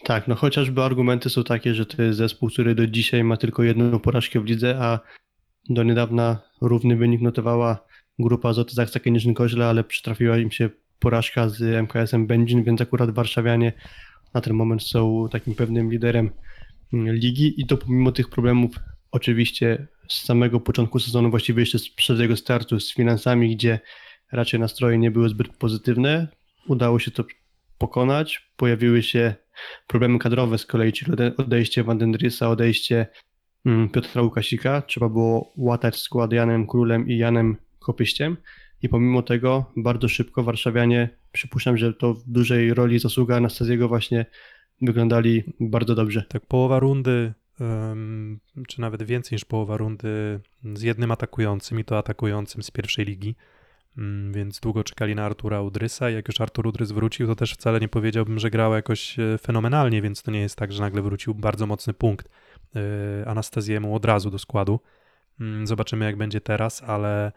Tak, 0.04 0.28
no 0.28 0.36
chociażby 0.36 0.84
argumenty 0.84 1.30
są 1.30 1.44
takie, 1.44 1.74
że 1.74 1.86
to 1.86 2.02
jest 2.02 2.18
zespół, 2.18 2.50
który 2.50 2.76
do 2.76 2.88
dzisiaj 2.88 3.24
ma 3.24 3.38
tylko 3.38 3.64
jedną 3.64 4.00
porażkę 4.00 4.40
w 4.40 4.46
lidze, 4.46 4.78
a 4.82 5.00
Do 5.70 5.84
niedawna 5.84 6.42
równy 6.62 6.96
wynik 6.96 7.22
notowała 7.22 7.86
grupa 8.22 8.54
z 8.54 8.74
Zaksa 8.74 9.00
Kędzierzyn-Koźle, 9.00 9.64
ale 9.64 9.84
przytrafiła 9.84 10.38
im 10.38 10.52
się 10.52 10.70
porażka 11.00 11.50
z 11.50 11.62
MKS-em 11.62 12.28
Będzin, 12.28 12.64
więc 12.64 12.82
akurat 12.82 13.12
warszawianie 13.12 13.74
na 14.34 14.42
ten 14.42 14.54
moment 14.54 14.84
są 14.84 15.28
takim 15.32 15.56
pewnym 15.56 15.92
liderem 15.92 16.30
mm, 16.94 17.16
ligi 17.16 17.62
i 17.62 17.66
to 17.66 17.78
pomimo 17.78 18.12
tych 18.12 18.30
problemów 18.30 18.76
oczywiście 19.12 19.88
z 20.08 20.22
samego 20.22 20.60
początku 20.60 21.00
sezonu, 21.00 21.30
właściwie 21.30 21.62
jeszcze 21.62 21.80
sprzed 21.80 22.20
jego 22.20 22.38
startu 22.38 22.80
z 22.80 22.94
finansami, 22.94 23.56
gdzie 23.56 23.80
raczej 24.32 24.60
nastroje 24.60 24.98
nie 24.98 25.12
były 25.12 25.30
zbyt 25.30 25.48
pozytywne, 25.48 26.28
udało 26.68 27.00
się 27.00 27.12
to 27.12 27.24
pokonać. 27.78 28.52
Pojawiły 28.58 29.04
się 29.04 29.36
problemy 29.88 30.20
kadrowe 30.20 30.58
z 30.58 30.66
kolei, 30.66 30.94
czyli 30.94 31.12
ode- 31.12 31.38
odejście 31.38 31.84
Vandendrisa, 31.84 32.50
odejście 32.50 33.08
mm, 33.66 33.90
Piotra 33.90 34.22
Łukasika. 34.22 34.82
Trzeba 34.82 35.10
było 35.10 35.54
łatać 35.58 36.00
skład 36.00 36.34
Janem 36.34 36.68
Królem 36.68 37.08
i 37.08 37.18
Janem 37.18 37.58
Kopyściem 37.82 38.38
i 38.82 38.90
pomimo 38.90 39.22
tego 39.22 39.72
bardzo 39.78 40.08
szybko 40.08 40.44
warszawianie, 40.44 41.10
przypuszczam, 41.32 41.78
że 41.78 41.94
to 41.94 42.14
w 42.14 42.24
dużej 42.30 42.74
roli 42.74 43.00
zasługa 43.00 43.36
Anastazjego 43.38 43.88
właśnie 43.88 44.26
wyglądali 44.82 45.44
bardzo 45.60 45.96
dobrze. 45.96 46.24
Tak, 46.30 46.46
połowa 46.46 46.80
rundy, 46.80 47.34
czy 48.68 48.82
nawet 48.82 49.04
więcej 49.04 49.36
niż 49.36 49.46
połowa 49.46 49.78
rundy 49.78 50.40
z 50.74 50.82
jednym 50.82 51.12
atakującym 51.12 51.80
i 51.80 51.84
to 51.84 51.98
atakującym 51.98 52.64
z 52.64 52.72
pierwszej 52.72 53.06
ligi. 53.06 53.36
Ym, 53.98 54.32
Więc 54.34 54.60
długo 54.60 54.84
czekali 54.84 55.16
na 55.16 55.26
Artura 55.26 55.62
Udrysa 55.62 56.10
jak 56.10 56.28
już 56.28 56.42
Artur 56.42 56.68
Udrys 56.68 56.92
wrócił, 56.92 57.28
to 57.28 57.36
też 57.36 57.54
wcale 57.54 57.80
nie 57.80 57.88
powiedziałbym, 57.88 58.40
że 58.40 58.50
grał 58.50 58.74
jakoś 58.74 59.20
e, 59.20 59.38
fenomenalnie, 59.38 60.02
więc 60.02 60.24
to 60.24 60.32
nie 60.32 60.40
jest 60.40 60.56
tak, 60.56 60.74
że 60.74 60.82
nagle 60.82 61.02
wrócił 61.02 61.36
bardzo 61.36 61.68
mocny 61.68 61.94
punkt 61.94 62.30
e, 62.76 63.28
Anastazjemu 63.28 63.96
od 63.96 64.06
razu 64.06 64.32
do 64.32 64.40
składu. 64.40 64.80
Ym, 65.42 65.68
Zobaczymy 65.68 66.06
jak 66.06 66.18
będzie 66.18 66.42
teraz, 66.42 66.84
ale, 66.84 67.32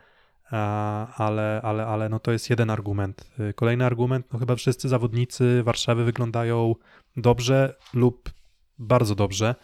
ale, 0.50 1.60
ale, 1.62 1.86
ale 1.86 2.08
no 2.08 2.18
to 2.18 2.32
jest 2.32 2.50
jeden 2.50 2.70
argument. 2.70 3.30
E, 3.38 3.52
Kolejny 3.52 3.84
argument, 3.84 4.32
no 4.32 4.38
chyba 4.38 4.56
wszyscy 4.56 4.88
zawodnicy 4.88 5.62
Warszawy 5.62 6.04
wyglądają 6.04 6.74
dobrze 7.16 7.76
lub 7.94 8.30
bardzo 8.78 9.14
dobrze. 9.14 9.54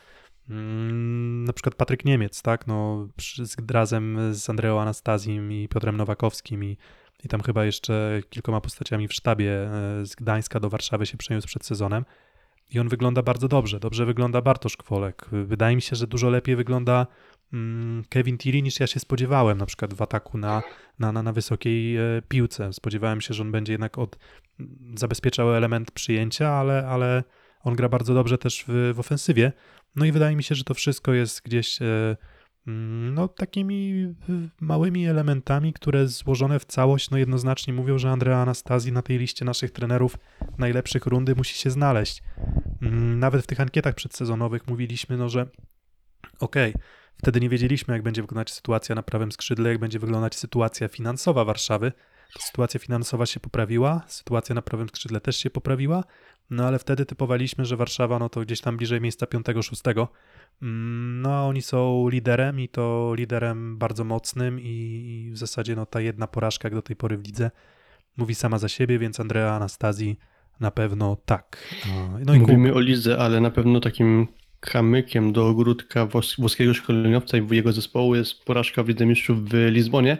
Mm, 0.51 1.45
Na 1.45 1.53
przykład 1.53 1.74
Patryk 1.74 2.05
Niemiec, 2.05 2.43
tak? 2.43 2.66
No, 2.66 3.09
razem 3.70 4.35
z 4.35 4.51
Andreą 4.51 4.81
Anastazim 4.81 5.53
i 5.53 5.68
Piotrem 5.68 5.97
Nowakowskim 5.97 6.64
i, 6.64 6.76
i 7.24 7.28
tam 7.28 7.41
chyba 7.43 7.64
jeszcze 7.64 8.20
kilkoma 8.31 8.61
postaciami 8.61 9.09
w 9.09 9.14
sztabie 9.14 9.53
e, 9.53 10.07
z 10.07 10.14
Gdańska 10.14 10.61
do 10.61 10.70
Warszawy 10.70 11.07
się 11.07 11.16
przeniósł 11.16 11.47
przed 11.47 11.66
sezonem. 11.66 12.05
I 12.70 12.81
on 12.81 12.89
wygląda 12.89 13.22
bardzo 13.22 13.49
dobrze. 13.49 13.81
Dobrze 13.81 14.07
wygląda 14.07 14.43
Bartosz 14.43 14.76
Kwolek. 14.76 15.26
Wydaje 15.33 15.76
mi 15.76 15.83
się, 15.83 15.97
że 15.97 16.07
dużo 16.07 16.31
lepiej 16.31 16.57
wygląda 16.57 17.07
Kevin 18.09 18.38
Tilly 18.38 18.62
niż 18.62 18.80
ja 18.80 18.86
się 18.86 19.01
spodziewałem, 19.01 19.59
na 19.59 19.66
przykład 19.66 19.94
w 19.94 20.03
ataku 20.03 20.38
na, 20.38 20.62
na, 20.98 21.12
na, 21.12 21.22
na 21.22 21.32
wysokiej 21.32 21.96
e, 21.96 22.22
piłce. 22.28 22.72
Spodziewałem 22.72 23.20
się, 23.20 23.34
że 23.34 23.42
on 23.42 23.53
będzie 23.53 23.72
jednak 23.72 23.98
od, 23.98 24.18
zabezpieczał 24.94 25.55
element 25.55 25.90
przyjęcia, 25.90 26.48
ale, 26.48 26.88
ale 26.88 27.24
on 27.62 27.74
gra 27.74 27.88
bardzo 27.88 28.14
dobrze 28.14 28.38
też 28.38 28.64
w, 28.68 28.92
w 28.94 29.01
ofensywie. 29.01 29.53
No 29.96 30.05
i 30.05 30.12
wydaje 30.12 30.36
mi 30.36 30.42
się, 30.42 30.55
że 30.55 30.64
to 30.64 30.74
wszystko 30.74 31.12
jest 31.12 31.42
gdzieś 31.42 31.82
e, 31.82 32.16
mm, 32.66 33.14
no, 33.14 33.28
takimi 33.28 34.03
e, 34.28 34.48
małymi 34.61 35.07
elementami, 35.07 35.72
które 35.72 36.09
złożone 36.09 36.59
w 36.59 36.64
całość 36.64 37.11
no, 37.11 37.18
jednoznacznie 37.18 37.74
mówią, 37.74 37.98
że 37.98 38.11
Andrea 38.11 38.38
Anastazji 38.38 38.92
na 38.92 39.03
tej 39.03 39.18
liście 39.18 39.44
naszych 39.44 39.70
trenerów 39.70 40.18
najlepszych 40.59 41.07
rundy 41.07 41.34
musi 41.34 41.59
się 41.59 41.70
znaleźć. 41.70 42.22
Mm, 42.82 43.18
Nawet 43.18 43.42
w 43.42 43.46
tych 43.46 43.61
ankietach 43.61 43.94
przedsezonowych 43.94 44.66
mówiliśmy, 44.66 45.16
no, 45.16 45.28
że 45.28 45.46
okej, 46.40 46.74
wtedy 47.21 47.41
nie 47.41 47.49
wiedzieliśmy, 47.49 47.95
jak 47.95 48.03
będzie 48.03 48.23
wyglądać 48.23 48.51
sytuacja 48.51 48.95
na 48.95 49.03
prawym 49.03 49.33
skrzydle, 49.33 49.71
jak 49.71 49.79
będzie 49.79 49.99
wyglądać 49.99 50.35
sytuacja 50.35 50.89
finansowa 50.89 51.45
Warszawy. 51.45 51.93
Sytuacja 52.39 52.81
finansowa 52.81 53.27
się 53.27 53.41
poprawiła, 53.41 54.03
sytuacja 54.07 54.55
na 54.55 54.62
prawym 54.62 54.89
skrzydle 54.89 55.21
też 55.21 55.37
się 55.37 55.51
poprawiła, 55.51 56.05
no 56.51 56.66
ale 56.66 56.79
wtedy 56.79 57.07
typowaliśmy, 57.07 57.64
że 57.64 57.77
Warszawa 57.77 58.18
no 58.18 58.29
to 58.29 58.41
gdzieś 58.41 58.61
tam 58.61 58.77
bliżej 58.77 59.01
miejsca 59.01 59.27
5-6. 59.27 60.07
Mm, 60.62 61.23
No 61.23 61.33
a 61.35 61.43
oni 61.43 61.62
są 61.62 62.09
liderem 62.09 62.61
i 62.61 62.68
to 62.68 63.14
liderem 63.14 63.79
bardzo 63.79 64.05
mocnym 64.05 64.61
i, 64.61 65.31
w 65.33 65.39
zasadzie 65.39 65.77
no 65.77 65.87
ta 65.87 66.01
jedna 66.01 66.27
porażka 66.27 66.66
jak 66.66 66.75
do 66.75 66.83
tej 66.83 66.97
pory 66.97 67.18
w 67.18 67.25
lidze 67.27 67.51
mówi 68.16 68.35
sama 68.35 68.59
za 68.59 68.68
siebie, 68.68 68.99
więc 68.99 69.21
Andrea 69.21 69.55
Anastazji 69.55 70.18
na 70.61 70.71
pewno 70.71 71.16
tak. 71.25 71.75
No 72.27 72.35
i 72.35 72.41
Mówimy 72.41 72.75
o 72.75 72.81
lidze, 72.81 73.18
ale 73.18 73.41
na 73.41 73.51
pewno 73.51 73.81
takim 73.81 74.27
kamykiem 74.61 75.32
do 75.32 75.48
ogródka 75.48 76.06
włos- 76.06 76.36
włoskiego 76.38 76.74
szkoleniowca 76.74 77.38
i 77.38 77.56
jego 77.56 77.72
zespołu 77.72 78.14
jest 78.14 78.44
porażka 78.44 78.82
w 78.82 78.88
Lidze 78.88 79.06
Mistrzów 79.06 79.48
w 79.48 79.54
Lizbonie, 79.54 80.18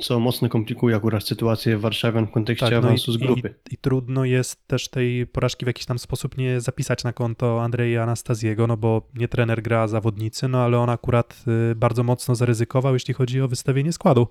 co 0.00 0.20
mocno 0.20 0.48
komplikuje 0.48 0.96
akurat 0.96 1.24
sytuację 1.24 1.78
warszawian 1.78 2.26
w 2.26 2.30
kontekście 2.30 2.70
no 2.70 2.76
awansu 2.76 3.10
i, 3.10 3.14
z 3.14 3.16
grupy. 3.16 3.54
I, 3.70 3.74
I 3.74 3.76
trudno 3.76 4.24
jest 4.24 4.66
też 4.66 4.88
tej 4.88 5.26
porażki 5.26 5.64
w 5.64 5.66
jakiś 5.66 5.86
tam 5.86 5.98
sposób 5.98 6.38
nie 6.38 6.60
zapisać 6.60 7.04
na 7.04 7.12
konto 7.12 7.62
Andrzeja 7.62 8.02
Anastaziego, 8.02 8.66
no 8.66 8.76
bo 8.76 9.08
nie 9.14 9.28
trener 9.28 9.62
gra, 9.62 9.88
zawodnicy, 9.88 10.48
no 10.48 10.58
ale 10.58 10.78
on 10.78 10.90
akurat 10.90 11.44
y, 11.72 11.74
bardzo 11.74 12.02
mocno 12.02 12.34
zaryzykował, 12.34 12.94
jeśli 12.94 13.14
chodzi 13.14 13.40
o 13.40 13.48
wystawienie 13.48 13.92
składu, 13.92 14.28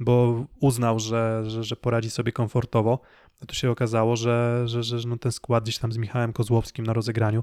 bo 0.00 0.44
uznał, 0.60 0.98
że, 0.98 1.42
że, 1.46 1.64
że 1.64 1.76
poradzi 1.76 2.10
sobie 2.10 2.32
komfortowo. 2.32 3.00
A 3.42 3.46
tu 3.46 3.54
się 3.54 3.70
okazało, 3.70 4.16
że, 4.16 4.62
że, 4.66 4.82
że 4.82 5.08
no 5.08 5.18
ten 5.18 5.32
skład 5.32 5.64
gdzieś 5.64 5.78
tam 5.78 5.92
z 5.92 5.96
Michałem 5.96 6.32
Kozłowskim 6.32 6.86
na 6.86 6.92
rozegraniu 6.92 7.42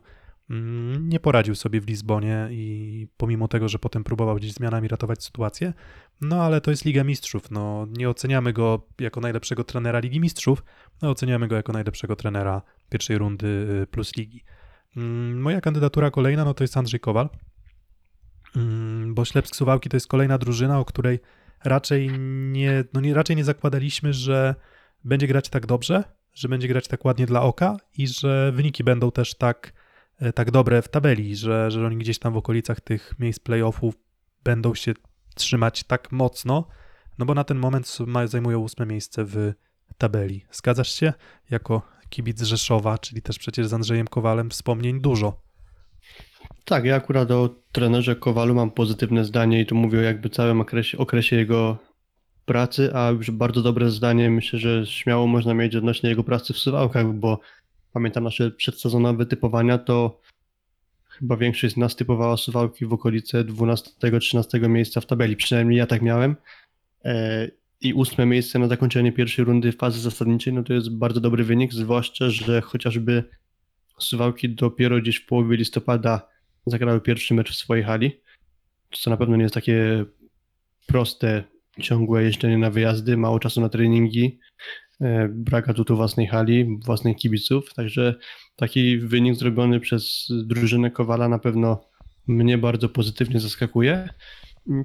nie 0.99 1.19
poradził 1.19 1.55
sobie 1.55 1.81
w 1.81 1.87
Lizbonie 1.87 2.47
i 2.51 3.07
pomimo 3.17 3.47
tego, 3.47 3.69
że 3.69 3.79
potem 3.79 4.03
próbował 4.03 4.35
gdzieś 4.35 4.53
zmianami 4.53 4.87
ratować 4.87 5.23
sytuację, 5.23 5.73
no 6.21 6.43
ale 6.43 6.61
to 6.61 6.71
jest 6.71 6.85
Liga 6.85 7.03
Mistrzów. 7.03 7.51
No, 7.51 7.87
nie 7.97 8.09
oceniamy 8.09 8.53
go 8.53 8.87
jako 8.99 9.21
najlepszego 9.21 9.63
trenera 9.63 9.99
Ligi 9.99 10.19
Mistrzów, 10.19 10.63
no, 11.01 11.09
oceniamy 11.09 11.47
go 11.47 11.55
jako 11.55 11.73
najlepszego 11.73 12.15
trenera 12.15 12.61
pierwszej 12.89 13.17
rundy 13.17 13.47
y, 13.83 13.87
plus 13.87 14.15
ligi. 14.15 14.43
Mm, 14.97 15.41
Moja 15.41 15.61
kandydatura 15.61 16.11
kolejna 16.11 16.45
no 16.45 16.53
to 16.53 16.63
jest 16.63 16.77
Andrzej 16.77 16.99
Kowal, 16.99 17.29
Mm, 18.55 19.13
bo 19.13 19.25
Ślepsk 19.25 19.55
Suwałki 19.55 19.89
to 19.89 19.97
jest 19.97 20.07
kolejna 20.07 20.37
drużyna, 20.37 20.79
o 20.79 20.85
której 20.85 21.19
raczej 21.63 22.09
nie, 22.51 22.83
no 22.93 23.01
nie, 23.01 23.13
raczej 23.13 23.35
nie 23.35 23.43
zakładaliśmy, 23.43 24.13
że 24.13 24.55
będzie 25.03 25.27
grać 25.27 25.49
tak 25.49 25.65
dobrze, 25.65 26.03
że 26.33 26.49
będzie 26.49 26.67
grać 26.67 26.87
tak 26.87 27.05
ładnie 27.05 27.25
dla 27.25 27.41
oka 27.41 27.77
i 27.97 28.07
że 28.07 28.51
wyniki 28.51 28.83
będą 28.83 29.11
też 29.11 29.35
tak, 29.35 29.73
tak 30.35 30.51
dobre 30.51 30.81
w 30.81 30.87
tabeli, 30.87 31.35
że, 31.35 31.71
że 31.71 31.85
oni 31.85 31.97
gdzieś 31.97 32.19
tam 32.19 32.33
w 32.33 32.37
okolicach 32.37 32.81
tych 32.81 33.13
miejsc 33.19 33.39
playoffów 33.39 33.95
będą 34.43 34.75
się 34.75 34.93
trzymać 35.35 35.83
tak 35.83 36.11
mocno, 36.11 36.67
no 37.17 37.25
bo 37.25 37.33
na 37.33 37.43
ten 37.43 37.57
moment 37.57 37.97
zajmują 38.25 38.59
ósme 38.59 38.85
miejsce 38.85 39.25
w 39.25 39.53
tabeli. 39.97 40.45
Zgadzasz 40.51 40.91
się? 40.95 41.13
Jako 41.49 41.81
kibic 42.09 42.41
Rzeszowa, 42.41 42.97
czyli 42.97 43.21
też 43.21 43.39
przecież 43.39 43.67
z 43.67 43.73
Andrzejem 43.73 44.07
Kowalem 44.07 44.49
wspomnień 44.49 45.01
dużo. 45.01 45.41
Tak, 46.65 46.85
ja 46.85 46.95
akurat 46.95 47.31
o 47.31 47.49
trenerze 47.71 48.15
Kowalu 48.15 48.55
mam 48.55 48.71
pozytywne 48.71 49.25
zdanie 49.25 49.61
i 49.61 49.65
tu 49.65 49.75
mówię 49.75 49.99
o 49.99 50.01
jakby 50.01 50.29
całym 50.29 50.61
okresie, 50.61 50.97
okresie 50.97 51.35
jego 51.35 51.77
pracy, 52.45 52.95
a 52.95 53.09
już 53.09 53.31
bardzo 53.31 53.61
dobre 53.61 53.89
zdanie 53.89 54.29
myślę, 54.29 54.59
że 54.59 54.85
śmiało 54.85 55.27
można 55.27 55.53
mieć 55.53 55.75
odnośnie 55.75 56.09
jego 56.09 56.23
pracy 56.23 56.53
w 56.53 56.57
Suwałkach, 56.57 57.13
bo 57.13 57.39
pamiętam 57.99 58.23
nasze 58.23 58.51
przedsezonowe 58.51 59.25
typowania, 59.25 59.77
to 59.77 60.21
chyba 61.09 61.37
większość 61.37 61.73
z 61.73 61.77
nas 61.77 61.95
typowała 61.95 62.37
Suwałki 62.37 62.85
w 62.85 62.93
okolice 62.93 63.43
12-13 63.43 64.69
miejsca 64.69 65.01
w 65.01 65.05
tabeli, 65.05 65.35
przynajmniej 65.35 65.77
ja 65.77 65.87
tak 65.87 66.01
miałem. 66.01 66.35
E, 67.05 67.47
I 67.81 67.93
ósme 67.93 68.25
miejsce 68.25 68.59
na 68.59 68.67
zakończenie 68.67 69.11
pierwszej 69.11 69.45
rundy 69.45 69.71
fazy 69.71 69.99
zasadniczej, 69.99 70.53
no 70.53 70.63
to 70.63 70.73
jest 70.73 70.97
bardzo 70.97 71.19
dobry 71.19 71.43
wynik, 71.43 71.73
zwłaszcza, 71.73 72.29
że 72.29 72.61
chociażby 72.61 73.23
Suwałki 73.99 74.49
dopiero 74.49 75.01
gdzieś 75.01 75.17
w 75.17 75.25
połowie 75.25 75.57
listopada 75.57 76.29
zagrały 76.65 77.01
pierwszy 77.01 77.33
mecz 77.33 77.51
w 77.51 77.55
swojej 77.55 77.83
hali, 77.83 78.21
co 78.91 79.09
na 79.09 79.17
pewno 79.17 79.35
nie 79.35 79.43
jest 79.43 79.55
takie 79.55 80.05
proste, 80.87 81.43
ciągłe 81.81 82.23
jeżdżenie 82.23 82.57
na 82.57 82.69
wyjazdy, 82.69 83.17
mało 83.17 83.39
czasu 83.39 83.61
na 83.61 83.69
treningi, 83.69 84.39
brak 85.29 85.69
atutu 85.69 85.95
własnej 85.95 86.27
hali, 86.27 86.77
własnych 86.85 87.17
kibiców, 87.17 87.73
także 87.73 88.15
taki 88.55 88.97
wynik 88.97 89.35
zrobiony 89.35 89.79
przez 89.79 90.27
drużynę 90.29 90.91
Kowala 90.91 91.29
na 91.29 91.39
pewno 91.39 91.89
mnie 92.27 92.57
bardzo 92.57 92.89
pozytywnie 92.89 93.39
zaskakuje. 93.39 94.09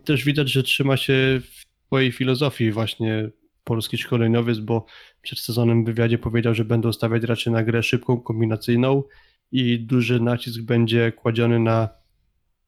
Też 0.04 0.24
widać, 0.24 0.52
że 0.52 0.62
trzyma 0.62 0.96
się 0.96 1.40
w 1.40 1.64
swojej 1.86 2.12
filozofii 2.12 2.70
właśnie 2.70 3.30
polski 3.64 3.98
szkoleniowiec, 3.98 4.58
bo 4.58 4.86
przed 5.22 5.38
sezonem 5.38 5.84
w 5.84 5.86
wywiadzie 5.86 6.18
powiedział, 6.18 6.54
że 6.54 6.64
będą 6.64 6.92
stawiać 6.92 7.22
raczej 7.22 7.52
na 7.52 7.62
grę 7.62 7.82
szybką, 7.82 8.20
kombinacyjną 8.20 9.02
i 9.52 9.80
duży 9.80 10.20
nacisk 10.20 10.60
będzie 10.60 11.12
kładziony 11.12 11.60
na 11.60 11.88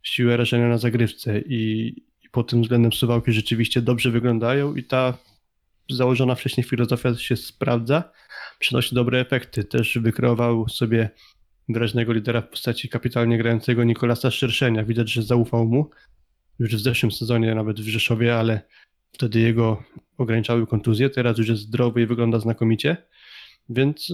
siłę 0.02 0.36
rażenia 0.36 0.68
na 0.68 0.78
zagrywce 0.78 1.40
i, 1.40 1.88
i 2.24 2.28
pod 2.30 2.50
tym 2.50 2.62
względem 2.62 2.92
suwałki 2.92 3.32
rzeczywiście 3.32 3.82
dobrze 3.82 4.10
wyglądają 4.10 4.74
i 4.74 4.84
ta 4.84 5.18
założona 5.90 6.34
wcześniej 6.34 6.64
filozofia 6.64 7.14
się 7.14 7.36
sprawdza, 7.36 8.10
przynosi 8.58 8.94
dobre 8.94 9.20
efekty. 9.20 9.64
Też 9.64 9.98
wykreował 9.98 10.68
sobie 10.68 11.10
wyraźnego 11.68 12.12
lidera 12.12 12.40
w 12.40 12.48
postaci 12.48 12.88
kapitalnie 12.88 13.38
grającego 13.38 13.84
Nikolasa 13.84 14.30
Szerszenia. 14.30 14.84
Widać, 14.84 15.12
że 15.12 15.22
zaufał 15.22 15.66
mu 15.66 15.90
już 16.58 16.76
w 16.76 16.80
zeszłym 16.80 17.12
sezonie, 17.12 17.54
nawet 17.54 17.80
w 17.80 17.88
Rzeszowie, 17.88 18.36
ale 18.38 18.60
wtedy 19.12 19.40
jego 19.40 19.82
ograniczały 20.18 20.66
kontuzje. 20.66 21.10
Teraz 21.10 21.38
już 21.38 21.48
jest 21.48 21.62
zdrowy 21.62 22.02
i 22.02 22.06
wygląda 22.06 22.38
znakomicie, 22.38 22.96
więc 23.68 24.12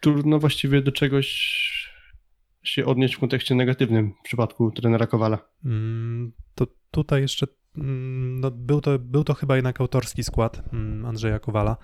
trudno 0.00 0.38
właściwie 0.38 0.82
do 0.82 0.92
czegoś 0.92 1.54
się 2.62 2.84
odnieść 2.84 3.14
w 3.14 3.18
kontekście 3.18 3.54
negatywnym 3.54 4.12
w 4.20 4.24
przypadku 4.24 4.70
trenera 4.70 5.06
Kowala. 5.06 5.38
Mm, 5.64 6.32
To 6.54 6.66
tutaj 6.90 7.22
jeszcze 7.22 7.46
no, 7.76 8.50
był, 8.50 8.80
to, 8.80 8.98
był 8.98 9.24
to 9.24 9.34
chyba 9.34 9.56
jednak 9.56 9.80
autorski 9.80 10.24
skład 10.24 10.62
mm, 10.72 11.06
Andrzeja 11.06 11.38
Kowala. 11.38 11.76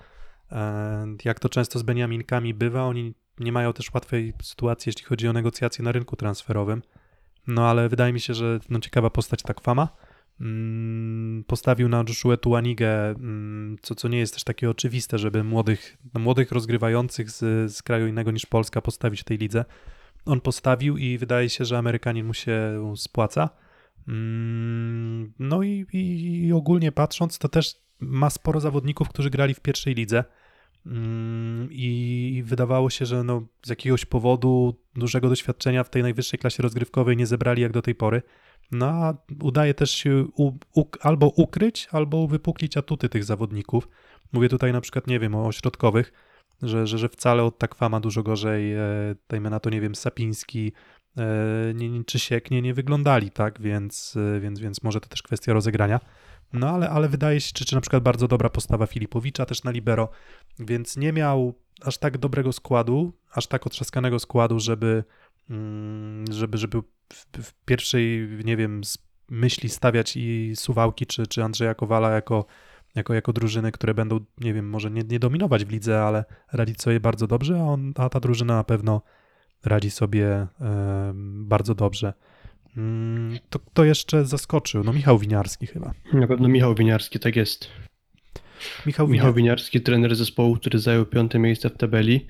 E, 0.51 1.07
Jak 1.25 1.39
to 1.39 1.49
często 1.49 1.79
z 1.79 1.83
Beniaminkami 1.83 2.53
bywa, 2.53 2.83
oni 2.83 3.13
nie 3.39 3.51
mają 3.51 3.73
też 3.73 3.93
łatwej 3.93 4.33
sytuacji, 4.41 4.89
jeśli 4.89 5.05
chodzi 5.05 5.27
o 5.27 5.33
negocjacje 5.33 5.83
na 5.83 5.91
rynku 5.91 6.15
transferowym. 6.15 6.81
No 7.47 7.69
ale 7.69 7.89
wydaje 7.89 8.13
mi 8.13 8.19
się, 8.19 8.33
że 8.33 8.59
no, 8.69 8.79
ciekawa 8.79 9.09
postać 9.09 9.41
ta 9.41 9.53
Kwama. 9.53 9.87
Mm, 10.41 11.43
Postawił 11.47 11.89
na 11.89 12.03
Joshua 12.07 12.37
Tuanigę, 12.37 13.09
mm, 13.09 13.77
co, 13.81 13.95
co 13.95 14.07
nie 14.07 14.19
jest 14.19 14.33
też 14.33 14.43
takie 14.43 14.69
oczywiste, 14.69 15.17
żeby 15.17 15.43
młodych, 15.43 15.97
no, 16.13 16.19
młodych 16.19 16.51
rozgrywających 16.51 17.31
z, 17.31 17.71
z 17.75 17.83
kraju 17.83 18.07
innego 18.07 18.31
niż 18.31 18.45
Polska 18.45 18.81
postawić 18.81 19.21
w 19.21 19.23
tej 19.23 19.37
lidze. 19.37 19.65
On 20.25 20.41
postawił 20.41 20.97
i 20.97 21.17
wydaje 21.17 21.49
się, 21.49 21.65
że 21.65 21.77
Amerykanin 21.77 22.25
mu 22.25 22.33
się 22.33 22.83
spłaca. 22.95 23.49
No 25.41 25.63
i, 25.63 25.85
i, 25.93 26.53
ogólnie 26.53 26.91
patrząc, 26.91 27.37
to 27.37 27.49
też 27.49 27.75
ma 27.99 28.29
sporo 28.29 28.59
zawodników, 28.59 29.09
którzy 29.09 29.29
grali 29.29 29.53
w 29.53 29.59
pierwszej 29.59 29.95
lidze. 29.95 30.23
Mm, 30.85 31.69
I 31.71 32.43
wydawało 32.45 32.89
się, 32.89 33.05
że 33.05 33.23
no, 33.23 33.47
z 33.65 33.69
jakiegoś 33.69 34.05
powodu 34.05 34.81
dużego 34.95 35.29
doświadczenia 35.29 35.83
w 35.83 35.89
tej 35.89 36.03
najwyższej 36.03 36.39
klasie 36.39 36.63
rozgrywkowej 36.63 37.17
nie 37.17 37.25
zebrali 37.25 37.61
jak 37.61 37.71
do 37.71 37.81
tej 37.81 37.95
pory. 37.95 38.21
No 38.71 38.85
a 38.85 39.13
udaje 39.41 39.73
też 39.73 39.91
się 39.91 40.25
u, 40.35 40.51
u, 40.75 40.85
albo 41.01 41.27
ukryć, 41.27 41.87
albo 41.91 42.17
uwypuklić 42.17 42.77
atuty 42.77 43.09
tych 43.09 43.23
zawodników. 43.23 43.87
Mówię 44.33 44.49
tutaj 44.49 44.73
na 44.73 44.81
przykład, 44.81 45.07
nie 45.07 45.19
wiem, 45.19 45.35
o 45.35 45.51
środkowych, 45.51 46.13
że, 46.61 46.87
że, 46.87 46.97
że 46.97 47.09
wcale 47.09 47.43
od 47.43 47.57
Takwama 47.57 47.99
dużo 47.99 48.23
gorzej, 48.23 48.73
e, 48.73 48.79
dajmy 49.29 49.49
na 49.49 49.59
to, 49.59 49.69
nie 49.69 49.81
wiem, 49.81 49.95
Sapiński, 49.95 50.71
nie, 51.73 51.89
nie, 51.89 52.03
czy 52.03 52.19
Sieknie 52.19 52.61
nie 52.61 52.73
wyglądali, 52.73 53.31
tak, 53.31 53.61
więc, 53.61 54.17
e, 54.35 54.39
więc, 54.39 54.59
więc 54.59 54.83
może 54.83 55.01
to 55.01 55.09
też 55.09 55.21
kwestia 55.21 55.53
rozegrania. 55.53 55.99
No 56.53 56.69
ale, 56.69 56.89
ale 56.89 57.09
wydaje 57.09 57.41
się, 57.41 57.53
czy, 57.53 57.65
czy 57.65 57.75
na 57.75 57.81
przykład 57.81 58.03
bardzo 58.03 58.27
dobra 58.27 58.49
postawa 58.49 58.85
Filipowicza 58.85 59.45
też 59.45 59.63
na 59.63 59.71
libero, 59.71 60.09
więc 60.59 60.97
nie 60.97 61.13
miał 61.13 61.53
aż 61.81 61.97
tak 61.97 62.17
dobrego 62.17 62.51
składu, 62.51 63.13
aż 63.31 63.47
tak 63.47 63.67
otrzaskanego 63.67 64.19
składu, 64.19 64.59
żeby, 64.59 65.03
mm, 65.49 66.25
żeby, 66.31 66.57
żeby 66.57 66.81
w, 67.43 67.53
pierwszej, 67.65 68.29
nie 68.43 68.57
wiem, 68.57 68.81
myśli 69.29 69.69
stawiać 69.69 70.17
i 70.17 70.51
Suwałki 70.55 71.05
czy, 71.05 71.27
czy 71.27 71.43
Andrzeja 71.43 71.75
Kowala 71.75 72.11
jako, 72.11 72.45
jako, 72.95 73.13
jako 73.13 73.33
drużyny, 73.33 73.71
które 73.71 73.93
będą, 73.93 74.19
nie 74.37 74.53
wiem, 74.53 74.69
może 74.69 74.91
nie, 74.91 75.01
nie 75.01 75.19
dominować 75.19 75.65
w 75.65 75.69
lidze, 75.69 76.03
ale 76.03 76.25
radzić 76.53 76.81
sobie 76.81 76.99
bardzo 76.99 77.27
dobrze, 77.27 77.59
a, 77.59 77.63
on, 77.63 77.93
a 77.95 78.09
ta 78.09 78.19
drużyna 78.19 78.55
na 78.55 78.63
pewno 78.63 79.01
radzi 79.65 79.91
sobie 79.91 80.47
bardzo 81.23 81.75
dobrze. 81.75 82.13
Mm, 82.77 83.39
To 83.49 83.59
kto 83.59 83.83
jeszcze 83.83 84.25
zaskoczył? 84.25 84.83
No 84.83 84.93
Michał 84.93 85.19
Winiarski 85.19 85.67
chyba. 85.67 85.93
Na 86.13 86.27
pewno 86.27 86.47
Michał 86.47 86.75
Winiarski, 86.75 87.19
tak 87.19 87.35
jest. 87.35 87.67
Michał, 88.85 89.07
Michał 89.07 89.07
Winiarski. 89.07 89.35
Winiarski, 89.37 89.81
trener 89.81 90.15
zespołu, 90.15 90.55
który 90.55 90.79
zajął 90.79 91.05
piąte 91.05 91.39
miejsce 91.39 91.69
w 91.69 91.77
tabeli. 91.77 92.27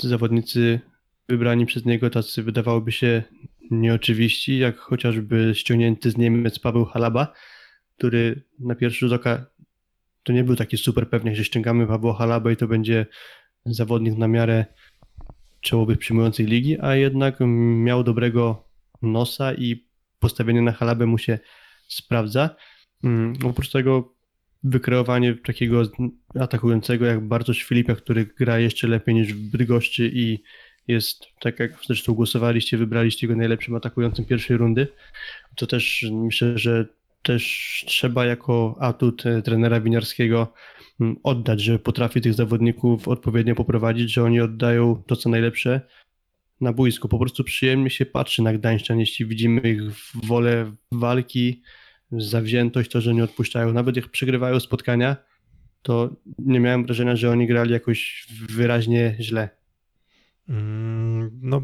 Zawodnicy 0.00 0.80
wybrani 1.28 1.66
przez 1.66 1.84
niego 1.84 2.10
tacy 2.10 2.42
wydawałoby 2.42 2.92
się 2.92 3.22
nieoczywiści, 3.70 4.58
jak 4.58 4.78
chociażby 4.78 5.52
ściągnięty 5.54 6.10
z 6.10 6.16
Niemiec 6.16 6.58
Paweł 6.58 6.84
Halaba, 6.84 7.32
który 7.98 8.42
na 8.58 8.74
pierwszy 8.74 8.98
rzut 9.08 9.20
oka 9.20 9.46
to 10.22 10.32
nie 10.32 10.44
był 10.44 10.56
taki 10.56 10.76
super 10.78 11.10
pewnie, 11.10 11.36
że 11.36 11.44
ściągamy 11.44 11.86
Pawła 11.86 12.14
Halabę 12.14 12.52
i 12.52 12.56
to 12.56 12.68
będzie 12.68 13.06
zawodnik 13.66 14.18
na 14.18 14.28
miarę 14.28 14.66
czołowych 15.60 15.98
przyjmującej 15.98 16.46
ligi, 16.46 16.80
a 16.80 16.96
jednak 16.96 17.36
miał 17.84 18.04
dobrego 18.04 18.68
nosa 19.02 19.54
i 19.54 19.88
postawienie 20.18 20.62
na 20.62 20.72
Halabę 20.72 21.06
mu 21.06 21.18
się 21.18 21.38
sprawdza. 21.88 22.56
Mm, 23.04 23.32
Oprócz 23.44 23.70
tego 23.70 24.14
wykreowanie 24.64 25.34
takiego 25.34 25.82
atakującego 26.40 27.06
jak 27.06 27.28
Bartosz 27.28 27.62
Filipia, 27.62 27.94
który 27.94 28.26
gra 28.26 28.58
jeszcze 28.58 28.88
lepiej 28.88 29.14
niż 29.14 29.34
w 29.34 29.50
Bydgoszczy 29.50 30.10
i 30.14 30.42
jest, 30.88 31.26
tak 31.40 31.60
jak 31.60 31.72
zresztą 31.86 32.14
głosowaliście, 32.14 32.76
wybraliście 32.76 33.28
go 33.28 33.36
najlepszym 33.36 33.74
atakującym 33.74 34.24
pierwszej 34.24 34.56
rundy, 34.56 34.88
to 35.56 35.66
też 35.66 36.06
myślę, 36.12 36.58
że 36.58 36.97
też 37.22 37.84
trzeba 37.86 38.24
jako 38.24 38.76
atut 38.80 39.26
e, 39.26 39.42
trenera 39.42 39.80
winiarskiego 39.80 40.52
mm, 41.00 41.16
oddać, 41.22 41.60
że 41.60 41.78
potrafi 41.78 42.20
tych 42.20 42.34
zawodników 42.34 43.08
odpowiednio 43.08 43.54
poprowadzić, 43.54 44.12
że 44.12 44.24
oni 44.24 44.40
oddają 44.40 45.02
to, 45.06 45.16
co 45.16 45.28
najlepsze 45.28 45.80
na 46.60 46.72
boisku. 46.72 47.08
Po 47.08 47.18
prostu 47.18 47.44
przyjemnie 47.44 47.90
się 47.90 48.06
patrzy 48.06 48.42
na 48.42 48.52
Gdańszczan, 48.52 49.00
jeśli 49.00 49.26
widzimy 49.26 49.60
ich 49.60 49.82
wolę 50.14 50.72
walki, 50.92 51.62
zawziętość, 52.12 52.90
to, 52.90 53.00
że 53.00 53.14
nie 53.14 53.24
odpuszczają. 53.24 53.72
Nawet 53.72 53.96
jak 53.96 54.08
przegrywają 54.08 54.60
spotkania, 54.60 55.16
to 55.82 56.16
nie 56.38 56.60
miałem 56.60 56.84
wrażenia, 56.84 57.16
że 57.16 57.30
oni 57.30 57.46
grali 57.46 57.72
jakoś 57.72 58.26
wyraźnie 58.50 59.16
źle. 59.20 59.48
Mm, 60.48 60.98
No, 61.42 61.62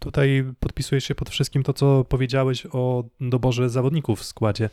tutaj 0.00 0.44
podpisuję 0.60 1.00
się 1.00 1.14
pod 1.14 1.30
wszystkim 1.30 1.62
to, 1.62 1.72
co 1.72 2.04
powiedziałeś 2.04 2.66
o 2.72 3.04
doborze 3.20 3.70
zawodników 3.70 4.20
w 4.20 4.24
składzie. 4.24 4.70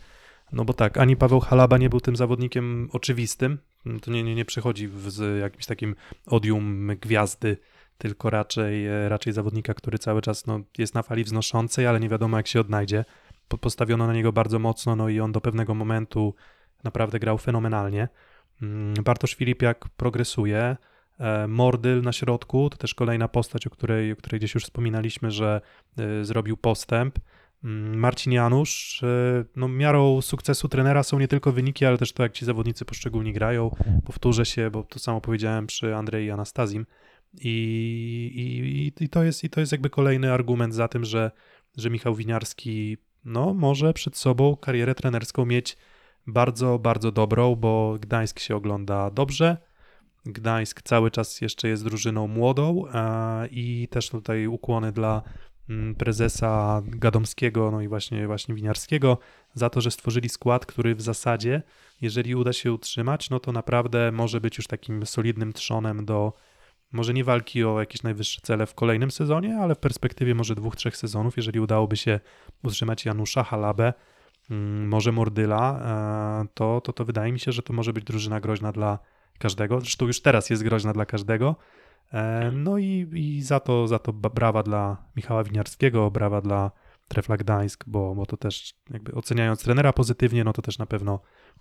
No 0.52 0.66
bo 0.66 0.74
tak, 0.74 0.98
ani 0.98 1.16
Paweł 1.18 1.40
Halaba 1.40 1.78
nie 1.78 1.90
był 1.90 2.00
tym 2.00 2.16
zawodnikiem 2.16 2.90
oczywistym. 2.94 3.58
To 4.02 4.12
nie, 4.12 4.24
nie, 4.24 4.36
nie 4.36 4.46
przychodzi 4.46 4.90
z 5.08 5.42
jakimś 5.42 5.66
takim 5.66 5.96
odium 6.26 6.88
gwiazdy, 7.02 7.58
tylko 7.98 8.30
raczej, 8.30 8.88
e, 8.88 9.10
raczej 9.10 9.34
zawodnika, 9.34 9.74
który 9.74 10.00
cały 10.00 10.22
czas 10.22 10.48
no, 10.48 10.60
jest 10.78 10.96
na 10.96 11.04
fali 11.04 11.24
wznoszącej, 11.24 11.88
ale 11.88 12.00
nie 12.00 12.10
wiadomo 12.10 12.38
jak 12.38 12.48
się 12.48 12.60
odnajdzie. 12.60 13.06
Po- 13.48 13.58
Postawiono 13.58 14.08
na 14.08 14.14
niego 14.14 14.32
bardzo 14.34 14.60
mocno, 14.60 14.96
no 14.96 15.10
i 15.10 15.20
on 15.20 15.32
do 15.32 15.42
pewnego 15.42 15.76
momentu 15.76 16.36
naprawdę 16.84 17.20
grał 17.20 17.38
fenomenalnie. 17.38 18.08
Mm, 18.62 18.94
Bartosz 19.04 19.36
Filipiak 19.36 19.86
progresuje. 19.98 20.78
E, 21.20 21.48
Mordyl 21.48 22.02
na 22.02 22.12
środku, 22.12 22.70
to 22.70 22.78
też 22.78 22.94
kolejna 22.96 23.28
postać, 23.28 23.68
o 23.68 23.70
której, 23.70 24.12
o 24.12 24.16
której 24.16 24.40
gdzieś 24.40 24.54
już 24.54 24.64
wspominaliśmy, 24.64 25.32
że 25.32 25.62
e, 25.98 26.26
zrobił 26.26 26.58
postęp. 26.58 27.20
Mm, 27.64 28.00
Marcin 28.00 28.34
Janusz, 28.34 29.04
e, 29.04 29.46
no 29.56 29.68
miarą 29.68 30.22
sukcesu 30.22 30.68
trenera 30.68 31.04
są 31.04 31.20
nie 31.20 31.28
tylko 31.28 31.52
wyniki, 31.52 31.86
ale 31.86 31.98
też 31.98 32.14
to, 32.14 32.24
jak 32.24 32.32
ci 32.32 32.46
zawodnicy 32.46 32.86
poszczególni 32.86 33.34
grają. 33.34 33.76
Powtórzę 34.06 34.46
się, 34.46 34.72
bo 34.72 34.84
to 34.84 35.00
samo 35.00 35.22
powiedziałem 35.22 35.68
przy 35.68 35.96
Andrei 35.96 36.26
i 36.26 36.32
Anastazim. 36.32 36.86
I, 37.34 38.92
i, 39.00 39.04
i, 39.04 39.10
to 39.10 39.24
jest, 39.24 39.44
I 39.44 39.50
to 39.50 39.60
jest 39.60 39.72
jakby 39.72 39.90
kolejny 39.90 40.34
argument 40.34 40.74
za 40.74 40.88
tym, 40.88 41.06
że, 41.06 41.32
że 41.78 41.90
Michał 41.90 42.16
Winiarski 42.16 42.98
no, 43.26 43.54
może 43.54 43.94
przed 43.94 44.18
sobą 44.18 44.56
karierę 44.56 44.96
trenerską 44.96 45.46
mieć 45.46 45.78
bardzo, 46.28 46.80
bardzo 46.80 47.12
dobrą, 47.12 47.56
bo 47.56 47.98
Gdańsk 48.00 48.40
się 48.40 48.56
ogląda 48.56 49.10
dobrze. 49.10 49.58
Gdańsk 50.26 50.82
cały 50.82 51.12
czas 51.12 51.42
jeszcze 51.42 51.68
jest 51.68 51.84
drużyną 51.84 52.28
młodą 52.28 52.84
i 53.52 53.88
też 53.92 54.10
tutaj 54.10 54.48
ukłony 54.48 54.92
dla 54.92 55.22
prezesa 55.98 56.82
Gadomskiego, 56.86 57.72
no 57.72 57.82
i 57.82 57.88
właśnie, 57.88 58.28
właśnie 58.28 58.56
Winiarskiego 58.56 59.18
za 59.54 59.70
to, 59.70 59.82
że 59.82 59.92
stworzyli 59.92 60.30
skład, 60.30 60.66
który 60.66 60.96
w 60.96 61.02
zasadzie, 61.02 61.62
jeżeli 62.02 62.36
uda 62.36 62.54
się 62.54 62.74
utrzymać, 62.74 63.30
no 63.30 63.40
to 63.40 63.52
naprawdę 63.52 64.12
może 64.12 64.42
być 64.42 64.58
już 64.58 64.68
takim 64.68 65.06
solidnym 65.06 65.54
trzonem 65.54 66.06
do 66.06 66.34
może 66.92 67.14
nie 67.14 67.24
walki 67.24 67.64
o 67.64 67.80
jakieś 67.80 68.04
najwyższe 68.04 68.42
cele 68.42 68.66
w 68.66 68.74
kolejnym 68.74 69.12
sezonie, 69.12 69.58
ale 69.62 69.76
w 69.76 69.80
perspektywie 69.80 70.36
może 70.36 70.56
dwóch, 70.56 70.76
trzech 70.76 70.98
sezonów, 70.98 71.38
jeżeli 71.38 71.60
udałoby 71.60 71.98
się 71.98 72.20
utrzymać 72.64 73.06
Janusza, 73.06 73.44
Halabę, 73.44 73.94
mm, 74.50 74.88
może 74.88 75.12
Mordyla, 75.12 75.80
e, 76.44 76.48
to, 76.54 76.82
to, 76.82 76.94
to 76.94 77.06
wydaje 77.06 77.32
mi 77.32 77.40
się, 77.40 77.52
że 77.52 77.62
to 77.62 77.74
może 77.74 77.94
być 77.94 78.04
drużyna 78.04 78.40
groźna 78.40 78.72
dla 78.72 79.00
każdego. 79.40 79.80
Zresztą 79.80 80.08
już 80.08 80.22
teraz 80.22 80.50
jest 80.50 80.64
groźna 80.64 80.94
dla 80.94 81.06
każdego. 81.06 81.56
E, 82.14 82.52
No 82.52 82.78
i, 82.78 83.08
i 83.14 83.42
za 83.42 83.60
to, 83.60 83.88
za 83.88 84.00
to 84.00 84.14
brawa 84.14 84.64
dla 84.64 84.98
Michała 85.16 85.44
Winiarskiego, 85.44 86.12
brawa 86.12 86.42
dla 86.42 86.72
Trefla 87.08 87.38
Gdańsk, 87.38 87.84
bo, 87.88 88.16
bo 88.16 88.26
to 88.26 88.38
też 88.38 88.74
jakby 88.94 89.14
oceniając 89.14 89.64
trenera 89.64 89.94
pozytywnie, 89.94 90.44
no 90.44 90.54
to 90.54 90.62
też 90.62 90.78
na 90.78 90.86
pewno 90.86 91.20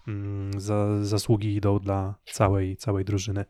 mm, 0.08 0.60
za, 0.60 1.04
zasługi 1.04 1.54
idą 1.54 1.78
dla 1.78 2.14
całej, 2.24 2.76
całej 2.76 3.04
drużyny. 3.04 3.44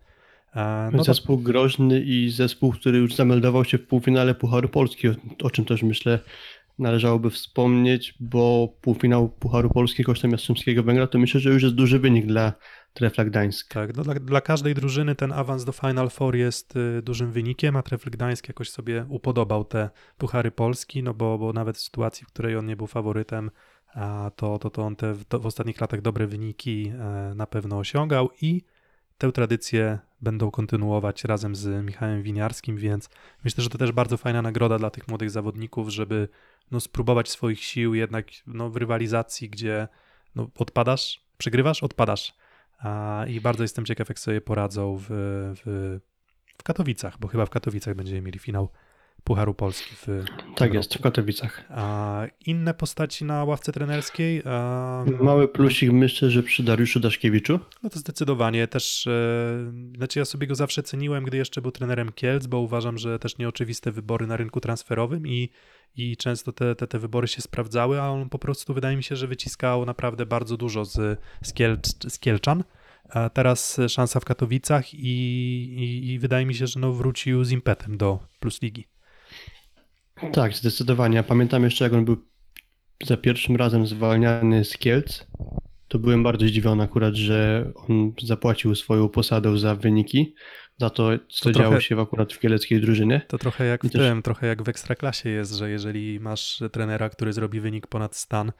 E, 0.55 0.91
No 0.93 0.99
to, 0.99 1.05
zespół 1.05 1.39
groźny 1.39 2.01
i 2.01 2.31
zespół, 2.31 2.73
który 2.73 2.99
już 2.99 3.15
zameldował 3.15 3.65
się 3.65 3.79
w 3.79 3.87
półfinale 3.87 4.35
Pucharu 4.35 4.69
Polski, 4.69 5.09
o, 5.09 5.13
o 5.43 5.51
czym 5.51 5.65
też 5.65 5.83
myślę 5.83 6.19
należałoby 6.79 7.31
wspomnieć, 7.31 8.15
bo 8.21 8.69
półfinał 8.81 9.29
Pucharu 9.29 9.71
Polski 9.71 10.05
kosztem 10.05 10.31
Jastrzębskiego 10.31 10.83
Węgla 10.83 11.07
to 11.07 11.19
myślę, 11.19 11.41
że 11.41 11.51
już 11.51 11.63
jest 11.63 11.75
duży 11.75 11.99
wynik 11.99 12.27
dla 12.27 12.53
Trefla 12.95 13.25
Gdańsk. 13.25 13.73
tak, 13.73 13.97
no 13.97 14.03
dla, 14.03 14.15
dla 14.15 14.41
każdej 14.41 14.75
drużyny 14.75 15.15
ten 15.15 15.33
awans 15.33 15.65
do 15.65 15.73
Final 15.73 16.11
Four 16.11 16.37
jest 16.37 16.77
y, 16.77 17.03
dużym 17.03 17.33
wynikiem, 17.33 17.77
a 17.77 17.83
Trefl 17.83 18.11
Gdańsk 18.11 18.49
jakoś 18.49 18.71
sobie 18.71 19.07
upodobał 19.09 19.65
te 19.65 19.91
Puchary 20.19 20.51
Polski, 20.51 21.03
no 21.03 21.15
bo, 21.15 21.39
bo 21.39 21.53
nawet 21.53 21.77
w 21.77 21.81
sytuacji, 21.81 22.25
w 22.25 22.29
której 22.29 22.57
on 22.57 22.67
nie 22.67 22.77
był 22.77 22.87
faworytem, 22.87 23.51
a 23.95 24.31
to, 24.37 24.59
to, 24.59 24.71
to 24.71 24.83
on 24.83 24.97
te 24.97 25.15
w, 25.15 25.25
w 25.41 25.47
ostatnich 25.47 25.81
latach 25.81 26.01
dobre 26.01 26.27
wyniki 26.27 26.93
e, 26.99 27.33
na 27.35 27.47
pewno 27.47 27.79
osiągał 27.79 28.29
i 28.43 28.63
tę 29.19 29.33
tradycję 29.33 29.99
będą 30.21 30.51
kontynuować 30.51 31.25
razem 31.25 31.55
z 31.55 31.85
Michałem 31.85 32.23
Winiarskim, 32.23 32.77
więc 32.77 33.09
myślę, 33.45 33.65
że 33.65 33.71
to 33.71 33.79
też 33.79 33.93
bardzo 33.93 34.17
fajna 34.17 34.43
nagroda 34.43 34.79
dla 34.79 34.91
tych 34.91 35.09
młodych 35.09 35.31
zawodników, 35.31 35.89
żeby 35.89 36.29
no, 36.71 36.81
spróbować 36.81 37.31
swoich 37.31 37.65
sił 37.65 37.95
jednak 37.95 38.27
no, 38.47 38.71
w 38.71 38.77
rywalizacji, 38.77 39.51
gdzie 39.51 39.89
no, 40.35 40.51
odpadasz, 40.59 41.25
przegrywasz, 41.39 41.83
odpadasz. 41.83 42.35
I 43.29 43.41
bardzo 43.41 43.65
jestem 43.65 43.85
ciekaw, 43.85 44.09
jak 44.09 44.19
sobie 44.19 44.41
poradzą 44.41 44.97
w, 44.97 45.07
w, 45.65 45.99
w 46.59 46.63
Katowicach, 46.63 47.19
bo 47.21 47.29
chyba 47.29 47.47
w 47.47 47.51
Katowicach 47.51 47.95
będziemy 47.95 48.23
mieli 48.23 48.39
finał 48.39 48.69
Pucharu 49.25 49.55
Polski 49.55 49.95
w 49.97 50.25
Tak 50.57 50.75
jest, 50.75 50.95
w. 50.95 51.01
Katowicach. 51.01 51.65
A 51.69 52.23
inne 52.47 52.75
postaci 52.75 53.25
na 53.25 53.45
ławce 53.45 53.73
trenerskiej, 53.73 54.43
a, 54.45 55.05
Mały 55.21 55.49
plusik 55.49 55.93
myślę, 55.93 56.31
że 56.31 56.43
przy 56.43 56.63
Dariuszu 56.63 57.01
Daszkiewiczu. 57.01 57.61
no 57.83 57.91
to 57.91 57.99
zdecydowanie 57.99 58.67
też, 58.67 59.07
e, 59.07 59.73
znaczy 59.97 60.19
ja 60.19 60.25
sobie 60.25 60.47
go 60.47 60.55
zawsze 60.55 60.83
ceniłem, 60.83 61.25
gdy 61.25 61.37
jeszcze 61.37 61.63
był 61.63 61.71
trenerem 61.71 62.13
Kielc, 62.13 62.47
bo 62.47 62.59
uważam, 62.59 62.99
że 62.99 63.19
też 63.19 63.39
nieoczywiste 63.39 63.93
wybory 63.93 64.27
na 64.27 64.37
rynku 64.37 64.61
transferowym 64.61 65.27
i, 65.27 65.51
i 65.97 66.17
często 66.17 66.53
te, 66.53 66.75
te, 66.75 66.87
te 66.87 66.99
wybory 66.99 67.29
się 67.29 67.43
sprawdzały, 67.43 68.01
a 68.01 68.09
on 68.09 68.29
po 68.29 68.39
prostu 68.39 68.75
wydaje 68.75 68.97
mi 68.97 69.03
się, 69.03 69.17
że 69.17 69.27
wyciskał 69.27 69.87
naprawdę 69.87 70.27
bardzo 70.27 70.57
dużo 70.57 70.85
z, 70.85 71.21
z, 71.43 71.53
Kielc, 71.53 72.13
z 72.13 72.19
Kielczan. 72.19 72.65
A 73.09 73.31
teraz 73.31 73.81
szansa 73.89 74.21
w 74.21 74.25
Katowicach 74.25 74.95
i, 74.95 74.99
i, 74.99 76.13
i 76.13 76.19
wydaje 76.19 76.47
mi 76.47 76.55
się, 76.55 76.67
że 76.67 76.81
no 76.81 76.93
wrócił 76.93 77.45
z 77.45 77.51
impetem 77.51 77.97
do 77.97 78.19
Plus 78.41 78.63
Ligi. 78.63 78.85
Tak, 80.33 80.55
zdecydowanie. 80.55 81.23
Pamiętam 81.23 81.65
jeszcze, 81.65 81.85
jak 81.85 81.93
on 81.93 82.05
był 82.05 82.17
za 83.05 83.17
pierwszym 83.17 83.57
razem 83.57 83.87
zwalniany 83.87 84.65
z 84.65 84.79
Kielc, 84.79 85.27
to 85.89 85.99
byłem 85.99 86.23
bardzo 86.23 86.47
zdziwiony 86.47 86.83
akurat, 86.83 87.15
że 87.15 87.71
on 87.75 88.13
zapłacił 88.23 88.75
swoją 88.75 89.09
posadę 89.09 89.59
za 89.59 89.75
wyniki, 89.75 90.35
za 90.81 90.91
to, 90.91 91.11
co 91.29 91.45
To 91.45 91.51
trochę- 91.51 91.69
działo 91.69 91.81
się 91.81 91.97
w 91.97 92.01
akurat 92.01 92.33
w 92.33 92.39
kieleckiej 92.39 92.81
drużynie. 92.81 93.21
To 93.29 93.39
trochę 93.39 93.65
jak 93.67 93.85
I 93.85 93.89
w 93.89 93.93
też- 93.93 94.01
tym, 94.03 94.23
trochę 94.23 94.47
jak 94.47 94.63
w 94.63 94.69
Ekstraklasie 94.69 95.29
jest, 95.29 95.53
że 95.55 95.71
jeżeli 95.71 96.21
masz 96.21 96.63
trenera, 96.73 97.09
który 97.09 97.33
zrobi 97.33 97.61
wynik 97.61 97.87
ponad 97.87 98.17
stan, 98.17 98.53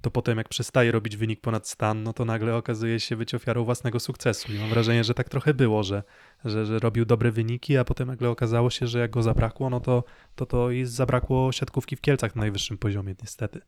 to 0.00 0.10
potem 0.10 0.38
jak 0.38 0.48
przestaje 0.48 0.92
robić 0.92 1.16
wynik 1.16 1.40
ponad 1.40 1.68
stan, 1.68 2.02
no 2.02 2.12
to 2.12 2.24
nagle 2.24 2.56
okazuje 2.56 3.00
się 3.00 3.16
być 3.16 3.34
ofiarą 3.34 3.64
własnego 3.64 4.00
sukcesu. 4.00 4.52
I 4.52 4.58
mam 4.58 4.68
wrażenie, 4.70 5.04
że 5.04 5.14
tak 5.14 5.28
trochę 5.28 5.54
było, 5.54 5.82
że, 5.82 6.02
że, 6.44 6.66
że 6.66 6.78
robił 6.78 7.04
dobre 7.04 7.30
wyniki, 7.32 7.76
a 7.76 7.84
potem 7.84 8.08
nagle 8.08 8.28
okazało 8.30 8.70
się, 8.70 8.86
że 8.86 8.98
jak 8.98 9.10
go 9.10 9.22
zabrakło, 9.22 9.70
no 9.70 9.80
to 9.80 10.04
to, 10.34 10.46
to 10.46 10.70
i 10.70 10.84
zabrakło 10.84 11.52
siatkówki 11.52 11.96
w 11.96 12.00
Kielcach 12.00 12.36
na 12.36 12.40
najwyższym 12.40 12.78
poziomie, 12.78 13.14
niestety. 13.22 13.60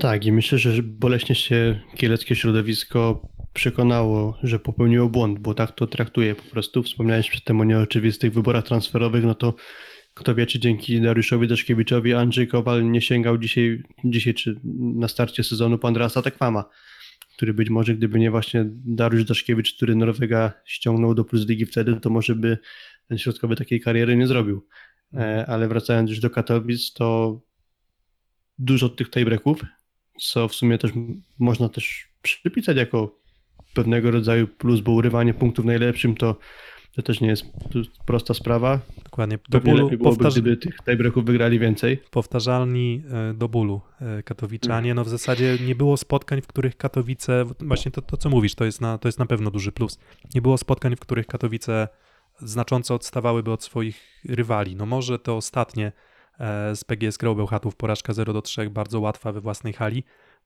Tak, 0.00 0.24
i 0.26 0.32
myślę, 0.32 0.58
że 0.58 0.82
boleśnie 0.82 1.34
się 1.34 1.80
kieleckie 1.96 2.36
środowisko 2.36 3.22
przekonało, 3.58 4.38
że 4.42 4.58
popełniło 4.58 5.08
błąd, 5.08 5.38
bo 5.38 5.54
tak 5.54 5.72
to 5.72 5.86
traktuje 5.86 6.34
po 6.34 6.42
prostu. 6.42 6.82
Wspomniałeś 6.82 7.30
przedtem 7.30 7.60
o 7.60 7.64
nieoczywistych 7.64 8.32
wyborach 8.32 8.64
transferowych, 8.64 9.24
no 9.24 9.34
to 9.34 9.54
kto 10.14 10.34
wie, 10.34 10.46
czy 10.46 10.58
dzięki 10.58 11.00
Dariuszowi 11.00 11.48
Daszkiewiczowi 11.48 12.14
Andrzej 12.14 12.48
Kowal 12.48 12.90
nie 12.90 13.00
sięgał 13.00 13.38
dzisiaj, 13.38 13.82
dzisiaj 14.04 14.34
czy 14.34 14.60
na 14.74 15.08
starcie 15.08 15.44
sezonu 15.44 15.78
po 15.78 15.88
Andrasa 15.88 16.22
Tekwama, 16.22 16.64
który 17.36 17.54
być 17.54 17.70
może 17.70 17.94
gdyby 17.94 18.18
nie 18.18 18.30
właśnie 18.30 18.64
Dariusz 18.70 19.24
Daszkiewicz, 19.24 19.74
który 19.76 19.96
Norwega 19.96 20.52
ściągnął 20.64 21.14
do 21.14 21.24
Plus 21.24 21.48
Ligi 21.48 21.66
wtedy, 21.66 22.00
to 22.00 22.10
może 22.10 22.34
by 22.34 22.58
ten 23.08 23.18
środkowy 23.18 23.56
takiej 23.56 23.80
kariery 23.80 24.16
nie 24.16 24.26
zrobił. 24.26 24.66
E, 25.14 25.46
Ale 25.48 25.68
wracając 25.68 26.10
już 26.10 26.20
do 26.20 26.30
Katowic, 26.30 26.92
to 26.92 27.40
dużo 28.58 28.88
tych 28.88 29.10
tiebreaków, 29.10 29.62
co 30.20 30.48
w 30.48 30.54
sumie 30.54 30.78
też 30.78 30.90
można 31.38 31.68
też 31.68 32.08
przypisać 32.22 32.76
jako 32.76 33.17
pewnego 33.74 34.10
rodzaju 34.10 34.48
plus, 34.48 34.80
bo 34.80 34.92
urywanie 34.92 35.34
punktów 35.34 35.64
najlepszym 35.64 36.16
to, 36.16 36.36
to 36.96 37.02
też 37.02 37.20
nie 37.20 37.28
jest 37.28 37.44
prosta 38.06 38.34
sprawa. 38.34 38.80
Dokładnie. 39.04 39.38
Do 39.48 39.58
Pewnie 39.60 39.72
bólu, 39.72 39.90
byłoby, 39.90 40.04
powtarz- 40.16 40.32
gdyby 40.32 40.56
tych 40.56 40.76
tiebreaków 40.84 41.24
wygrali 41.24 41.58
więcej. 41.58 42.02
powtarzalni 42.10 43.02
e, 43.30 43.34
do 43.34 43.48
bólu 43.48 43.80
e, 44.00 44.22
katowiczanie. 44.22 44.94
No 44.94 45.04
w 45.04 45.08
zasadzie 45.08 45.58
nie 45.66 45.74
było 45.74 45.96
spotkań, 45.96 46.40
w 46.42 46.46
których 46.46 46.76
Katowice, 46.76 47.44
właśnie 47.60 47.90
to, 47.92 48.02
to 48.02 48.16
co 48.16 48.30
mówisz, 48.30 48.54
to 48.54 48.64
jest, 48.64 48.80
na, 48.80 48.98
to 48.98 49.08
jest 49.08 49.18
na 49.18 49.26
pewno 49.26 49.50
duży 49.50 49.72
plus. 49.72 49.98
Nie 50.34 50.42
było 50.42 50.58
spotkań, 50.58 50.96
w 50.96 51.00
których 51.00 51.26
Katowice 51.26 51.88
znacząco 52.40 52.94
odstawałyby 52.94 53.52
od 53.52 53.62
swoich 53.64 54.00
rywali. 54.28 54.76
No 54.76 54.86
może 54.86 55.18
to 55.18 55.36
ostatnie 55.36 55.92
e, 56.40 56.76
z 56.76 56.84
PGS 56.84 57.16
Grał 57.16 57.36
Bełchatów, 57.36 57.76
porażka 57.76 58.12
0 58.12 58.32
do 58.32 58.42
3, 58.42 58.70
bardzo 58.70 59.00
łatwa 59.00 59.32
we 59.32 59.40
własnej 59.40 59.72
hali. 59.72 60.04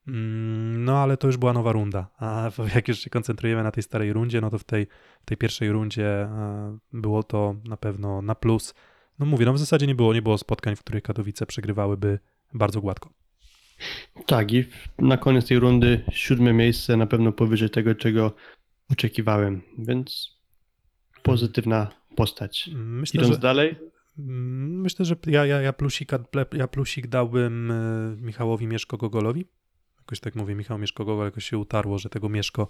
Mm, 0.09 0.85
No 0.85 0.99
ale 0.99 1.17
to 1.17 1.27
już 1.27 1.37
była 1.37 1.53
nowa 1.53 1.73
runda, 1.73 2.09
a 2.19 2.51
jak 2.75 2.89
już 2.89 2.99
się 2.99 3.11
koncentrujemy 3.11 3.63
na 3.63 3.71
tej 3.71 3.83
starej 3.83 4.13
rundzie, 4.13 4.41
no 4.41 4.51
to 4.51 4.59
w 4.59 4.65
tej, 4.65 4.87
w 5.23 5.25
tej 5.25 5.37
pierwszej 5.37 5.73
rundzie 5.73 6.07
e, 6.07 6.79
było 6.93 7.23
to 7.23 7.57
na 7.65 7.77
pewno 7.77 8.23
na 8.23 8.35
plus. 8.35 8.75
No 9.19 9.27
mówię, 9.27 9.47
no 9.47 9.53
w 9.53 9.59
zasadzie 9.59 9.87
nie 9.87 9.95
było, 9.95 10.15
nie 10.15 10.23
było 10.23 10.39
spotkań, 10.39 10.77
w 10.77 10.81
których 10.81 11.03
Katowice 11.03 11.47
przegrywałyby 11.47 12.19
bardzo 12.55 12.81
gładko. 12.81 13.11
Tak, 14.27 14.53
i 14.53 14.65
na 14.99 15.17
koniec 15.17 15.49
tej 15.49 15.59
rundy 15.59 16.05
siódme 16.13 16.53
miejsce 16.53 16.97
na 16.97 17.07
pewno 17.07 17.33
powyżej 17.33 17.71
tego, 17.71 17.95
czego 17.95 18.33
oczekiwałem, 18.91 19.63
więc 19.79 20.39
pozytywna 21.23 21.91
postać. 22.17 22.71
Myślę, 22.75 23.19
Idąc 23.19 23.35
że, 23.35 23.41
dalej, 23.41 23.77
mm, 24.19 24.81
myślę, 24.81 25.05
że 25.05 25.17
ja, 25.27 25.47
ja, 25.47 25.61
ja, 25.61 25.73
plusika, 25.73 26.19
ja 26.53 26.69
plusik 26.69 27.07
dałbym 27.07 27.71
e, 27.71 28.17
Michałowi 28.21 28.67
Mieszko-Gogolowi. 28.67 29.45
Jakoś 30.03 30.21
tak 30.21 30.35
mówię, 30.35 30.55
Michał 30.55 30.79
Mieszko-Gogol 30.79 31.25
jakoś 31.25 31.45
się 31.45 31.59
utarło, 31.59 31.99
że 31.99 32.09
tego 32.09 32.29
Mieszko 32.29 32.69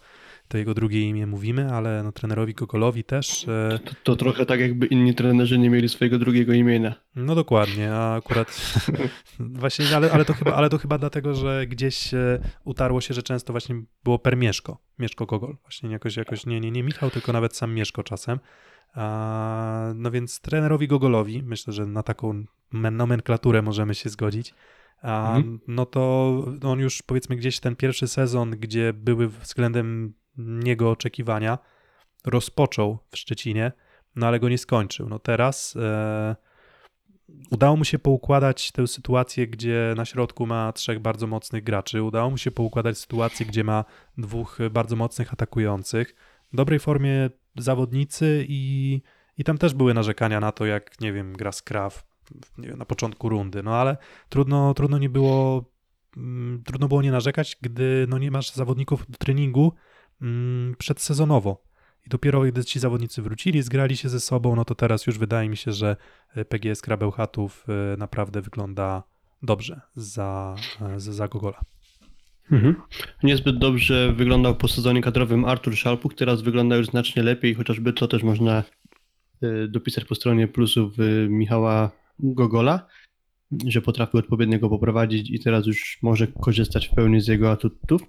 to 0.49 0.59
jego 0.59 0.75
drugie 0.75 1.09
imię 1.09 1.27
mówimy, 1.27 1.73
ale 1.75 2.03
no, 2.03 2.13
trenerowi 2.13 2.55
Gogolowi 2.55 3.05
też. 3.05 3.49
e, 3.49 3.79
to, 3.85 3.95
to 4.03 4.17
trochę 4.17 4.47
tak 4.47 4.61
jakby 4.61 4.87
inni 4.87 5.15
trenerzy 5.15 5.59
nie 5.59 5.71
mieli 5.71 5.89
swojego 5.89 6.19
drugiego 6.19 6.53
imienia. 6.53 6.95
No 7.17 7.35
dokładnie, 7.35 7.93
a 7.95 8.15
akurat 8.15 8.81
właśnie, 9.41 9.97
ale, 9.97 10.13
ale, 10.13 10.25
to 10.25 10.35
chyba, 10.35 10.55
ale 10.55 10.69
to 10.69 10.79
chyba 10.79 10.99
dlatego, 10.99 11.35
że 11.35 11.67
gdzieś 11.67 12.15
e, 12.15 12.39
utarło 12.65 13.01
się, 13.01 13.15
że 13.15 13.23
często 13.23 13.53
właśnie 13.53 13.83
było 14.05 14.19
per 14.19 14.37
Mieszko, 14.37 14.79
Mieszko 14.99 15.27
Gogol. 15.27 15.57
Właśnie 15.63 15.91
jakoś, 15.91 16.17
jakoś 16.17 16.47
nie, 16.47 16.61
nie, 16.61 16.71
nie 16.71 16.83
Michał, 16.83 17.11
tylko 17.11 17.33
nawet 17.33 17.57
sam 17.57 17.75
Mieszko 17.75 18.03
czasem. 18.03 18.39
A, 18.95 19.93
no 19.95 20.11
więc 20.11 20.41
trenerowi 20.41 20.89
Gogolowi, 20.89 21.43
myślę, 21.43 21.73
że 21.73 21.87
na 21.87 22.03
taką 22.03 22.45
men- 22.73 22.97
nomenklaturę 22.97 23.63
możemy 23.63 23.95
się 23.95 24.09
zgodzić. 24.11 24.55
A, 25.03 25.37
Mhm. 25.37 25.61
No 25.69 25.87
to 25.87 26.33
on 26.63 26.79
już 26.79 27.03
powiedzmy 27.03 27.37
gdzieś 27.37 27.61
ten 27.61 27.77
pierwszy 27.77 28.09
sezon, 28.09 28.51
gdzie 28.51 28.93
były 28.93 29.29
względem 29.29 30.15
niego 30.39 30.91
oczekiwania, 30.91 31.59
rozpoczął 32.25 32.99
w 33.11 33.19
Szczecinie, 33.19 33.73
no 34.17 34.27
ale 34.27 34.41
go 34.41 34.49
nie 34.49 34.59
skończył. 34.59 35.09
No 35.09 35.19
teraz 35.19 35.77
e, 35.77 36.37
udało 37.51 37.77
mu 37.77 37.85
się 37.85 37.99
poukładać 37.99 38.73
tę 38.73 38.87
sytuację, 38.87 39.47
gdzie 39.47 39.95
na 39.97 40.05
środku 40.05 40.47
ma 40.47 40.73
trzech 40.73 40.99
bardzo 40.99 41.27
mocnych 41.27 41.65
graczy. 41.65 42.03
Udało 42.03 42.31
mu 42.31 42.39
się 42.39 42.51
poukładać 42.51 42.99
sytuację, 42.99 43.47
gdzie 43.47 43.65
ma 43.65 43.85
dwóch 44.19 44.59
bardzo 44.71 44.97
mocnych 44.97 45.33
atakujących. 45.33 46.15
W 46.53 46.57
dobrej 46.57 46.79
formie 46.79 47.31
zawodnicy 47.57 48.47
i, 48.49 49.01
i 49.39 49.45
tam 49.45 49.59
też 49.59 49.75
były 49.75 49.95
narzekania 49.95 50.41
na 50.41 50.53
to, 50.53 50.67
jak, 50.67 51.01
nie 51.01 51.13
wiem, 51.13 51.33
gra 51.33 51.53
Skraw 51.53 52.12
nie 52.59 52.69
wiem, 52.69 52.79
na 52.79 52.85
początku 52.85 53.29
rundy, 53.29 53.63
no 53.63 53.75
ale 53.75 53.97
trudno, 54.29 54.75
trudno 54.75 54.99
nie 54.99 55.09
było 55.09 55.65
mm, 56.17 56.63
trudno 56.65 56.89
było 56.89 57.03
nie 57.03 57.13
narzekać, 57.13 57.57
gdy 57.61 58.07
no 58.09 58.19
nie 58.19 58.31
masz 58.31 58.53
zawodników 58.53 59.11
do 59.11 59.19
treningu 59.19 59.73
mm, 60.23 60.75
przedsezonowo. 60.79 61.73
I 62.07 62.09
dopiero 62.09 62.43
gdy 62.43 62.65
ci 62.65 62.81
zawodnicy 62.81 63.23
wrócili, 63.23 63.63
zgrali 63.63 63.97
się 63.97 64.09
ze 64.09 64.21
sobą, 64.21 64.57
no 64.57 64.65
to 64.65 64.75
teraz 64.75 65.07
już 65.07 65.19
wydaje 65.19 65.49
mi 65.49 65.57
się, 65.57 65.73
że 65.73 65.97
e, 66.35 66.45
PGS 66.45 66.83
Krabełchatów 66.83 67.67
e, 67.69 67.97
naprawdę 67.97 68.41
wygląda 68.41 69.03
dobrze 69.43 69.81
za, 69.95 70.57
e, 70.81 71.01
za, 71.01 71.29
Gogola. 71.29 71.61
Mhm. 72.53 72.75
Niezbyt 73.23 73.59
dobrze 73.59 74.13
wyglądał 74.13 74.55
po 74.55 74.69
sezonie 74.69 75.01
kadrowym 75.01 75.45
Artur 75.45 75.77
Szalpuk, 75.77 76.15
teraz 76.15 76.43
wygląda 76.43 76.77
już 76.77 76.87
znacznie 76.87 77.23
lepiej, 77.23 77.55
chociażby 77.55 77.93
to 77.93 78.09
też 78.09 78.23
można 78.23 78.63
dopisać 79.69 80.05
po 80.05 80.15
stronie 80.15 80.49
plusów 80.49 80.93
Michała 81.29 81.91
Gogola, 82.23 82.87
że 83.67 83.83
potrafił 83.83 84.21
odpowiednio 84.21 84.59
go 84.59 84.69
poprowadzić 84.69 85.31
i 85.31 85.41
teraz 85.41 85.67
już 85.67 85.99
może 86.03 86.27
korzystać 86.27 86.89
w 86.89 86.95
pełni 86.95 87.21
z 87.21 87.29
jego 87.29 87.51
atutów. 87.51 88.03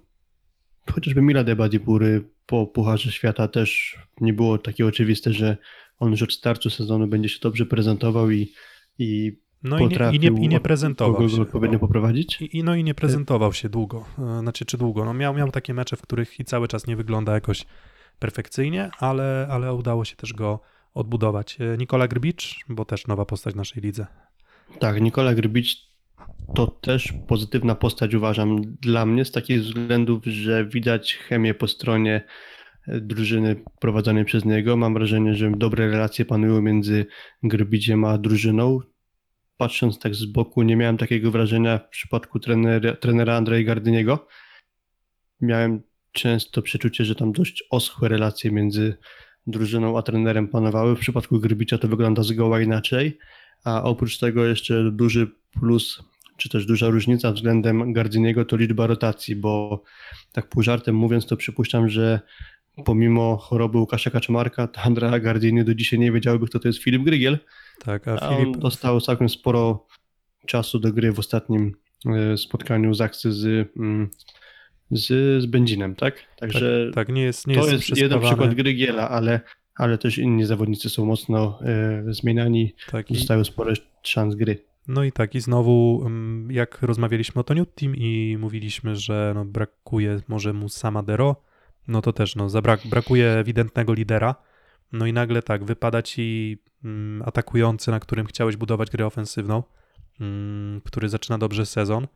Chociażby 0.92 1.22
Mila 1.22 1.44
Debadibury 1.44 2.30
po 2.46 2.66
Pucharze 2.66 3.12
Świata 3.12 3.48
też 3.48 3.98
nie 4.20 4.32
było 4.32 4.58
takie 4.58 4.86
oczywiste, 4.86 5.32
że 5.32 5.56
on 5.98 6.10
już 6.10 6.22
od 6.22 6.32
startu 6.32 6.70
sezonu 6.70 7.06
będzie 7.06 7.28
się 7.28 7.38
dobrze 7.42 7.66
prezentował 7.66 8.30
i, 8.30 8.52
i 8.98 9.38
No 9.62 9.78
i 9.78 9.80
nie, 9.80 9.86
i 9.86 9.88
potrafił 9.90 10.20
nie, 10.34 10.44
i 10.44 10.48
nie 10.48 10.60
prezentował 10.60 11.28
się. 11.28 11.42
odpowiednio 11.42 11.78
poprowadzić. 11.78 12.42
I, 12.42 12.58
i- 12.58 12.64
no 12.64 12.74
i 12.74 12.84
nie 12.84 12.94
prezentował 12.94 13.52
się 13.52 13.68
długo. 13.68 14.04
E, 14.18 14.38
Znaczy, 14.40 14.64
czy 14.64 14.78
długo? 14.78 15.04
No 15.04 15.14
miał, 15.14 15.34
miał 15.34 15.50
takie 15.50 15.74
mecze, 15.74 15.96
w 15.96 16.02
których 16.02 16.40
i 16.40 16.44
cały 16.44 16.68
czas 16.68 16.86
nie 16.86 16.96
wygląda 16.96 17.32
jakoś 17.34 17.64
perfekcyjnie, 18.18 18.90
ale, 18.98 19.48
ale 19.50 19.74
udało 19.74 20.04
się 20.04 20.16
też 20.16 20.32
go 20.32 20.60
odbudować. 20.94 21.56
E, 21.60 21.76
Nikola 21.78 22.08
Grbicz, 22.08 22.64
bo 22.68 22.84
też 22.84 23.06
nowa 23.06 23.24
postać 23.24 23.54
w 23.54 23.56
naszej 23.56 23.82
lidze. 23.82 24.06
Tak, 24.78 25.00
Nikola 25.00 25.34
Grbicz 25.34 25.94
to 26.54 26.66
też 26.66 27.14
pozytywna 27.28 27.74
postać 27.74 28.14
uważam 28.14 28.62
dla 28.62 29.06
mnie 29.06 29.24
z 29.24 29.30
takich 29.30 29.60
względów, 29.60 30.24
że 30.24 30.66
widać 30.66 31.14
chemię 31.14 31.54
po 31.54 31.68
stronie 31.68 32.24
e, 32.88 33.00
drużyny 33.00 33.56
prowadzonej 33.80 34.24
przez 34.24 34.44
niego. 34.44 34.76
Mam 34.76 34.94
wrażenie, 34.94 35.34
że 35.34 35.50
dobre 35.50 35.90
relacje 35.90 36.24
panują 36.24 36.62
między 36.62 37.06
Grbiciem 37.42 38.04
a 38.04 38.18
drużyną. 38.18 38.80
Patrząc 39.56 39.98
tak 39.98 40.14
z 40.14 40.24
boku, 40.24 40.62
nie 40.62 40.76
miałem 40.76 40.96
takiego 40.96 41.30
wrażenia 41.30 41.78
w 41.78 41.88
przypadku 41.88 42.40
trenera, 42.40 42.96
trenera 42.96 43.42
Gardyniego. 43.64 44.26
Miałem 45.40 45.82
często 46.12 46.62
przeczucie, 46.62 47.04
że 47.04 47.14
tam 47.14 47.32
dość 47.32 47.64
oschłe 47.70 48.08
relacje 48.08 48.50
między 48.50 48.96
drużyną 49.46 49.98
a 49.98 50.02
trenerem 50.02 50.48
panowały. 50.48 50.96
W 50.96 50.98
przypadku 50.98 51.40
Grbicia 51.40 51.78
to 51.78 51.88
wygląda 51.88 52.22
zgoła 52.22 52.60
inaczej. 52.60 53.18
A 53.64 53.82
oprócz 53.82 54.18
tego 54.18 54.44
jeszcze 54.44 54.90
duży 54.90 55.30
plus, 55.60 56.02
czy 56.36 56.48
też 56.48 56.66
duża 56.66 56.88
różnica 56.88 57.32
względem 57.32 57.92
Gardiniego 57.92 58.44
to 58.44 58.56
liczba 58.56 58.86
rotacji, 58.86 59.36
bo 59.36 59.82
tak 60.32 60.48
pół 60.48 60.62
żartem 60.62 60.96
mówiąc, 60.96 61.26
to 61.26 61.36
przypuszczam, 61.36 61.88
że 61.88 62.20
pomimo 62.84 63.36
choroby 63.36 63.78
Łukasza 63.78 64.10
Kaczmarka, 64.10 64.66
to 64.66 64.80
Andrea 64.80 65.18
Gardini 65.18 65.64
do 65.64 65.74
dzisiaj 65.74 65.98
nie 65.98 66.12
wiedziałby, 66.12 66.46
kto 66.46 66.58
to 66.58 66.68
jest 66.68 66.82
Filip 66.82 67.02
Grygiel. 67.02 67.38
Tak, 67.84 68.08
a 68.08 68.14
A 68.20 68.36
Filip, 68.36 68.54
on 68.54 68.60
dostał 68.60 69.00
całkiem 69.00 69.28
sporo 69.28 69.86
czasu 70.46 70.78
do 70.78 70.92
gry 70.92 71.12
w 71.12 71.18
ostatnim 71.18 71.72
e, 72.06 72.36
spotkaniu 72.36 72.94
z 72.94 73.00
akcji 73.00 73.32
z, 73.32 73.70
mm, 73.76 74.10
z, 74.90 75.06
z 75.42 75.46
tak? 75.96 76.14
Także 76.36 76.90
tak, 76.94 77.08
nie 77.08 77.22
jest, 77.22 77.46
nie 77.46 77.54
to 77.54 77.70
jest, 77.70 77.88
jest 77.88 78.02
jeden 78.02 78.20
przykład 78.20 78.54
Grygiela, 78.54 79.10
ale, 79.10 79.40
ale 79.74 79.98
też 79.98 80.18
inni 80.18 80.44
zawodnicy 80.44 80.90
są 80.90 81.04
mocno 81.04 81.58
e, 81.62 82.02
zmieniani, 82.08 82.74
Tak, 82.90 83.10
i, 83.10 83.14
dostają 83.14 83.44
sporo 83.44 83.72
szans 84.02 84.34
gry. 84.34 84.58
No 84.88 85.04
i 85.04 85.12
tak, 85.12 85.34
i 85.34 85.40
znowu, 85.40 86.02
mm, 86.06 86.50
jak 86.50 86.82
rozmawialiśmy 86.82 87.40
o 87.40 87.44
Toniu 87.44 87.66
Team 87.66 87.96
i 87.96 88.36
mówiliśmy, 88.40 88.96
że 88.96 89.32
no, 89.34 89.44
brakuje 89.44 90.20
może 90.28 90.52
mu 90.52 90.68
Samadero, 90.68 91.36
no 91.88 92.02
to 92.02 92.12
też 92.12 92.36
no, 92.36 92.48
zabrak, 92.48 92.80
brakuje 92.90 93.30
ewidentnego 93.30 93.94
lidera. 93.94 94.34
No 94.92 95.06
i 95.06 95.12
nagle 95.12 95.42
tak, 95.42 95.64
wypada 95.64 96.02
ci 96.02 96.58
mm, 96.84 97.22
atakujący, 97.22 97.90
na 97.90 98.00
którym 98.00 98.26
chciałeś 98.26 98.56
budować 98.56 98.90
grę 98.90 99.06
ofensywną, 99.06 99.62
mm, 100.20 100.80
który 100.80 101.08
zaczyna 101.08 101.38
dobrze 101.38 101.66
sezon. 101.66 102.06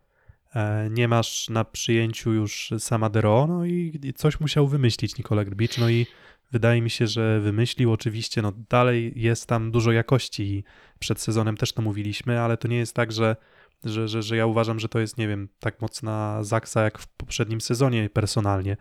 E, 0.55 0.88
nie 0.90 1.09
masz 1.09 1.49
na 1.49 1.64
przyjęciu 1.64 2.32
już 2.32 2.72
Samadero, 2.78 3.46
no 3.46 3.64
i, 3.64 4.01
i 4.03 4.12
coś 4.12 4.40
musiał 4.40 4.68
wymyślić 4.68 5.18
Nikola 5.18 5.44
Grbicz, 5.44 5.78
no 5.78 5.90
i 5.90 6.07
wydaje 6.53 6.82
mi 6.82 6.90
się, 6.90 7.07
że 7.07 7.40
wymyślił. 7.40 7.92
Oczywiście, 7.92 8.42
no 8.42 8.53
dalej 8.68 9.12
jest 9.16 9.46
tam 9.46 9.70
dużo 9.70 9.92
jakości 9.92 10.42
i 10.42 10.64
przed 10.99 11.20
sezonem 11.20 11.57
też 11.57 11.72
to 11.72 11.82
mówiliśmy, 11.82 12.40
ale 12.40 12.57
to 12.57 12.68
nie 12.68 12.76
jest 12.76 12.94
tak, 12.94 13.12
że, 13.12 13.36
że, 13.84 14.09
że, 14.09 14.22
że 14.22 14.36
ja 14.36 14.46
uważam, 14.46 14.80
że 14.80 14.88
to 14.88 14.99
jest, 14.99 15.18
nie 15.18 15.28
wiem, 15.28 15.49
tak 15.61 15.80
mocna 15.80 16.44
zaksa 16.44 16.82
jak 16.82 16.99
w 16.99 17.09
poprzednim 17.09 17.61
sezonie 17.61 18.11
personalnie. 18.11 18.76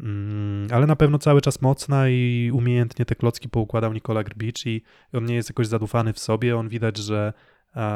Mm, 0.00 0.68
ale 0.72 0.86
na 0.86 0.96
pewno 0.96 1.18
cały 1.18 1.40
czas 1.40 1.62
mocna 1.62 2.08
i 2.08 2.50
umiejętnie 2.54 3.04
te 3.04 3.14
klocki 3.14 3.48
poukładał 3.48 3.92
Nikola 3.92 4.24
Grbicz 4.24 4.66
i 4.66 4.82
on 5.12 5.24
nie 5.24 5.34
jest 5.34 5.50
jakoś 5.50 5.66
zadufany 5.66 6.12
w 6.12 6.18
sobie, 6.18 6.56
on 6.56 6.68
widać, 6.68 6.96
że, 6.96 7.32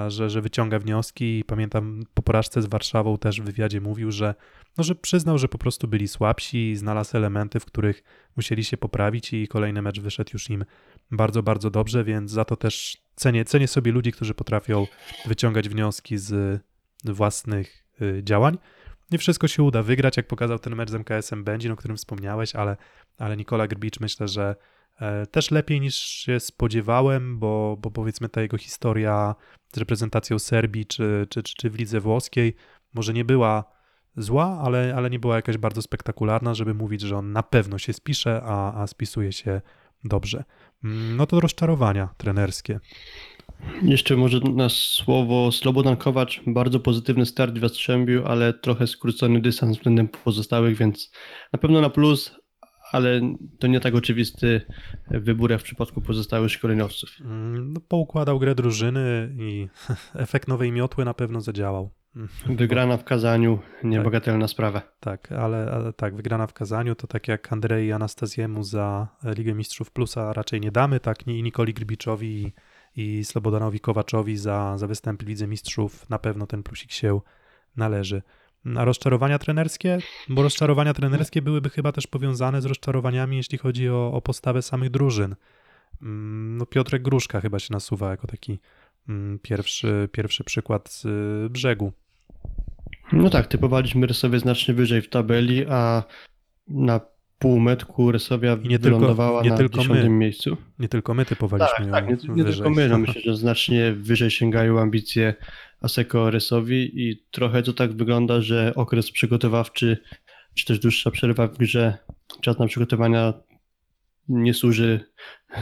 że, 0.08 0.30
że 0.30 0.40
wyciąga 0.40 0.78
wnioski 0.78 1.38
i 1.38 1.44
pamiętam 1.44 2.02
po 2.14 2.22
porażce 2.22 2.62
z 2.62 2.66
Warszawą 2.66 3.18
też 3.18 3.40
w 3.40 3.44
wywiadzie 3.44 3.80
mówił, 3.80 4.12
że, 4.12 4.34
no, 4.78 4.84
że 4.84 4.94
przyznał, 4.94 5.38
że 5.38 5.48
po 5.48 5.58
prostu 5.58 5.88
byli 5.88 6.08
słabsi 6.08 6.70
i 6.70 6.76
znalazł 6.76 7.16
elementy, 7.16 7.60
w 7.60 7.64
których 7.64 8.02
musieli 8.36 8.64
się 8.64 8.76
poprawić 8.76 9.32
i 9.32 9.48
kolejny 9.48 9.82
mecz 9.82 10.00
wyszedł 10.00 10.30
już 10.32 10.50
im 10.50 10.64
bardzo, 11.10 11.42
bardzo 11.42 11.70
dobrze, 11.70 12.04
więc 12.04 12.30
za 12.30 12.44
to 12.44 12.56
też 12.56 13.02
cenię, 13.16 13.44
cenię 13.44 13.68
sobie 13.68 13.92
ludzi, 13.92 14.12
którzy 14.12 14.34
potrafią 14.34 14.86
wyciągać 15.26 15.68
wnioski 15.68 16.18
z 16.18 16.60
własnych 17.04 17.84
y, 18.02 18.20
działań. 18.24 18.58
Nie 19.10 19.18
wszystko 19.18 19.48
się 19.48 19.62
uda 19.62 19.82
wygrać, 19.82 20.16
jak 20.16 20.26
pokazał 20.26 20.58
ten 20.58 20.76
mecz 20.76 20.90
z 20.90 20.94
MKS-em 20.94 21.44
Będzin, 21.44 21.72
o 21.72 21.76
którym 21.76 21.96
wspomniałeś, 21.96 22.54
ale, 22.54 22.76
ale 23.18 23.36
Nikola 23.36 23.66
Grbicz 23.66 24.00
myślę, 24.00 24.28
że 24.28 24.56
też 25.30 25.51
lepiej 25.51 25.80
niż 25.80 25.94
się 25.94 26.40
spodziewałem, 26.40 27.38
bo, 27.38 27.76
bo 27.82 27.90
powiedzmy 27.90 28.28
ta 28.28 28.42
jego 28.42 28.59
historia 28.59 29.34
z 29.72 29.78
reprezentacją 29.78 30.38
Serbii 30.38 30.86
czy, 30.86 31.26
czy, 31.30 31.42
czy, 31.42 31.55
czy 31.55 31.70
w 31.70 31.78
lidze 31.78 32.01
włoskiej 32.01 32.57
może 32.94 33.12
nie 33.12 33.24
była 33.24 33.64
zła, 34.16 34.61
ale, 34.64 34.94
ale 34.96 35.11
nie 35.11 35.18
była 35.18 35.36
jakaś 35.36 35.57
bardzo 35.57 35.82
spektakularna, 35.82 36.55
żeby 36.55 36.74
mówić, 36.74 37.01
że 37.01 37.16
on 37.16 37.32
na 37.32 37.42
pewno 37.42 37.78
się 37.78 37.92
spisze, 37.92 38.42
a, 38.44 38.82
a 38.82 38.86
spisuje 38.86 39.32
się 39.32 39.61
dobrze. 40.05 40.44
Mm, 40.84 41.16
No 41.16 41.26
to 41.26 41.40
rozczarowania 41.40 42.09
trenerskie. 42.16 42.80
Jeszcze 43.82 44.16
może 44.16 44.40
na 44.40 44.68
słowo 44.68 45.53
Slobodan 45.53 45.96
Kowacz, 45.96 46.40
bardzo 46.46 46.80
pozytywny 46.80 47.26
start 47.26 47.59
w 47.59 47.62
Jastrzębiu, 47.62 48.24
ale 48.26 48.55
trochę 48.55 48.86
skrócony 48.86 49.40
dystans 49.40 49.76
względem 49.76 50.09
pozostałych, 50.09 50.76
więc 50.76 51.12
na 51.53 51.59
pewno 51.59 51.80
na 51.80 51.90
plus, 51.90 52.39
ale 52.93 53.20
to 53.59 53.66
nie 53.66 53.80
tak 53.80 53.95
oczywisty 53.95 54.61
wybór 55.11 55.51
jak 55.51 55.61
w 55.61 55.64
przypadku 55.64 56.01
pozostałych 56.01 56.51
szkoleniowców. 56.51 57.11
Mm, 57.20 57.72
No, 57.72 57.80
poukładał 57.80 58.38
grę 58.38 58.55
drużyny 58.55 59.34
i 59.38 59.68
efekt 60.14 60.49
nowej 60.49 60.72
miotły 60.72 61.05
na 61.05 61.14
pewno 61.14 61.41
zadziałał. 61.41 61.91
Mm, 62.16 62.28
Wygrana 62.47 62.97
w 62.97 63.05
Kazaniu, 63.05 63.59
niebagatelna 63.84 64.49
sprawa. 64.49 64.82
Tak, 65.01 65.32
ale, 65.32 65.70
ale 65.72 65.93
tak, 65.93 66.16
wygrana 66.16 66.47
w 66.47 66.53
Kazaniu 66.53 66.95
to 66.95 67.07
tak 67.07 67.28
jak 67.28 67.53
Andrei 67.53 67.93
Anastaziemu 67.93 68.62
za 68.62 69.09
Ligę 69.24 69.55
Mistrzów 69.55 69.91
Plusa 69.91 70.32
raczej 70.32 70.61
nie 70.61 70.72
damy, 70.72 71.01
tak 71.01 71.26
i 71.26 71.43
Nikoli 71.43 71.74
Gribiczowi 71.74 72.53
i, 72.97 73.18
i 73.18 73.24
Slobodanowi 73.24 73.80
Kowaczowi 73.80 74.36
za, 74.36 74.78
za 74.78 74.86
występ 74.86 75.22
Lidze 75.22 75.47
Mistrzów 75.47 76.11
na 76.11 76.18
pewno 76.18 76.47
ten 76.47 76.62
plusik 76.62 76.93
się 76.93 77.20
należy. 77.76 78.22
A 78.76 78.84
rozczarowania 78.84 79.38
trenerskie? 79.38 79.98
Bo 80.28 80.42
rozczarowania 80.42 80.94
trenerskie 80.94 81.42
byłyby 81.42 81.70
chyba 81.70 81.92
też 81.92 82.06
powiązane 82.06 82.62
z 82.62 82.64
rozczarowaniami, 82.64 83.36
jeśli 83.36 83.58
chodzi 83.58 83.88
o, 83.90 84.12
o 84.12 84.20
postawę 84.20 84.62
samych 84.62 84.90
drużyn. 84.90 85.34
Mm, 86.02 86.56
No 86.56 86.66
Piotrek 86.66 87.02
Gruszka 87.02 87.40
chyba 87.40 87.58
się 87.58 87.72
nasuwa 87.72 88.11
jako 88.11 88.26
taki 88.26 88.58
mm, 89.08 89.38
pierwszy, 89.38 90.08
pierwszy 90.12 90.44
przykład 90.44 90.88
z 90.90 91.04
y, 91.04 91.50
brzegu. 91.50 91.92
No 93.12 93.30
tak, 93.30 93.46
typowaliśmy 93.46 94.06
Rysowia 94.06 94.38
znacznie 94.38 94.74
wyżej 94.74 95.02
w 95.02 95.08
tabeli, 95.08 95.66
a 95.68 96.02
na 96.68 97.00
półmetku 97.38 98.12
Rysowia 98.12 98.58
I 98.62 98.68
nie 98.68 98.78
tylko- 98.78 98.98
wylądowała 98.98 99.42
nie 99.42 99.50
na 99.50 99.56
tylko 99.56 99.84
my. 99.84 100.08
miejscu. 100.08 100.56
Nie 100.78 100.88
tylko 100.88 101.14
my 101.14 101.24
typowaliśmy 101.24 101.84
Tak, 101.86 101.90
tak, 101.90 102.08
nie, 102.28 102.34
nie 102.34 102.44
tylko 102.44 102.70
my, 102.70 102.88
no 102.88 102.98
myślę, 102.98 103.20
że 103.26 103.36
znacznie 103.36 103.92
wyżej 103.92 104.30
sięgają 104.30 104.80
ambicje 104.80 105.34
Aseko 105.81 106.31
Rysowi 106.31 107.09
i 107.09 107.24
trochę 107.31 107.62
to 107.62 107.72
tak 107.72 107.93
wygląda, 107.93 108.41
że 108.41 108.72
okres 108.74 109.11
przygotowawczy, 109.11 109.99
czy 110.55 110.66
też 110.66 110.78
dłuższa 110.78 111.11
przerwa 111.11 111.47
w 111.47 111.59
grze, 111.59 111.99
czas 112.41 112.59
na 112.59 112.66
przygotowania 112.66 113.33
nie 114.28 114.55
służy 114.55 115.01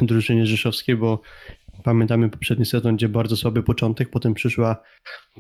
drużynie 0.03 0.47
rzeszowskiej, 0.47 0.97
bo 0.97 1.21
pamiętamy 1.85 2.31
poprzedni 2.31 2.67
sezon, 2.67 2.97
gdzie 2.97 3.09
bardzo 3.09 3.37
słaby 3.37 3.63
początek, 3.63 4.11
potem 4.11 4.35
przyszła 4.35 4.83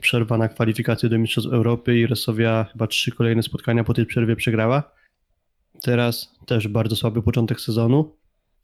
przerwa 0.00 0.38
na 0.38 0.48
kwalifikacje 0.48 1.08
do 1.08 1.18
Mistrzostw 1.18 1.52
Europy 1.52 1.98
i 1.98 2.06
Rysowia 2.06 2.66
chyba 2.72 2.86
trzy 2.86 3.12
kolejne 3.12 3.42
spotkania 3.42 3.84
po 3.84 3.94
tej 3.94 4.06
przerwie 4.06 4.36
przegrała. 4.36 4.92
Teraz 5.82 6.38
też 6.46 6.68
bardzo 6.68 6.96
słaby 6.96 7.22
początek 7.22 7.60
sezonu 7.60 8.16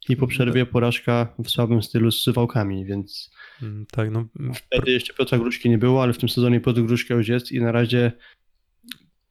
i 0.09 0.15
po 0.15 0.27
przerwie 0.27 0.65
porażka 0.65 1.33
w 1.43 1.49
słabym 1.49 1.83
stylu 1.83 2.11
z 2.11 2.21
Suwałkami, 2.21 2.85
więc 2.85 3.35
Mm, 3.61 3.85
Tak, 3.91 4.11
no, 4.11 4.25
wtedy 4.53 4.91
jeszcze 4.91 5.13
Piotra 5.13 5.37
Gruszki 5.37 5.69
nie 5.69 5.77
było, 5.77 6.03
ale 6.03 6.13
w 6.13 6.17
tym 6.17 6.29
sezonie 6.29 6.59
Piotr 6.59 6.81
Gruszka 6.81 7.13
już 7.13 7.27
jest 7.27 7.51
i 7.51 7.61
na 7.61 7.71
razie 7.71 8.11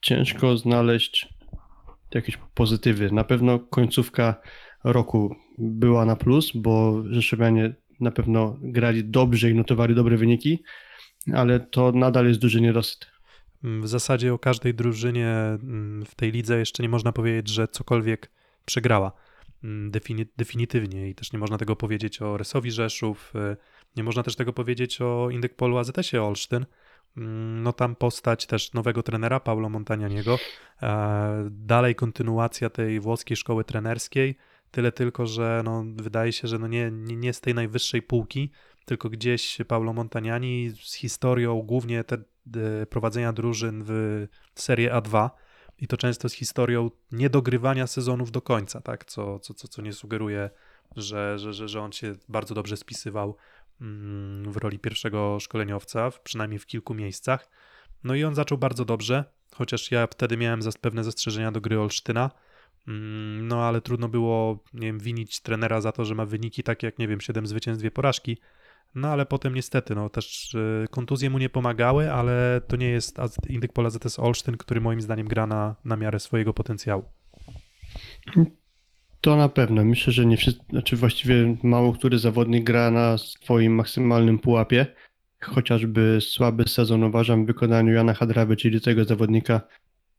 ciężko 0.01 0.57
znaleźć 0.57 1.29
jakieś 2.15 2.39
pozytywy. 2.55 3.13
Na 3.13 3.25
pewno 3.25 3.59
końcówka 3.59 4.41
roku 4.85 5.37
była 5.59 6.05
na 6.05 6.17
plus, 6.17 6.53
bo 6.55 7.03
Rzeszowianie 7.11 7.75
na 8.01 8.11
pewno 8.11 8.59
grali 8.63 9.05
dobrze 9.05 9.51
i 9.51 9.55
notowali 9.55 9.95
dobre 9.95 10.17
wyniki, 10.17 10.63
ale 11.33 11.61
to 11.61 11.93
nadal 11.93 12.29
jest 12.29 12.41
duży 12.41 12.61
niedosyt. 12.61 13.07
mm, 13.65 13.83
w 13.83 13.89
zasadzie 13.89 14.35
o 14.35 14.39
każdej 14.39 14.75
drużynie 14.75 15.29
mm, 15.29 16.05
w 16.05 16.15
tej 16.15 16.33
lidze 16.33 16.59
jeszcze 16.59 16.83
nie 16.83 16.89
można 16.89 17.13
powiedzieć, 17.13 17.49
że 17.49 17.69
cokolwiek 17.69 18.31
przegrała 18.65 19.13
defini- 19.91 20.27
definitywnie 20.37 21.09
i 21.09 21.15
też 21.15 21.33
nie 21.33 21.39
można 21.39 21.59
tego 21.59 21.77
powiedzieć 21.77 22.23
o 22.23 22.37
Rysowi 22.37 22.71
Rzeszów, 22.71 23.33
y, 23.53 23.57
nie 23.97 24.05
można 24.05 24.23
też 24.23 24.37
tego 24.37 24.53
powiedzieć 24.53 25.01
o 25.01 25.31
Indykpolu 25.31 25.79
AZS-ie 25.79 26.23
Olsztyn. 26.23 26.67
Mm, 27.17 27.63
No 27.63 27.73
tam 27.73 27.97
postać 27.97 28.47
też 28.47 28.73
nowego 28.73 29.03
trenera, 29.03 29.41
Paulo 29.41 29.69
Montagnaniego. 29.69 30.39
E, 30.83 31.49
Dalej 31.51 31.95
kontynuacja 31.95 32.71
tej 32.71 33.01
włoskiej 33.01 33.37
szkoły 33.37 33.65
trenerskiej, 33.65 34.37
tyle 34.71 34.93
tylko, 34.93 35.27
że 35.27 35.63
no, 35.65 35.85
wydaje 35.97 36.33
się, 36.33 36.49
że 36.49 36.59
no 36.59 36.67
nie, 36.67 36.91
nie, 36.91 37.17
nie 37.17 37.33
z 37.33 37.41
tej 37.41 37.55
najwyższej 37.55 38.03
półki, 38.03 38.51
tylko 38.85 39.09
gdzieś 39.11 39.59
Paulo 39.69 39.93
Montagnani 39.93 40.71
z 40.83 40.95
historią 40.95 41.63
głównie 41.63 42.05
te, 42.05 42.19
prowadzenia 42.91 43.33
drużyn 43.33 43.85
w 43.87 44.27
Serie 44.55 44.93
A2 44.93 45.31
i 45.79 45.87
to 45.87 45.97
często 45.97 46.29
z 46.29 46.33
historią 46.33 46.91
niedogrywania 47.13 47.87
sezonów 47.87 48.31
do 48.31 48.43
końca, 48.43 48.81
tak? 48.81 49.05
co, 49.05 49.39
co, 49.39 49.55
co, 49.55 49.69
co 49.69 49.83
nie 49.83 49.93
sugeruje, 49.93 50.51
że, 50.97 51.39
że, 51.39 51.53
że, 51.53 51.69
że 51.69 51.81
on 51.81 51.93
się 51.93 52.15
bardzo 52.29 52.55
dobrze 52.55 52.77
spisywał 52.77 53.37
mm, 53.81 54.53
w 54.53 54.57
roli 54.57 54.79
pierwszego 54.79 55.41
szkoleniowca, 55.41 56.11
przynajmniej 56.25 56.59
w 56.59 56.67
kilku 56.67 56.95
miejscach. 56.95 57.49
No 58.05 58.15
i 58.15 58.25
on 58.25 58.35
zaczął 58.35 58.59
bardzo 58.59 58.85
dobrze, 58.85 59.25
chociaż 59.55 59.91
ja 59.91 60.07
wtedy 60.07 60.37
miałem 60.37 60.61
pewne 60.81 61.05
zastrzeżenia 61.05 61.53
do 61.53 61.61
gry 61.61 61.81
Olsztyna. 61.81 62.31
Mm, 62.89 63.49
No 63.49 63.65
ale 63.65 63.81
trudno 63.81 64.09
było, 64.09 64.59
nie 64.75 64.87
wiem, 64.87 64.99
winić 64.99 65.41
trenera 65.41 65.81
za 65.81 65.93
to, 65.93 66.05
że 66.05 66.15
ma 66.15 66.27
wyniki 66.27 66.63
takie 66.63 66.87
jak, 66.87 66.99
nie 66.99 67.09
wiem, 67.09 67.21
7 67.21 67.47
zwycięstw, 67.47 67.81
dwie 67.81 67.91
porażki. 67.91 68.39
No 68.95 69.09
ale 69.09 69.27
potem 69.27 69.55
niestety, 69.55 69.95
no 69.95 70.09
też 70.09 70.55
y, 70.55 70.87
kontuzje 70.91 71.31
mu 71.31 71.39
nie 71.39 71.49
pomagały, 71.49 72.13
ale 72.13 72.61
to 72.69 72.77
nie 72.77 72.89
jest 72.89 73.19
Indyk 73.49 73.73
Pola 73.73 73.91
ZS 73.91 74.19
Olsztyn, 74.19 74.57
który 74.57 74.81
moim 74.81 75.01
zdaniem 75.01 75.29
gra 75.29 75.47
na, 75.47 75.77
na 75.85 75.97
miarę 75.97 76.21
swojego 76.21 76.55
potencjału. 76.55 77.05
To 79.21 79.37
na 79.37 79.49
pewno. 79.49 79.85
Myślę, 79.85 80.13
że 80.13 80.27
nie 80.27 80.37
wszyscy, 80.37 80.65
znaczy 80.71 80.97
właściwie 80.97 81.57
mało 81.63 81.93
który 81.93 82.19
zawodnik 82.19 82.65
gra 82.65 82.91
na 82.91 83.19
swoim 83.19 83.75
maksymalnym 83.75 84.39
pułapie. 84.39 84.87
Chociażby 85.41 86.19
słaby 86.21 86.69
sezon 86.69 87.03
uważam 87.03 87.45
w 87.45 87.47
wykonaniu 87.47 87.93
Jana 87.93 88.15
Hadrawy, 88.15 88.57
czyli 88.57 88.81
tego 88.81 89.05
zawodnika, 89.05 89.61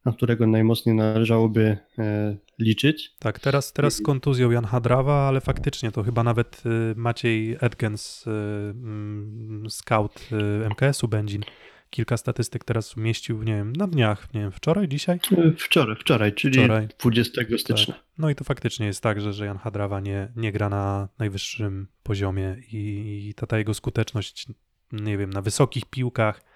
na 0.05 0.13
którego 0.13 0.47
najmocniej 0.47 0.95
należałoby 0.95 1.77
e, 1.99 2.37
liczyć. 2.59 3.15
Tak, 3.19 3.39
teraz, 3.39 3.73
teraz 3.73 3.95
z 3.95 4.01
kontuzją 4.01 4.51
Jan 4.51 4.65
Hadrawa, 4.65 5.27
ale 5.27 5.41
faktycznie 5.41 5.91
to 5.91 6.03
chyba 6.03 6.23
nawet 6.23 6.63
y, 6.65 6.95
Maciej 6.95 7.57
Edgens, 7.61 8.27
y, 8.27 8.29
mm, 8.29 9.69
scout 9.69 10.29
MKS-u 10.69 11.07
Będzin, 11.07 11.41
kilka 11.89 12.17
statystyk 12.17 12.63
teraz 12.63 12.97
umieścił, 12.97 13.43
nie 13.43 13.55
wiem, 13.55 13.73
na 13.73 13.87
dniach, 13.87 14.33
nie 14.33 14.41
wiem, 14.41 14.51
wczoraj, 14.51 14.87
dzisiaj? 14.87 15.19
E, 15.37 15.51
Wczoraj, 15.57 15.95
wczoraj, 15.95 16.33
czyli 16.33 16.59
Wczoraj. 16.59 16.87
20 16.99 17.41
stycznia. 17.57 17.95
No 18.17 18.29
i 18.29 18.35
to 18.35 18.43
faktycznie 18.43 18.85
jest 18.85 19.03
tak, 19.03 19.21
że, 19.21 19.33
że 19.33 19.45
Jan 19.45 19.57
Hadrawa 19.57 19.99
nie, 19.99 20.31
nie 20.35 20.51
gra 20.51 20.69
na 20.69 21.09
najwyższym 21.19 21.87
poziomie 22.03 22.57
i, 22.71 23.27
i 23.29 23.33
ta, 23.33 23.47
ta 23.47 23.57
jego 23.57 23.73
skuteczność, 23.73 24.47
nie 24.91 25.17
wiem, 25.17 25.29
na 25.29 25.41
wysokich 25.41 25.85
piłkach, 25.85 26.41
e, 26.41 26.54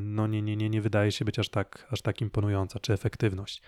no 0.00 0.26
nie, 0.26 0.42
nie, 0.42 0.56
nie, 0.56 0.70
nie 0.70 0.82
wydaje 0.82 1.12
się 1.12 1.24
być 1.24 1.38
aż 1.38 1.48
tak, 1.48 1.86
aż 1.90 2.02
tak 2.02 2.20
imponująca, 2.20 2.80
czy 2.80 2.92
efektywność. 2.92 3.62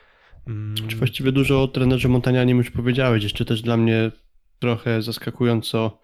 Mm, 0.47 0.75
Czy 0.89 0.97
właściwie 0.97 1.33
dużo 1.33 1.63
o 1.63 1.69
trenerze 1.69 2.09
Montanianim 2.09 2.59
już 2.59 2.71
powiedziałeś. 2.71 3.23
Jeszcze 3.23 3.45
też 3.45 3.63
dla 3.63 3.77
mnie 3.77 4.11
trochę 4.59 5.03
zaskakująco 5.03 6.01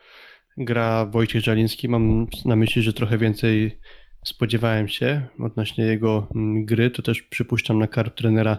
gra 0.56 1.06
Wojciech 1.06 1.42
Żaliński. 1.42 1.88
Mam 1.88 2.26
na 2.44 2.56
myśli, 2.56 2.82
że 2.82 2.92
trochę 2.92 3.18
więcej 3.18 3.78
spodziewałem 4.24 4.88
się 4.88 5.26
odnośnie 5.38 5.84
jego 5.84 6.28
mm, 6.34 6.64
gry. 6.64 6.90
To 6.90 7.02
też 7.02 7.22
przypuszczam 7.22 7.78
na 7.78 7.86
karp 7.86 8.14
trenera 8.14 8.58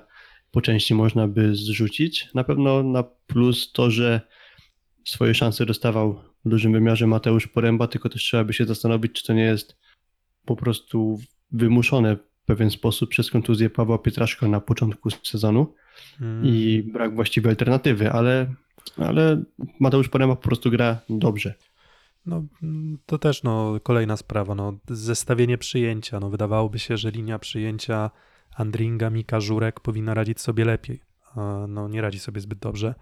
po 0.52 0.62
części 0.62 0.94
można 0.94 1.28
by 1.28 1.56
zrzucić. 1.56 2.28
Na 2.34 2.44
pewno 2.44 2.84
na 2.84 3.04
plus 3.04 3.72
to, 3.72 3.92
że 3.92 4.22
swoje 5.06 5.34
szanse 5.34 5.66
dostawał 5.66 6.22
w 6.46 6.50
dużym 6.50 6.74
wymiarze 6.74 7.08
Mateusz 7.08 7.48
Poręba, 7.48 7.88
tylko 7.88 8.10
też 8.10 8.24
trzeba 8.24 8.44
by 8.44 8.54
się 8.54 8.66
zastanowić, 8.66 9.12
czy 9.12 9.24
to 9.24 9.34
nie 9.34 9.44
jest 9.44 9.78
po 10.46 10.56
prostu 10.56 11.20
wymuszone 11.52 12.16
w 12.16 12.46
pewien 12.46 12.72
sposób 12.72 13.10
przez 13.10 13.32
kontuzję 13.32 13.70
Pawła 13.70 13.98
Pietraszka 13.98 14.48
na 14.48 14.60
początku 14.62 15.10
sezonu 15.10 15.74
mm, 16.22 16.46
i 16.46 16.84
brak 16.94 17.16
właściwej 17.16 17.50
alternatywy, 17.50 18.12
ale, 18.12 18.54
ale 18.98 19.44
Mateusz 19.80 20.10
Porema 20.10 20.36
po 20.36 20.42
prostu 20.42 20.72
gra 20.72 21.02
dobrze. 21.10 21.54
No, 22.26 22.44
to 23.06 23.18
też 23.18 23.44
no, 23.44 23.80
kolejna 23.84 24.18
sprawa. 24.18 24.56
No, 24.56 24.78
zestawienie 24.88 25.58
przyjęcia. 25.58 26.20
No, 26.20 26.30
wydawałoby 26.30 26.80
się, 26.80 26.98
że 26.98 27.12
linia 27.12 27.40
przyjęcia 27.40 28.12
Andringa, 28.56 29.10
Mika, 29.10 29.40
Żurek 29.40 29.80
powinna 29.80 30.14
radzić 30.14 30.42
sobie 30.42 30.66
lepiej. 30.66 31.02
No, 31.68 31.88
nie 31.88 32.02
radzi 32.02 32.20
sobie 32.20 32.42
zbyt 32.42 32.60
dobrze. 32.60 32.96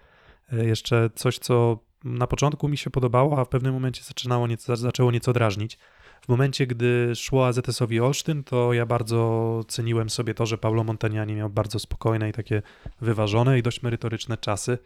E, 0.54 0.66
Jeszcze 0.66 1.10
coś, 1.16 1.40
co 1.40 1.80
na 2.04 2.28
początku 2.28 2.68
mi 2.68 2.78
się 2.78 2.90
podobało, 2.90 3.40
a 3.40 3.46
w 3.46 3.50
pewnym 3.50 3.74
momencie 3.74 4.04
zaczynało 4.04 4.48
nieco, 4.48 4.76
zaczęło 4.76 5.12
nieco 5.12 5.34
drażnić. 5.34 5.78
W 6.24 6.28
momencie, 6.28 6.68
gdy 6.68 7.16
szło 7.16 7.48
AZS-owi 7.48 8.00
Olsztyn, 8.00 8.44
to 8.44 8.74
ja 8.74 8.86
bardzo 8.86 9.62
ceniłem 9.68 10.10
sobie 10.10 10.34
to, 10.34 10.46
że 10.46 10.58
Paulo 10.58 10.84
Montagnani 10.84 11.36
miał 11.36 11.50
bardzo 11.50 11.80
spokojne 11.80 12.30
i 12.30 12.34
takie 12.34 12.62
wyważone 13.02 13.60
i 13.60 13.64
dość 13.64 13.82
merytoryczne 13.82 14.38
czasy 14.38 14.78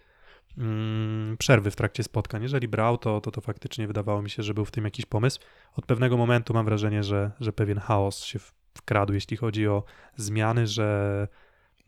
mm, 0.58 1.38
przerwy 1.38 1.72
w 1.72 1.76
trakcie 1.76 2.04
spotkań. 2.04 2.44
Jeżeli 2.44 2.68
brał, 2.68 2.98
to, 2.98 3.22
to 3.22 3.32
to 3.32 3.42
faktycznie 3.42 3.88
wydawało 3.88 4.22
mi 4.22 4.30
się, 4.30 4.44
że 4.44 4.54
był 4.54 4.66
w 4.66 4.72
tym 4.72 4.86
jakiś 4.86 5.06
pomysł. 5.06 5.40
Od 5.76 5.86
pewnego 5.86 6.18
momentu 6.18 6.54
mam 6.54 6.66
wrażenie, 6.66 7.04
że, 7.04 7.32
że 7.40 7.54
pewien 7.54 7.80
chaos 7.80 8.24
się 8.24 8.40
wkradł, 8.74 9.14
jeśli 9.14 9.38
chodzi 9.38 9.68
o 9.68 9.84
zmiany, 10.16 10.68
że 10.68 11.28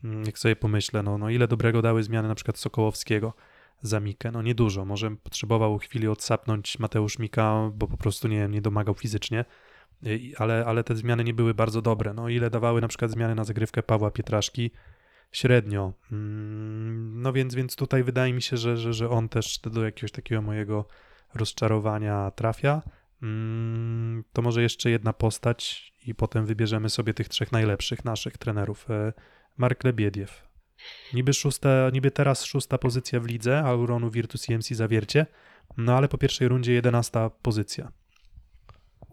mm, 0.04 0.24
jak 0.24 0.38
sobie 0.38 0.56
pomyślę, 0.56 1.02
no, 1.02 1.18
no 1.18 1.30
ile 1.30 1.48
dobrego 1.48 1.82
dały 1.82 2.02
zmiany 2.02 2.28
na 2.28 2.34
przykład 2.34 2.58
Sokołowskiego 2.58 3.34
za 3.82 4.00
Mikę, 4.00 4.30
no 4.32 4.42
niedużo. 4.42 4.84
Może 4.84 5.10
potrzebował 5.16 5.78
chwili 5.78 6.08
odsapnąć 6.08 6.78
Mateusz 6.78 7.18
Mika, 7.18 7.70
bo 7.74 7.88
po 7.88 7.96
prostu 7.96 8.28
nie, 8.28 8.48
nie 8.48 8.60
domagał 8.62 8.94
fizycznie, 8.94 9.44
I- 10.02 10.34
ale, 10.38 10.64
ale 10.66 10.84
te 10.84 10.96
zmiany 10.96 11.24
nie 11.24 11.34
były 11.34 11.54
bardzo 11.54 11.82
dobre. 11.82 12.14
No 12.14 12.28
ile 12.28 12.50
dawały 12.50 12.80
na 12.80 12.88
przykład 12.88 13.10
zmiany 13.10 13.34
na 13.34 13.44
zagrywkę 13.44 13.82
Pawła 13.82 14.10
Pietraszki, 14.10 14.70
średnio. 15.32 15.92
Mm, 16.12 17.22
No 17.22 17.32
więc, 17.32 17.54
więc 17.54 17.76
tutaj 17.76 18.02
wydaje 18.04 18.32
mi 18.32 18.42
się, 18.42 18.56
że, 18.56 18.76
że, 18.76 18.92
że 18.92 19.10
on 19.10 19.28
też 19.28 19.58
do 19.58 19.84
jakiegoś 19.84 20.12
takiego 20.12 20.42
mojego 20.42 20.84
rozczarowania 21.34 22.30
trafia. 22.30 22.82
Mm, 23.22 24.24
To 24.32 24.42
może 24.42 24.62
jeszcze 24.62 24.90
jedna 24.90 25.12
postać 25.12 25.92
i 26.06 26.14
potem 26.14 26.46
wybierzemy 26.46 26.90
sobie 26.90 27.14
tych 27.14 27.28
trzech 27.28 27.52
najlepszych 27.52 28.04
naszych 28.04 28.38
trenerów. 28.38 28.90
E, 28.90 29.12
Mark 29.56 29.84
Lebiediew. 29.84 30.49
Niby, 31.14 31.32
szósta, 31.32 31.90
niby 31.92 32.10
teraz 32.10 32.44
szósta 32.44 32.78
pozycja 32.78 33.20
w 33.20 33.26
lidze, 33.26 33.58
Auronu 33.58 34.10
Virtus 34.10 34.50
EMC 34.50 34.68
Zawiercie, 34.68 35.26
no 35.76 35.96
ale 35.96 36.08
po 36.08 36.18
pierwszej 36.18 36.48
rundzie 36.48 36.72
jedenasta 36.72 37.30
pozycja. 37.30 37.92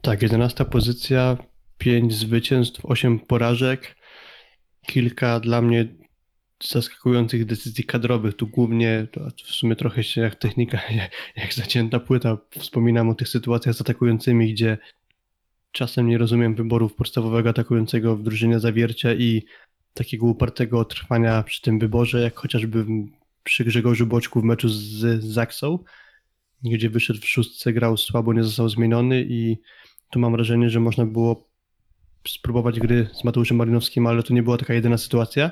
Tak, 0.01 0.21
11 0.21 0.65
pozycja, 0.65 1.37
5 1.77 2.13
zwycięstw, 2.13 2.85
8 2.85 3.19
porażek, 3.19 3.95
kilka 4.87 5.39
dla 5.39 5.61
mnie 5.61 5.87
zaskakujących 6.63 7.45
decyzji 7.45 7.83
kadrowych. 7.83 8.35
Tu 8.35 8.47
głównie, 8.47 9.07
w 9.43 9.51
sumie 9.51 9.75
trochę 9.75 10.03
się 10.03 10.21
jak 10.21 10.35
technika, 10.35 10.81
jak, 10.91 11.11
jak 11.35 11.53
zacięta 11.53 11.99
płyta, 11.99 12.37
wspominam 12.59 13.09
o 13.09 13.15
tych 13.15 13.29
sytuacjach 13.29 13.75
z 13.75 13.81
atakującymi, 13.81 14.53
gdzie 14.53 14.77
czasem 15.71 16.07
nie 16.07 16.17
rozumiem 16.17 16.55
wyborów 16.55 16.95
podstawowego 16.95 17.49
atakującego 17.49 18.15
w 18.15 18.23
drużynie 18.23 18.59
zawiercia 18.59 19.13
i 19.13 19.45
takiego 19.97 20.25
upartego 20.25 20.85
trwania 20.85 21.43
przy 21.43 21.61
tym 21.61 21.79
wyborze, 21.79 22.21
jak 22.21 22.39
chociażby 22.39 22.85
przy 23.43 23.65
Grzegorzu 23.65 24.07
Boczku 24.07 24.41
w 24.41 24.43
meczu 24.43 24.69
z 24.69 25.23
Zaksą, 25.23 25.79
gdzie 26.63 26.89
wyszedł 26.89 27.19
w 27.21 27.29
szóstce, 27.29 27.73
grał 27.73 27.97
słabo, 27.97 28.33
nie 28.33 28.43
został 28.43 28.69
zmieniony 28.69 29.25
i 29.29 29.57
tu 30.11 30.19
mam 30.19 30.31
wrażenie, 30.31 30.69
że 30.69 30.79
można 30.79 31.05
było 31.05 31.47
spróbować 32.27 32.79
gry 32.79 33.09
z 33.13 33.23
Mateuszem 33.23 33.57
Marinowskim, 33.57 34.07
ale 34.07 34.23
to 34.23 34.33
nie 34.33 34.43
była 34.43 34.57
taka 34.57 34.73
jedyna 34.73 34.97
sytuacja. 34.97 35.51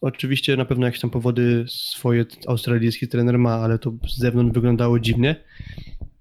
Oczywiście 0.00 0.56
na 0.56 0.64
pewno 0.64 0.86
jakieś 0.86 1.00
tam 1.00 1.10
powody 1.10 1.64
swoje 1.68 2.24
australijski 2.46 3.08
trener 3.08 3.38
ma, 3.38 3.54
ale 3.54 3.78
to 3.78 3.92
z 4.08 4.18
zewnątrz 4.18 4.54
wyglądało 4.54 5.00
dziwnie. 5.00 5.36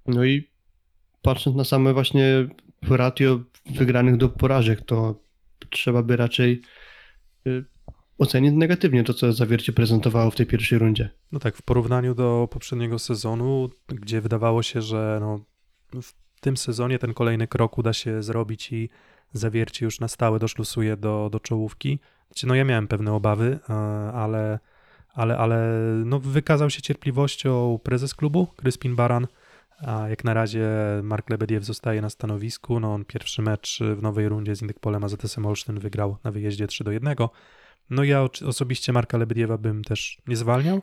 No 0.05 0.25
i 0.25 0.49
patrząc 1.21 1.55
na 1.57 1.63
same 1.63 1.93
właśnie 1.93 2.47
ratio 2.89 3.39
wygranych 3.65 4.17
do 4.17 4.29
porażek, 4.29 4.81
to 4.81 5.21
trzeba 5.69 6.03
by 6.03 6.15
raczej 6.15 6.61
y, 7.47 7.65
ocenić 8.17 8.53
negatywnie 8.53 9.03
to, 9.03 9.13
co 9.13 9.33
Zawiercie 9.33 9.73
prezentowało 9.73 10.31
w 10.31 10.35
tej 10.35 10.45
pierwszej 10.45 10.79
rundzie. 10.79 11.09
No 11.31 11.39
tak, 11.39 11.57
w 11.57 11.61
porównaniu 11.61 12.15
do 12.15 12.47
poprzedniego 12.51 12.99
sezonu, 12.99 13.69
gdzie 13.87 14.21
wydawało 14.21 14.63
się, 14.63 14.81
że 14.81 15.17
no, 15.21 15.39
w 16.01 16.13
tym 16.41 16.57
sezonie 16.57 16.99
ten 16.99 17.13
kolejny 17.13 17.47
krok 17.47 17.77
uda 17.77 17.93
się 17.93 18.23
zrobić 18.23 18.71
i 18.71 18.89
zawiercie 19.33 19.85
już 19.85 19.99
na 19.99 20.07
stałe 20.07 20.39
doszlusuje 20.39 20.97
do, 20.97 21.29
do 21.31 21.39
czołówki. 21.39 21.99
Znaczy, 22.27 22.47
no 22.47 22.55
ja 22.55 22.65
miałem 22.65 22.87
pewne 22.87 23.13
obawy, 23.13 23.59
e, 23.69 23.73
ale, 24.13 24.59
ale, 25.13 25.37
ale 25.37 25.83
no, 26.05 26.19
wykazał 26.19 26.69
się 26.69 26.81
cierpliwością 26.81 27.79
prezes 27.83 28.15
klubu, 28.15 28.47
Kryspin 28.55 28.95
Baran, 28.95 29.27
a 29.81 30.09
jak 30.09 30.23
na 30.23 30.33
razie 30.33 30.69
Mark 31.03 31.29
Lebediew 31.29 31.63
zostaje 31.63 32.01
na 32.01 32.09
stanowisku. 32.09 32.79
No 32.79 32.93
on 32.93 33.05
pierwszy 33.05 33.41
mecz 33.41 33.79
w 33.95 34.01
nowej 34.01 34.29
rundzie 34.29 34.55
z 34.55 34.61
Indykpolem 34.61 35.03
AZS-em 35.03 35.45
Olsztyn 35.45 35.79
wygrał 35.79 36.17
na 36.23 36.31
wyjeździe 36.31 36.67
3 36.67 36.83
do 36.83 36.91
1. 36.91 37.15
No 37.89 38.03
ja 38.03 38.27
osobiście 38.45 38.93
Marka 38.93 39.17
Lebediewa 39.17 39.57
bym 39.57 39.83
też 39.83 40.21
nie 40.27 40.35
zwalniał, 40.35 40.81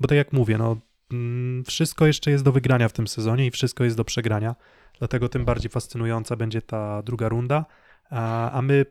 bo 0.00 0.08
tak 0.08 0.16
jak 0.18 0.32
mówię, 0.32 0.58
no 0.58 0.76
mm, 1.12 1.64
wszystko 1.64 2.06
jeszcze 2.06 2.30
jest 2.30 2.44
do 2.44 2.52
wygrania 2.52 2.88
w 2.88 2.92
tym 2.92 3.08
sezonie 3.08 3.46
i 3.46 3.50
wszystko 3.50 3.84
jest 3.84 3.96
do 3.96 4.04
przegrania, 4.04 4.54
dlatego 4.98 5.28
tym 5.28 5.44
bardziej 5.44 5.70
fascynująca 5.70 6.36
będzie 6.36 6.62
ta 6.62 7.02
druga 7.02 7.28
runda, 7.28 7.64
a, 8.10 8.50
a 8.50 8.62
my 8.62 8.86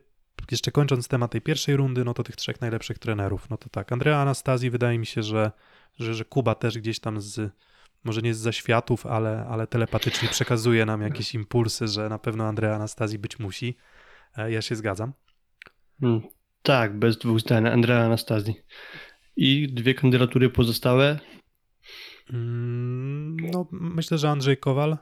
jeszcze 0.50 0.70
kończąc 0.70 1.08
temat 1.08 1.30
tej 1.30 1.40
pierwszej 1.40 1.76
rundy, 1.76 2.04
no 2.04 2.14
to 2.14 2.22
tych 2.22 2.36
trzech 2.36 2.60
najlepszych 2.60 2.98
trenerów, 2.98 3.50
no 3.50 3.56
to 3.56 3.68
tak, 3.68 3.92
Andrea 3.92 4.18
Anastazji 4.18 4.70
wydaje 4.70 4.98
mi 4.98 5.06
się, 5.06 5.22
że, 5.22 5.52
że, 5.98 6.14
że 6.14 6.24
Kuba 6.24 6.54
też 6.54 6.78
gdzieś 6.78 7.00
tam 7.00 7.20
z, 7.20 7.52
może 8.06 8.22
nie 8.22 8.34
z 8.34 8.38
zaświatów, 8.38 9.06
ale, 9.06 9.46
ale 9.50 9.66
telepatycznie 9.66 10.28
przekazuje 10.28 10.86
nam 10.86 11.02
jakieś 11.02 11.34
impulsy, 11.34 11.88
że 11.88 12.08
na 12.08 12.18
pewno 12.18 12.44
Andrea 12.44 12.74
Anastazji 12.76 13.18
być 13.18 13.38
musi, 13.38 13.76
E, 14.36 14.52
ja 14.52 14.62
się 14.62 14.76
zgadzam. 14.76 15.12
Mm, 16.02 16.20
Tak, 16.62 16.98
bez 16.98 17.18
dwóch 17.18 17.40
zdań. 17.40 17.66
Andrea 17.66 18.04
Anastazji. 18.04 18.54
I 19.36 19.68
dwie 19.72 19.94
kandydatury 19.94 20.50
pozostałe. 20.50 21.18
Mm, 22.32 23.36
No, 23.52 23.66
myślę, 23.72 24.18
że 24.18 24.30
Andrzej 24.30 24.56
Kowal. 24.56 24.96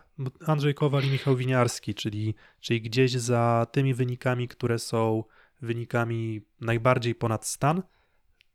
Andrzej 0.46 0.74
Kowal 0.74 1.04
i 1.04 1.10
Michał 1.10 1.36
Winiarski, 1.36 1.94
czyli, 1.94 2.34
czyli 2.60 2.80
gdzieś 2.80 3.12
za 3.12 3.66
tymi 3.72 3.94
wynikami, 3.94 4.48
które 4.48 4.78
są 4.78 5.24
wynikami 5.62 6.40
najbardziej 6.60 7.14
ponad 7.14 7.46
stan, 7.46 7.82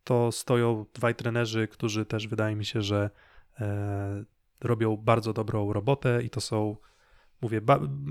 to 0.04 0.32
stoją 0.32 0.86
dwaj 0.94 1.16
trenerzy, 1.16 1.68
którzy 1.68 2.06
też 2.06 2.28
wydaje 2.28 2.56
mi 2.56 2.66
się, 2.66 2.82
że 2.82 3.10
e, 3.60 4.24
robią 4.62 4.98
bardzo 4.98 5.34
dobrą 5.34 5.74
robotę 5.74 6.24
i 6.24 6.30
to 6.30 6.42
są, 6.42 6.78
mówię, 7.42 7.62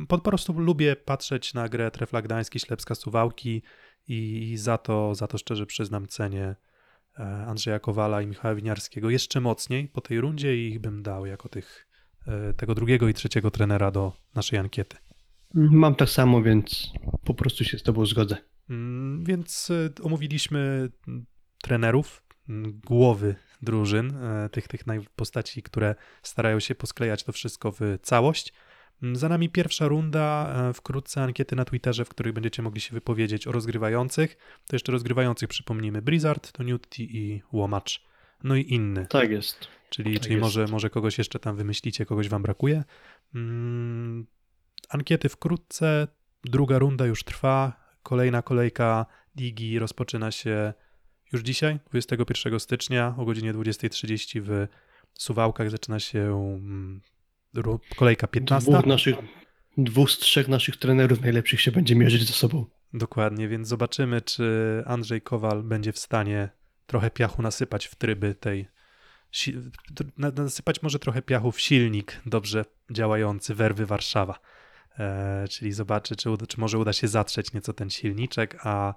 po, 0.09 0.18
prostu 0.18 0.61
lubię 0.61 0.96
patrzeć 0.96 1.55
na 1.55 1.68
grę 1.68 1.90
Trefla 1.90 2.22
Gdański, 2.22 2.61
Ślepska 2.61 2.94
Suwałki 2.94 3.62
i 4.09 4.55
za 4.57 4.78
to, 4.78 5.14
za 5.14 5.26
to 5.26 5.38
szczerze 5.38 5.66
przyznam 5.66 6.07
cenię 6.07 6.57
e, 7.18 7.22
Andrzeja 7.46 7.78
Kowala 7.78 8.22
i 8.22 8.26
Michała 8.26 8.55
Winiarskiego 8.55 9.11
jeszcze 9.11 9.40
mocniej 9.40 9.88
po 9.88 10.01
tej 10.01 10.20
rundzie 10.20 10.57
i 10.57 10.68
ich 10.68 10.78
bym 10.78 11.03
dał 11.03 11.26
jako 11.26 11.49
tych, 11.49 11.88
e, 12.26 12.55
tego 12.55 12.74
drugiego 12.74 13.09
i 13.09 13.14
trzeciego 13.14 13.51
trenera 13.51 13.90
do 13.90 14.12
naszej 14.34 14.59
ankiety. 14.59 14.96
Mam 15.55 15.94
tak 15.94 16.11
samo, 16.11 16.42
więc 16.42 16.92
po 17.24 17.34
prostu 17.34 17.64
się 17.64 17.78
z 17.78 17.82
tobą 17.82 18.07
zgodzę. 18.07 18.36
Mm, 18.70 19.24
Więc 19.24 19.70
e, 19.70 20.03
omówiliśmy 20.03 20.88
mm, 21.09 21.26
trenerów, 21.62 22.22
mm, 22.49 22.80
głowy 22.86 23.34
drużyn, 23.63 24.17
e, 24.17 24.49
tych, 24.49 24.69
tych 24.69 24.83
postaci, 25.17 25.63
które 25.63 25.95
starają 26.23 26.61
się 26.61 26.75
posklejać 26.75 27.25
to 27.25 27.33
wszystko 27.33 27.73
w 27.73 27.81
całość. 28.03 28.53
Mm, 29.03 29.17
Za 29.17 29.29
nami 29.29 29.49
pierwsza 29.49 29.89
runda, 29.89 30.55
e, 30.71 30.73
wkrótce 30.73 31.23
ankiety 31.23 31.57
na 31.57 31.65
Twitterze, 31.65 32.05
w 32.05 32.09
których 32.09 32.33
będziecie 32.33 32.63
mogli 32.63 32.81
się 32.81 32.95
wypowiedzieć 32.95 33.47
o 33.47 33.53
rozgrywających. 33.53 34.37
To 34.67 34.77
jeszcze 34.77 34.93
rozgrywających 34.93 35.49
przypomnijmy 35.49 36.03
Blizzard, 36.03 36.53
to 36.53 36.63
Newty 36.63 37.03
i 37.03 37.43
Łomacz, 37.53 38.05
no 38.45 38.57
i 38.57 38.73
inny. 38.75 39.07
Tak 39.07 39.31
jest. 39.31 39.69
Czyli, 39.91 40.15
Tak 40.15 40.23
czyli 40.23 40.35
jest. 40.35 40.43
może, 40.43 40.67
może 40.67 40.91
kogoś 40.91 41.19
jeszcze 41.19 41.39
tam 41.39 41.57
wymyślicie, 41.57 42.07
kogoś 42.07 42.29
wam 42.29 42.43
brakuje. 42.43 42.85
Mm, 43.35 44.27
ankiety 44.89 45.29
wkrótce, 45.29 46.09
druga 46.45 46.79
runda 46.79 47.07
już 47.07 47.25
trwa, 47.25 47.73
kolejna 48.03 48.43
kolejka 48.43 49.07
ligi 49.37 49.79
rozpoczyna 49.79 50.31
się 50.31 50.73
już 51.33 51.43
dzisiaj, 51.43 51.79
21 51.91 52.61
stycznia 52.61 53.14
o 53.18 53.24
godzinie 53.24 53.55
20.30 53.55 54.41
w 54.41 54.66
Suwałkach 55.14 55.70
zaczyna 55.70 56.01
się 56.01 56.20
mm, 56.20 57.01
kolejka 57.97 58.26
15. 58.26 58.72
Dwóch 58.72 58.87
naszych, 58.87 59.16
dwóch 59.79 60.11
z 60.11 60.18
trzech 60.18 60.49
naszych 60.49 60.76
trenerów 60.76 61.20
najlepszych 61.20 61.61
się 61.61 61.72
będzie 61.72 61.97
mierzyć 61.97 62.24
ze 62.26 62.33
sobą. 62.33 62.66
Dokładnie, 62.95 63.49
więc 63.49 63.68
zobaczymy, 63.68 64.20
czy 64.20 64.83
Andrzej 64.87 65.22
Kowal 65.22 65.62
będzie 65.62 65.93
w 65.93 65.99
stanie 65.99 66.49
trochę 66.87 67.11
piachu 67.11 67.43
nasypać 67.43 67.87
w 67.87 67.95
tryby 67.95 68.35
tej. 68.35 68.68
Nasypać 70.37 70.83
może 70.83 70.99
trochę 70.99 71.22
piachu 71.22 71.53
w 71.53 71.61
silnik 71.61 72.20
dobrze 72.26 72.64
działający 72.91 73.55
Werwy 73.55 73.87
Warszawa. 73.87 74.39
E, 74.99 75.49
czyli 75.51 75.72
zobaczy, 75.72 76.16
czy, 76.16 76.31
czy 76.49 76.61
może 76.61 76.79
uda 76.79 76.93
się 76.93 77.09
zatrzeć 77.09 77.53
nieco 77.53 77.72
ten 77.72 77.91
silniczek, 77.91 78.59
a, 78.62 78.95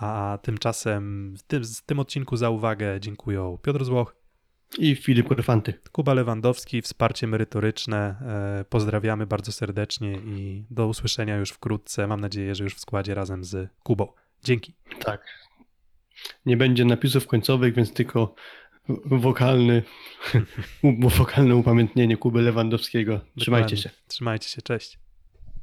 a 0.00 0.38
tymczasem 0.42 1.34
w 1.38 1.42
tym, 1.42 1.64
w 1.64 1.82
tym 1.82 1.98
odcinku 1.98 2.36
za 2.36 2.50
uwagę 2.50 3.00
dziękuję 3.00 3.58
Piotr 3.62 3.84
Złoch, 3.84 4.18
I 4.78 4.96
Filip 4.96 5.28
Korfanty. 5.28 5.74
Kuba 5.92 6.14
Lewandowski, 6.14 6.82
wsparcie 6.82 7.26
merytoryczne. 7.26 8.16
E, 8.60 8.64
pozdrawiamy 8.64 9.26
bardzo 9.26 9.52
serdecznie 9.52 10.12
i 10.12 10.64
do 10.70 10.86
usłyszenia 10.86 11.36
już 11.36 11.50
wkrótce. 11.50 12.06
Mam 12.06 12.20
nadzieję, 12.20 12.54
że 12.54 12.64
już 12.64 12.74
w 12.74 12.80
składzie 12.80 13.14
razem 13.14 13.44
z 13.44 13.70
Kubą. 13.82 14.12
Dzięki. 14.44 14.74
Tak. 15.00 15.24
Nie 16.46 16.56
będzie 16.56 16.84
napisów 16.84 17.26
końcowych, 17.26 17.74
więc 17.74 17.92
tylko 17.92 18.34
wokalny, 19.04 19.82
wokalne 21.18 21.56
upamiętnienie 21.56 22.16
Kuby 22.16 22.42
Lewandowskiego. 22.42 23.20
Trzymajcie 23.38 23.76
Dokładnie. 23.76 23.76
się. 23.76 23.90
Trzymajcie 24.08 24.48
się, 24.48 24.62
cześć. 24.62 24.98